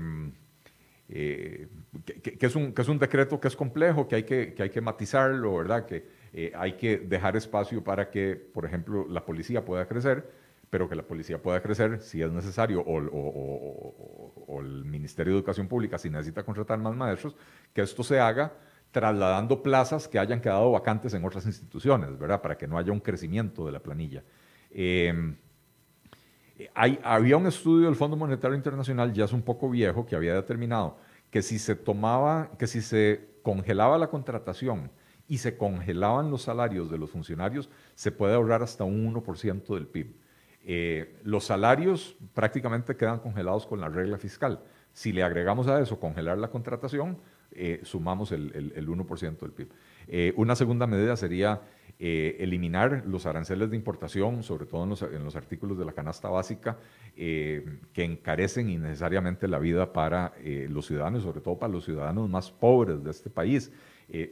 es 2.41 2.57
un, 2.57 2.73
que, 2.73 2.83
es 2.83 2.89
un, 2.89 2.99
decreto 2.99 3.39
que 3.39 3.49
es 3.49 3.57
complejo, 3.57 4.09
que 4.09 4.17
hay 4.17 4.23
que, 4.23 4.55
que 4.55 4.63
hay 4.63 4.71
que 4.71 4.81
matizarlo, 4.81 5.55
¿verdad? 5.55 5.85
Que 5.85 6.07
hay 6.55 6.73
que 6.79 6.97
dejar 6.97 7.37
espacio 7.37 7.85
para 7.85 8.11
que, 8.11 8.37
por 8.37 8.65
ejemplo, 8.65 9.07
la 9.09 9.25
policía 9.27 9.65
pueda 9.67 9.87
crecer 9.87 10.44
pero 10.71 10.89
que 10.89 10.95
la 10.95 11.03
policía 11.03 11.41
pueda 11.41 11.61
crecer 11.63 12.01
si 12.01 12.23
es 12.23 12.31
necesario, 12.31 12.83
o, 12.87 14.61
el 14.61 14.85
Ministerio 14.85 15.33
de 15.33 15.39
Educación 15.39 15.69
Pública 15.69 15.99
si 15.99 16.11
necesita 16.11 16.43
contratar 16.43 16.79
más 16.79 16.95
maestros, 16.95 17.37
que 17.73 17.83
esto 17.83 18.03
se 18.03 18.21
haga 18.21 18.53
trasladando 18.91 19.63
plazas 19.63 20.07
que 20.07 20.19
hayan 20.19 20.41
quedado 20.41 20.71
vacantes 20.71 21.13
en 21.15 21.25
otras 21.25 21.47
instituciones, 21.47 22.17
¿verdad? 22.19 22.41
Para 22.41 22.57
que 22.57 22.69
no 22.69 22.79
haya 22.79 22.93
un 22.93 23.01
crecimiento 23.01 23.67
de 23.67 23.73
la 23.73 23.81
planilla. 23.81 24.23
Em, 24.71 25.37
hay, 26.75 27.01
había 27.03 27.37
un 27.37 27.47
estudio 27.47 27.87
del 27.87 27.97
Fondo 27.97 28.17
Monetario 28.17 28.57
Internacional, 28.57 29.13
ya 29.13 29.25
es 29.25 29.33
un 29.33 29.43
poco 29.43 29.69
viejo, 29.69 30.07
que 30.07 30.15
había 30.15 30.35
determinado 30.35 30.97
que 31.35 31.43
si 31.43 31.59
se 31.59 31.75
tomaba, 31.75 32.53
que 32.61 32.69
si 32.69 32.81
se 32.81 33.29
congelaba 33.43 33.99
la 33.99 34.07
contratación 34.07 34.93
y 35.27 35.39
se 35.39 35.57
congelaban 35.57 36.31
los 36.31 36.43
salarios 36.43 36.89
de 36.89 36.97
los 36.97 37.11
funcionarios, 37.11 37.69
se 37.97 38.13
puede 38.13 38.35
ahorrar 38.35 38.63
hasta 38.63 38.85
un 38.85 39.13
1% 39.13 39.75
del 39.75 39.89
PIB. 39.89 40.15
Eh, 40.67 41.21
los 41.25 41.45
salarios 41.45 42.17
prácticamente 42.33 42.97
quedan 42.97 43.19
congelados 43.19 43.67
con 43.67 43.81
la 43.81 43.89
regla 43.89 44.19
fiscal. 44.19 44.61
Si 44.93 45.13
le 45.13 45.23
agregamos 45.23 45.69
a 45.69 45.81
eso 45.81 46.01
congelar 46.01 46.39
la 46.39 46.49
contratación, 46.49 47.19
eh, 47.53 47.81
sumamos 47.83 48.33
el, 48.33 48.51
1% 48.51 49.39
del 49.41 49.53
PIB. 49.53 49.69
Eh, 50.09 50.33
una 50.37 50.57
segunda 50.57 50.87
medida 50.87 51.17
sería 51.17 51.63
eliminar 51.97 53.05
los 53.07 53.25
aranceles 53.25 53.71
de 53.71 53.77
importación, 53.77 54.43
sobre 54.43 54.67
todo 54.67 54.83
en 54.83 55.25
los, 55.25 55.37
artículos 55.37 55.79
de 55.79 55.85
la 55.85 55.93
canasta 55.93 56.29
básica, 56.29 56.77
que 57.15 57.65
encarecen 57.95 58.69
innecesariamente 58.69 59.47
la 59.47 59.61
vida 59.61 59.93
para 59.93 60.35
los 60.69 60.87
ciudadanos, 60.87 61.23
sobre 61.23 61.41
todo 61.41 61.57
para 61.57 61.73
los 61.73 61.85
ciudadanos 61.85 62.29
más 62.29 62.51
pobres 62.51 63.05
de 63.05 63.13
este 63.13 63.31
país. 63.31 63.71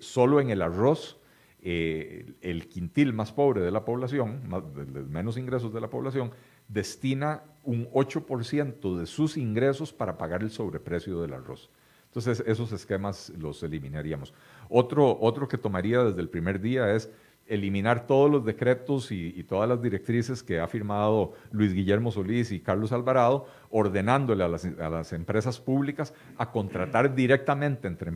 solo 0.00 0.40
en 0.40 0.50
el 0.50 0.60
arroz 0.60 1.21
eh, 1.64 2.34
el 2.40 2.66
quintil 2.68 3.12
más 3.12 3.32
pobre 3.32 3.60
de 3.60 3.70
la 3.70 3.84
población, 3.84 4.42
de 4.74 5.02
menos 5.02 5.36
ingresos 5.36 5.72
de 5.72 5.80
la 5.80 5.88
población, 5.88 6.32
destina 6.66 7.44
un 7.62 7.88
8% 7.90 8.98
de 8.98 9.06
sus 9.06 9.36
ingresos 9.36 9.92
para 9.92 10.18
pagar 10.18 10.42
el 10.42 10.50
sobreprecio 10.50 11.22
del 11.22 11.34
arroz. 11.34 11.70
Entonces, 12.06 12.42
esos 12.46 12.72
esquemas 12.72 13.32
los 13.38 13.62
eliminaríamos. 13.62 14.34
Otro, 14.68 15.16
otro 15.20 15.46
que 15.46 15.56
tomaría 15.56 16.02
desde 16.02 16.20
el 16.20 16.28
primer 16.28 16.60
día 16.60 16.92
es 16.94 17.10
eliminar 17.46 18.06
todos 18.06 18.30
los 18.30 18.44
decretos 18.44 19.12
y, 19.12 19.42
todas 19.44 19.68
las 19.68 19.80
directrices 19.80 20.42
que 20.42 20.60
ha 20.60 20.66
firmado 20.68 21.34
Luis 21.50 21.72
Guillermo 21.72 22.10
Solís 22.10 22.52
y 22.52 22.60
Carlos 22.60 22.92
Alvarado, 22.92 23.46
ordenándole 23.70 24.44
a 24.44 24.48
las, 24.48 25.12
empresas 25.12 25.60
públicas 25.60 26.12
a 26.38 26.50
contratar 26.50 27.14
directamente 27.14 27.88
entre, 27.88 28.10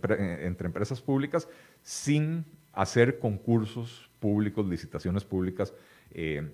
entre 0.46 0.66
empresas 0.66 1.00
públicas 1.00 1.48
sin 1.82 2.44
hacer 2.76 3.18
concursos 3.18 4.08
públicos, 4.20 4.64
licitaciones 4.66 5.24
públicas, 5.24 5.74
eh, 6.12 6.48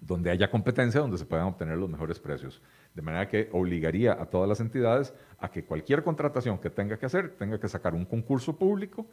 donde 0.00 0.30
haya 0.30 0.50
competencia, 0.50 1.00
donde 1.00 1.16
se 1.16 1.24
puedan 1.24 1.46
obtener 1.46 1.78
los 1.78 1.88
mejores 1.88 2.18
precios. 2.18 2.60
De 2.92 3.00
manera 3.00 3.28
que 3.28 3.48
obligaría 3.52 4.12
a 4.12 4.26
todas 4.26 4.48
las 4.48 4.60
entidades 4.60 5.14
a 5.38 5.50
que 5.50 5.64
cualquier 5.64 6.02
contratación 6.02 6.58
que 6.58 6.70
tenga 6.70 6.98
que 6.98 7.06
hacer 7.06 7.36
tenga 7.38 7.58
que 7.58 7.68
sacar 7.68 7.94
un 7.94 8.04
concurso 8.04 8.58
público 8.58 9.06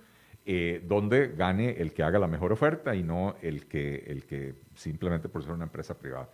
eh, 0.44 0.84
donde 0.88 1.30
gane 1.30 1.80
el 1.80 1.94
que 1.94 2.02
haga 2.02 2.18
la 2.18 2.28
mejor 2.28 2.52
oferta 2.52 2.96
y 2.96 3.04
no 3.04 3.36
el 3.42 3.68
que, 3.68 4.04
el 4.08 4.26
que 4.26 4.56
simplemente 4.74 5.30
por 5.30 5.44
ser 5.44 5.54
una 5.54 5.66
empresa 5.66 5.98
privada. 5.98 6.30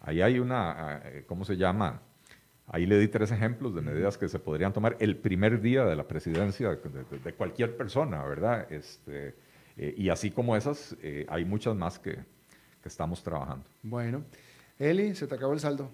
Ahí 0.00 0.22
hay 0.22 0.38
una, 0.38 1.02
eh, 1.04 1.24
¿cómo 1.26 1.44
se 1.44 1.56
llama? 1.58 2.00
Ahí 2.72 2.86
le 2.86 2.98
di 2.98 3.06
tres 3.06 3.30
ejemplos 3.30 3.74
de 3.74 3.82
medidas 3.82 4.18
que 4.18 4.28
se 4.28 4.40
podrían 4.40 4.72
tomar 4.72 4.96
el 4.98 5.16
primer 5.16 5.60
día 5.60 5.84
de 5.84 5.94
la 5.94 6.08
presidencia 6.08 6.70
de, 6.70 7.32
cualquier 7.34 7.76
persona, 7.76 8.24
¿verdad? 8.24 8.66
Este, 8.72 9.34
eh, 9.76 9.94
y 9.96 10.08
así 10.08 10.32
como 10.32 10.56
esas, 10.56 10.96
hay 11.28 11.44
muchas 11.44 11.76
más 11.76 11.98
que, 11.98 12.14
que 12.82 12.88
estamos 12.88 13.22
trabajando. 13.22 13.64
Bueno, 13.82 14.24
Eli, 14.78 15.14
se 15.14 15.26
te 15.26 15.34
acabó 15.34 15.52
el 15.52 15.60
saldo. 15.60 15.90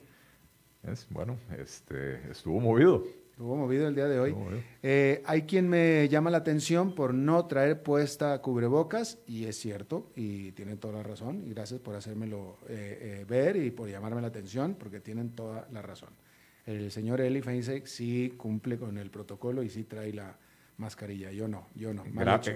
Es, 0.83 1.07
bueno, 1.11 1.37
este, 1.59 2.31
estuvo 2.31 2.61
movido. 2.61 3.05
Estuvo 3.39 3.55
movido 3.55 3.87
el 3.87 3.95
día 3.95 4.09
de 4.09 4.18
hoy. 4.18 4.35
Eh, 4.83 5.22
hay 5.24 5.43
quien 5.43 5.68
me 5.68 6.09
llama 6.09 6.29
la 6.29 6.39
atención 6.39 6.93
por 6.95 7.14
no 7.14 7.47
traer 7.47 7.85
puesta 7.85 8.43
cubrebocas, 8.43 9.18
y 9.29 9.45
es 9.45 9.57
cierto, 9.57 10.11
y 10.16 10.51
tienen 10.53 10.79
toda 10.79 10.95
la 10.95 11.03
razón, 11.05 11.45
y 11.47 11.51
gracias 11.51 11.79
por 11.79 11.95
hacérmelo 11.95 12.59
eh, 12.68 13.20
eh, 13.20 13.26
ver 13.29 13.55
y 13.55 13.70
por 13.70 13.89
llamarme 13.89 14.22
la 14.22 14.26
atención, 14.26 14.74
porque 14.76 14.99
tienen 14.99 15.37
toda 15.37 15.68
la 15.70 15.83
razón. 15.83 16.09
El 16.68 16.90
señor 16.90 17.20
Eli 17.20 17.40
Feinstein 17.40 17.86
sí 17.86 18.34
cumple 18.36 18.76
con 18.76 18.98
el 18.98 19.10
protocolo 19.10 19.62
y 19.62 19.70
sí 19.70 19.84
trae 19.84 20.12
la, 20.12 20.36
mascarilla. 20.78 21.30
Yo 21.32 21.46
no, 21.46 21.66
yo 21.74 21.92
no. 21.92 22.04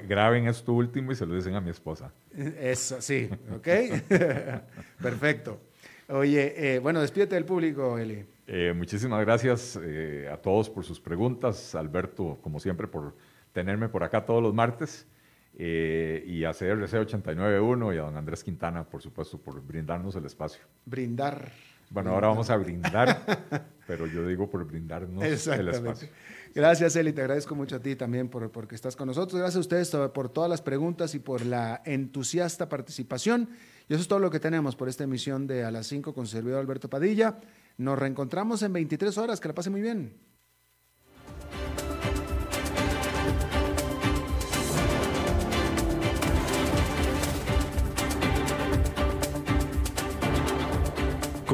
graben 0.09 0.49
esto 0.49 0.73
último 0.73 1.13
y 1.13 1.15
se 1.15 1.27
lo 1.27 1.35
dicen 1.35 1.55
a 1.55 1.61
mi 1.61 1.71
esposa. 1.71 2.13
Eso, 2.35 3.03
sí, 3.03 3.29
ok. 3.55 3.69
Perfecto. 5.03 5.61
Oye, 6.09 6.75
eh, 6.75 6.79
bueno, 6.79 7.01
despídete 7.01 7.35
del 7.35 7.45
público, 7.45 7.99
Eli. 7.99 8.25
Eh, 8.47 8.73
muchísimas 8.75 9.21
gracias 9.25 9.79
eh, 9.83 10.29
a 10.33 10.37
todos 10.37 10.71
por 10.71 10.85
sus 10.85 11.01
preguntas. 11.01 11.75
Alberto, 11.75 12.39
como 12.43 12.61
siempre, 12.61 12.87
por 12.87 13.15
tenerme 13.53 13.89
por 13.89 14.05
acá 14.05 14.25
todos 14.25 14.43
los 14.43 14.55
martes. 14.55 15.07
y 15.55 16.45
a 16.45 16.53
CRC 16.53 16.99
891 16.99 17.93
y 17.93 17.99
a 17.99 18.03
don 18.03 18.17
Andrés 18.17 18.43
Quintana, 18.43 18.85
por 18.85 19.03
supuesto, 19.03 19.39
por 19.39 19.61
brindarnos 19.65 20.17
el 20.17 20.25
espacio. 20.25 20.63
Brindar. 20.87 21.53
Bueno, 21.93 22.13
ahora 22.13 22.29
vamos 22.29 22.49
a 22.49 22.57
brindar, 22.57 23.69
pero 23.87 24.07
yo 24.07 24.27
digo 24.27 24.49
por 24.49 24.65
brindarnos 24.65 25.23
el 25.47 25.69
espacio. 25.69 26.09
Gracias, 26.55 26.97
Eli. 26.97 27.13
Te 27.13 27.21
agradezco 27.21 27.55
mucho 27.55 27.77
a 27.77 27.81
ti 27.81 27.97
también 27.97 28.29
por 28.29 28.51
porque 28.51 28.75
estás 28.75 28.97
con 28.97 29.09
nosotros. 29.09 29.39
Gracias 29.39 29.57
a 29.57 29.61
ustedes 29.61 29.91
por 30.13 30.31
todas 30.31 30.49
las 30.49 30.63
preguntas 30.63 31.15
y 31.15 31.19
por 31.19 31.45
la 31.45 31.83
entusiasta 31.85 32.69
participación. 32.69 33.51
Y 33.89 33.93
eso 33.93 34.03
es 34.03 34.09
todo 34.09 34.21
lo 34.21 34.31
que 34.31 34.41
tenemos 34.41 34.75
por 34.75 34.89
esta 34.89 35.05
emisión 35.05 35.47
de 35.47 35.65
A 35.65 35.71
las 35.71 35.87
5 35.87 36.15
con 36.15 36.27
servidor 36.27 36.61
Alberto 36.61 36.89
Padilla. 36.89 37.39
Nos 37.77 37.99
reencontramos 37.99 38.63
en 38.63 38.73
23 38.73 39.19
horas. 39.19 39.41
Que 39.41 39.49
la 39.49 39.55
pase 39.55 39.69
muy 39.69 39.83
bien. 39.83 40.15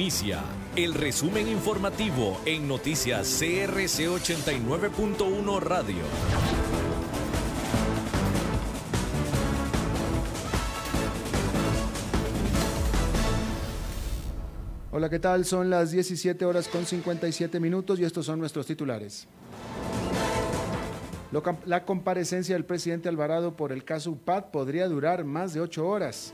Inicia 0.00 0.42
el 0.76 0.94
resumen 0.94 1.46
informativo 1.46 2.40
en 2.46 2.66
noticias 2.66 3.36
CRC 3.38 4.08
89.1 4.08 5.60
Radio. 5.60 5.96
Hola, 14.90 15.10
¿qué 15.10 15.18
tal? 15.18 15.44
Son 15.44 15.68
las 15.68 15.90
17 15.90 16.46
horas 16.46 16.68
con 16.68 16.86
57 16.86 17.60
minutos 17.60 18.00
y 18.00 18.04
estos 18.04 18.24
son 18.24 18.38
nuestros 18.38 18.64
titulares. 18.64 19.28
La 21.66 21.84
comparecencia 21.84 22.54
del 22.54 22.64
presidente 22.64 23.10
Alvarado 23.10 23.54
por 23.54 23.70
el 23.70 23.84
caso 23.84 24.12
UPAD 24.12 24.44
podría 24.44 24.88
durar 24.88 25.24
más 25.24 25.52
de 25.52 25.60
ocho 25.60 25.86
horas. 25.86 26.32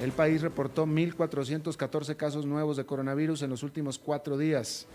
El 0.00 0.12
país 0.12 0.42
reportó 0.42 0.84
1.414 0.86 2.16
casos 2.16 2.44
nuevos 2.44 2.76
de 2.76 2.84
coronavirus 2.84 3.42
en 3.42 3.50
los 3.50 3.62
últimos 3.62 3.98
cuatro 3.98 4.36
días. 4.36 4.86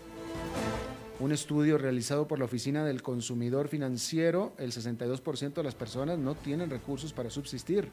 Un 1.18 1.32
estudio 1.32 1.76
realizado 1.76 2.28
por 2.28 2.38
la 2.38 2.44
Oficina 2.44 2.84
del 2.84 3.02
Consumidor 3.02 3.66
Financiero, 3.68 4.52
el 4.58 4.72
62% 4.72 5.54
de 5.54 5.62
las 5.62 5.74
personas 5.74 6.18
no 6.18 6.36
tienen 6.36 6.70
recursos 6.70 7.12
para 7.12 7.30
subsistir. 7.30 7.88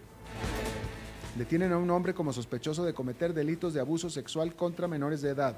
Detienen 1.36 1.72
a 1.72 1.78
un 1.78 1.89
hombre 1.89 2.14
como 2.14 2.32
sospechoso 2.32 2.86
de 2.86 2.93
cometer 2.93 3.34
delitos 3.34 3.74
de 3.74 3.80
abuso 3.80 4.10
sexual 4.10 4.55
contra 4.55 4.88
menores 4.88 5.22
de 5.22 5.30
edad. 5.30 5.57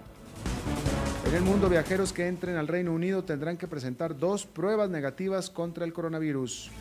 En 1.28 1.36
el 1.36 1.43
mundo, 1.43 1.70
viajeros 1.70 2.14
que 2.14 2.28
entren 2.28 2.56
al 2.56 2.68
Reino 2.68 2.93
Unido 2.93 3.24
tendrán 3.24 3.58
que 3.58 3.68
presentar 3.68 4.18
dos 4.18 4.45
pruebas 4.45 4.89
negativas 4.89 5.49
contra 5.49 5.86
el 5.86 5.93
coronavirus. 5.93 6.72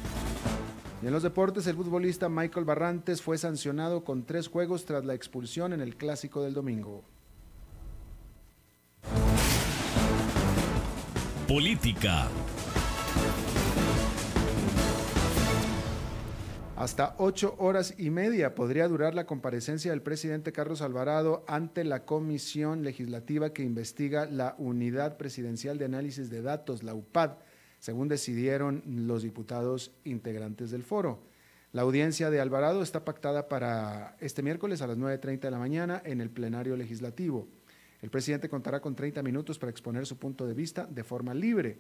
Y 1.02 1.06
en 1.06 1.12
los 1.12 1.22
deportes, 1.22 1.66
el 1.66 1.76
futbolista 1.76 2.28
Michael 2.28 2.66
Barrantes 2.66 3.22
fue 3.22 3.38
sancionado 3.38 4.04
con 4.04 4.26
tres 4.26 4.48
juegos 4.48 4.84
tras 4.84 5.04
la 5.06 5.14
expulsión 5.14 5.72
en 5.72 5.80
el 5.80 5.96
clásico 5.96 6.42
del 6.42 6.52
domingo. 6.52 7.04
Política. 11.48 12.28
Hasta 16.76 17.14
ocho 17.18 17.56
horas 17.58 17.94
y 17.98 18.10
media 18.10 18.54
podría 18.54 18.86
durar 18.86 19.14
la 19.14 19.26
comparecencia 19.26 19.90
del 19.90 20.02
presidente 20.02 20.52
Carlos 20.52 20.82
Alvarado 20.82 21.44
ante 21.46 21.84
la 21.84 22.04
comisión 22.04 22.84
legislativa 22.84 23.52
que 23.52 23.62
investiga 23.62 24.26
la 24.26 24.54
Unidad 24.58 25.16
Presidencial 25.16 25.78
de 25.78 25.86
Análisis 25.86 26.30
de 26.30 26.42
Datos, 26.42 26.82
la 26.82 26.94
UPAD 26.94 27.32
según 27.80 28.06
decidieron 28.08 28.82
los 28.86 29.22
diputados 29.22 29.90
integrantes 30.04 30.70
del 30.70 30.84
foro. 30.84 31.24
La 31.72 31.82
audiencia 31.82 32.30
de 32.30 32.40
Alvarado 32.40 32.82
está 32.82 33.04
pactada 33.04 33.48
para 33.48 34.16
este 34.20 34.42
miércoles 34.42 34.82
a 34.82 34.86
las 34.86 34.98
9.30 34.98 35.40
de 35.40 35.50
la 35.50 35.58
mañana 35.58 36.02
en 36.04 36.20
el 36.20 36.30
plenario 36.30 36.76
legislativo. 36.76 37.48
El 38.02 38.10
presidente 38.10 38.48
contará 38.48 38.80
con 38.80 38.94
30 38.94 39.22
minutos 39.22 39.58
para 39.58 39.70
exponer 39.70 40.06
su 40.06 40.18
punto 40.18 40.46
de 40.46 40.54
vista 40.54 40.86
de 40.86 41.04
forma 41.04 41.34
libre. 41.34 41.78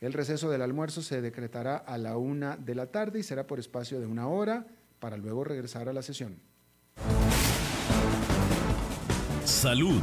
El 0.00 0.12
receso 0.12 0.50
del 0.50 0.62
almuerzo 0.62 1.02
se 1.02 1.20
decretará 1.20 1.76
a 1.76 1.98
la 1.98 2.16
una 2.16 2.56
de 2.56 2.74
la 2.74 2.86
tarde 2.86 3.20
y 3.20 3.22
será 3.22 3.46
por 3.46 3.58
espacio 3.58 4.00
de 4.00 4.06
una 4.06 4.28
hora 4.28 4.66
para 5.00 5.16
luego 5.16 5.44
regresar 5.44 5.88
a 5.88 5.92
la 5.92 6.02
sesión. 6.02 6.36
Salud. 9.44 10.02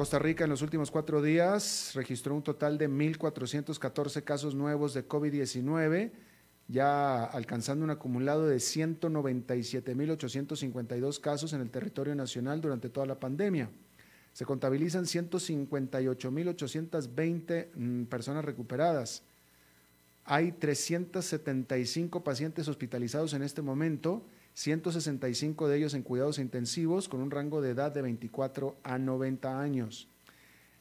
Costa 0.00 0.18
Rica 0.18 0.44
en 0.44 0.50
los 0.50 0.62
últimos 0.62 0.90
cuatro 0.90 1.20
días 1.20 1.92
registró 1.94 2.34
un 2.34 2.42
total 2.42 2.78
de 2.78 2.88
1.414 2.88 4.24
casos 4.24 4.54
nuevos 4.54 4.94
de 4.94 5.06
COVID-19, 5.06 6.10
ya 6.68 7.24
alcanzando 7.24 7.84
un 7.84 7.90
acumulado 7.90 8.48
de 8.48 8.56
197.852 8.56 11.20
casos 11.20 11.52
en 11.52 11.60
el 11.60 11.68
territorio 11.68 12.14
nacional 12.14 12.62
durante 12.62 12.88
toda 12.88 13.04
la 13.04 13.20
pandemia. 13.20 13.68
Se 14.32 14.46
contabilizan 14.46 15.04
158.820 15.04 17.66
mm, 17.74 18.04
personas 18.04 18.42
recuperadas. 18.42 19.22
Hay 20.24 20.52
375 20.52 22.24
pacientes 22.24 22.68
hospitalizados 22.68 23.34
en 23.34 23.42
este 23.42 23.60
momento 23.60 24.24
165 24.54 25.68
de 25.68 25.78
ellos 25.78 25.94
en 25.94 26.02
cuidados 26.02 26.38
intensivos 26.38 27.08
con 27.08 27.20
un 27.20 27.30
rango 27.30 27.60
de 27.60 27.70
edad 27.70 27.92
de 27.92 28.02
24 28.02 28.76
a 28.82 28.98
90 28.98 29.60
años. 29.60 30.08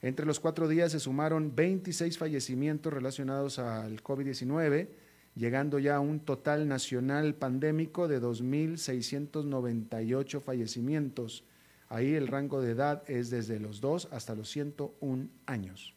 Entre 0.01 0.25
los 0.25 0.39
cuatro 0.39 0.67
días 0.67 0.93
se 0.93 0.99
sumaron 0.99 1.55
26 1.55 2.17
fallecimientos 2.17 2.91
relacionados 2.93 3.59
al 3.59 4.01
COVID-19, 4.01 4.87
llegando 5.35 5.77
ya 5.79 5.97
a 5.97 5.99
un 5.99 6.21
total 6.21 6.67
nacional 6.67 7.35
pandémico 7.35 8.07
de 8.07 8.19
2.698 8.21 10.41
fallecimientos. 10.41 11.43
Ahí 11.89 12.13
el 12.13 12.27
rango 12.27 12.61
de 12.61 12.71
edad 12.71 13.03
es 13.07 13.29
desde 13.29 13.59
los 13.59 13.81
2 13.81 14.07
hasta 14.11 14.33
los 14.35 14.49
101 14.49 15.27
años. 15.45 15.93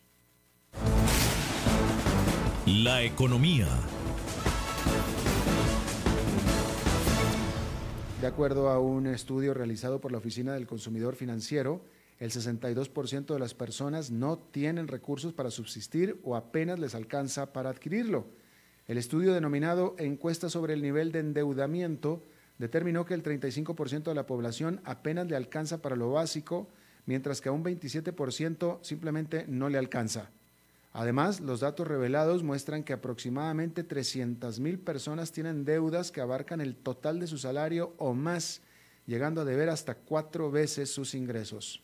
La 2.67 3.03
economía. 3.03 3.67
De 8.23 8.29
acuerdo 8.29 8.69
a 8.69 8.79
un 8.79 9.09
estudio 9.09 9.53
realizado 9.53 10.01
por 10.01 10.13
la 10.13 10.19
Oficina 10.19 10.53
del 10.53 10.69
Consumidor 10.69 11.17
Financiero, 11.17 11.83
el 12.21 12.31
62% 12.31 13.35
de 13.35 13.39
las 13.41 13.53
personas 13.53 14.13
no 14.13 14.39
tienen 14.39 14.87
recursos 14.87 15.33
para 15.33 15.51
subsistir 15.51 16.21
o 16.23 16.37
apenas 16.37 16.79
les 16.79 16.95
alcanza 16.95 17.53
para 17.53 17.71
adquirirlo. 17.71 18.27
El 18.87 18.97
estudio 18.97 19.35
denominado 19.35 19.97
Encuesta 19.99 20.49
sobre 20.49 20.75
el 20.75 20.83
nivel 20.83 21.11
de 21.11 21.19
endeudamiento 21.19 22.23
determinó 22.59 23.05
que 23.07 23.15
el 23.15 23.25
35% 23.25 24.05
de 24.05 24.15
la 24.15 24.25
población 24.25 24.81
apenas 24.85 25.27
le 25.27 25.35
alcanza 25.35 25.83
para 25.83 25.97
lo 25.97 26.13
básico, 26.13 26.69
mientras 27.07 27.41
que 27.41 27.49
a 27.49 27.53
un 27.53 27.65
27% 27.65 28.79
simplemente 28.83 29.47
no 29.49 29.69
le 29.69 29.79
alcanza. 29.79 30.31
Además, 30.95 31.41
los 31.41 31.61
datos 31.61 31.89
revelados 31.89 32.43
muestran 32.43 32.85
que 32.85 32.93
aproximadamente 32.93 33.87
300.000 33.87 34.79
personas 34.79 35.33
tienen 35.33 35.65
deudas 35.65 36.13
que 36.13 36.21
abarcan 36.21 36.61
el 36.61 36.77
total 36.77 37.19
de 37.19 37.27
su 37.27 37.39
salario 37.39 37.95
o 37.97 38.13
más, 38.13 38.61
llegando 39.07 39.41
a 39.41 39.45
deber 39.47 39.71
hasta 39.71 39.95
cuatro 39.95 40.51
veces 40.51 40.93
sus 40.93 41.15
ingresos. 41.15 41.83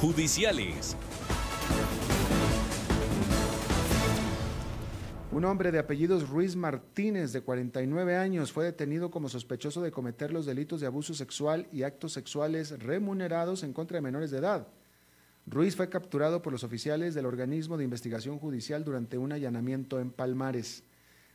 Judiciales. 0.00 0.96
Un 5.30 5.44
hombre 5.44 5.70
de 5.70 5.78
apellidos 5.78 6.28
Ruiz 6.28 6.56
Martínez, 6.56 7.32
de 7.32 7.42
49 7.42 8.16
años, 8.16 8.50
fue 8.50 8.64
detenido 8.64 9.12
como 9.12 9.28
sospechoso 9.28 9.82
de 9.82 9.92
cometer 9.92 10.32
los 10.32 10.46
delitos 10.46 10.80
de 10.80 10.88
abuso 10.88 11.14
sexual 11.14 11.68
y 11.72 11.84
actos 11.84 12.12
sexuales 12.12 12.76
remunerados 12.80 13.62
en 13.62 13.72
contra 13.72 13.98
de 13.98 14.02
menores 14.02 14.32
de 14.32 14.38
edad. 14.38 14.66
Ruiz 15.50 15.76
fue 15.76 15.88
capturado 15.88 16.42
por 16.42 16.52
los 16.52 16.62
oficiales 16.62 17.14
del 17.14 17.24
organismo 17.24 17.78
de 17.78 17.84
investigación 17.84 18.38
judicial 18.38 18.84
durante 18.84 19.16
un 19.16 19.32
allanamiento 19.32 19.98
en 19.98 20.10
Palmares. 20.10 20.84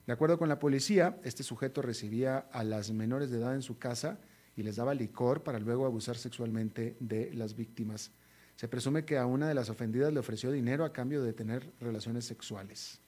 De 0.05 0.14
acuerdo 0.14 0.38
con 0.38 0.49
la 0.49 0.59
policía, 0.59 1.18
este 1.24 1.41
sujeto 1.41 1.82
recibía 1.82 2.38
a 2.51 2.64
las 2.64 2.91
menores 2.91 3.32
de 3.32 3.39
edad 3.39 3.55
en 3.55 3.64
su 3.64 3.80
casa 3.80 4.20
y 4.55 4.61
les 4.61 4.76
daba 4.76 4.93
licor 4.93 5.41
para 5.41 5.57
luego 5.57 5.88
abusar 5.88 6.16
sexualmente 6.16 6.95
de 6.99 7.34
las 7.34 7.55
víctimas. 7.55 8.11
Se 8.55 8.68
presume 8.68 9.03
que 9.03 9.18
a 9.18 9.26
una 9.26 9.47
de 9.47 9.55
las 9.55 9.72
ofendidas 9.72 10.14
le 10.14 10.20
ofreció 10.20 10.51
dinero 10.51 10.86
a 10.86 10.93
cambio 10.93 11.24
de 11.24 11.34
tener 11.34 11.74
relaciones 11.80 12.26
sexuales. 12.26 12.99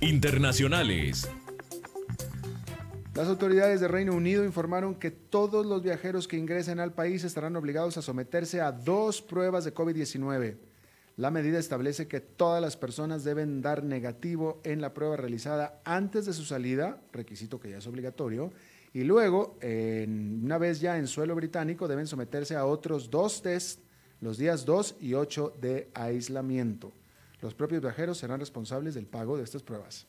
Internacionales. 0.00 1.28
Las 3.16 3.28
autoridades 3.28 3.80
de 3.80 3.88
Reino 3.88 4.14
Unido 4.14 4.44
informaron 4.44 4.94
que 4.94 5.10
todos 5.10 5.64
los 5.64 5.82
viajeros 5.82 6.28
que 6.28 6.36
ingresen 6.36 6.80
al 6.80 6.92
país 6.92 7.24
estarán 7.24 7.56
obligados 7.56 7.96
a 7.96 8.02
someterse 8.02 8.60
a 8.60 8.72
dos 8.72 9.22
pruebas 9.22 9.64
de 9.64 9.72
COVID-19. 9.72 10.58
La 11.16 11.30
medida 11.30 11.58
establece 11.58 12.08
que 12.08 12.20
todas 12.20 12.60
las 12.60 12.76
personas 12.76 13.24
deben 13.24 13.62
dar 13.62 13.82
negativo 13.82 14.60
en 14.64 14.82
la 14.82 14.92
prueba 14.92 15.16
realizada 15.16 15.80
antes 15.86 16.26
de 16.26 16.34
su 16.34 16.44
salida, 16.44 17.00
requisito 17.10 17.58
que 17.58 17.70
ya 17.70 17.78
es 17.78 17.86
obligatorio, 17.86 18.52
y 18.92 19.04
luego, 19.04 19.56
una 19.62 20.58
vez 20.58 20.80
ya 20.80 20.98
en 20.98 21.06
suelo 21.06 21.34
británico, 21.34 21.88
deben 21.88 22.06
someterse 22.06 22.54
a 22.54 22.66
otros 22.66 23.08
dos 23.08 23.40
test 23.40 23.80
los 24.20 24.36
días 24.36 24.66
2 24.66 24.96
y 25.00 25.14
8 25.14 25.56
de 25.58 25.88
aislamiento. 25.94 26.92
Los 27.40 27.54
propios 27.54 27.80
viajeros 27.80 28.18
serán 28.18 28.40
responsables 28.40 28.94
del 28.94 29.06
pago 29.06 29.38
de 29.38 29.44
estas 29.44 29.62
pruebas. 29.62 30.06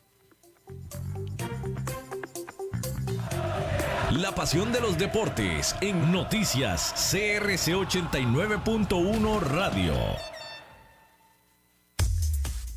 La 4.16 4.34
pasión 4.34 4.72
de 4.72 4.80
los 4.80 4.96
deportes 4.96 5.76
en 5.82 6.10
noticias 6.10 6.94
CRC 7.12 7.74
89.1 7.74 9.40
Radio. 9.42 9.92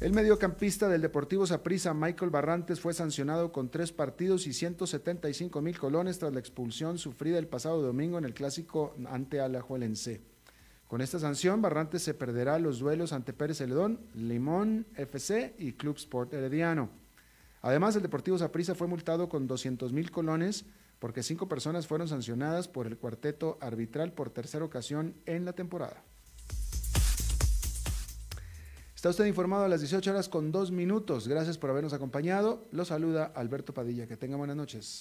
El 0.01 0.11
mediocampista 0.11 0.89
del 0.89 1.01
Deportivo 1.01 1.47
Saprissa, 1.47 1.93
Michael 1.93 2.32
Barrantes, 2.32 2.82
fue 2.82 2.93
sancionado 2.93 3.53
con 3.53 3.69
tres 3.69 3.93
partidos 3.93 4.45
y 4.45 4.51
175 4.51 5.61
mil 5.61 5.79
colones 5.79 6.19
tras 6.19 6.34
la 6.34 6.41
expulsión 6.41 6.97
sufrida 6.97 7.39
el 7.39 7.47
pasado 7.47 7.82
domingo 7.82 8.17
en 8.17 8.25
el 8.25 8.34
clásico 8.34 8.93
ante 9.09 9.39
Alajuelense. 9.39 10.19
Con 10.89 10.99
esta 10.99 11.17
sanción, 11.17 11.61
Barrantes 11.61 12.03
se 12.03 12.13
perderá 12.13 12.59
los 12.59 12.79
duelos 12.79 13.13
ante 13.13 13.32
Pérez 13.32 13.59
Celedón, 13.59 14.01
Limón 14.15 14.86
FC 14.97 15.55
y 15.57 15.71
Club 15.73 15.95
Sport 15.95 16.34
Herediano. 16.34 16.89
Además, 17.61 17.95
el 17.95 18.01
Deportivo 18.01 18.38
Saprissa 18.38 18.75
fue 18.75 18.88
multado 18.88 19.29
con 19.29 19.47
200 19.47 19.93
mil 19.93 20.11
colones 20.11 20.65
porque 21.02 21.24
cinco 21.24 21.49
personas 21.49 21.88
fueron 21.88 22.08
sancionadas 22.08 22.68
por 22.68 22.86
el 22.86 22.95
cuarteto 22.95 23.58
arbitral 23.60 24.14
por 24.14 24.30
tercera 24.30 24.64
ocasión 24.64 25.16
en 25.26 25.45
la 25.45 25.54
temporada. 25.54 26.04
Está 28.95 29.10
usted 29.10 29.26
informado 29.26 29.64
a 29.64 29.68
las 29.68 29.82
18 29.82 30.12
horas 30.12 30.30
con 30.30 30.52
dos 30.52 30.70
minutos. 30.70 31.28
Gracias 31.28 31.58
por 31.58 31.72
habernos 31.72 31.93
acompañado. 31.93 32.68
Lo 32.72 32.86
saluda 32.86 33.26
Alberto 33.34 33.74
Padilla. 33.74 34.06
Que 34.06 34.16
tenga 34.16 34.38
buenas 34.38 34.56
noches. 34.56 34.99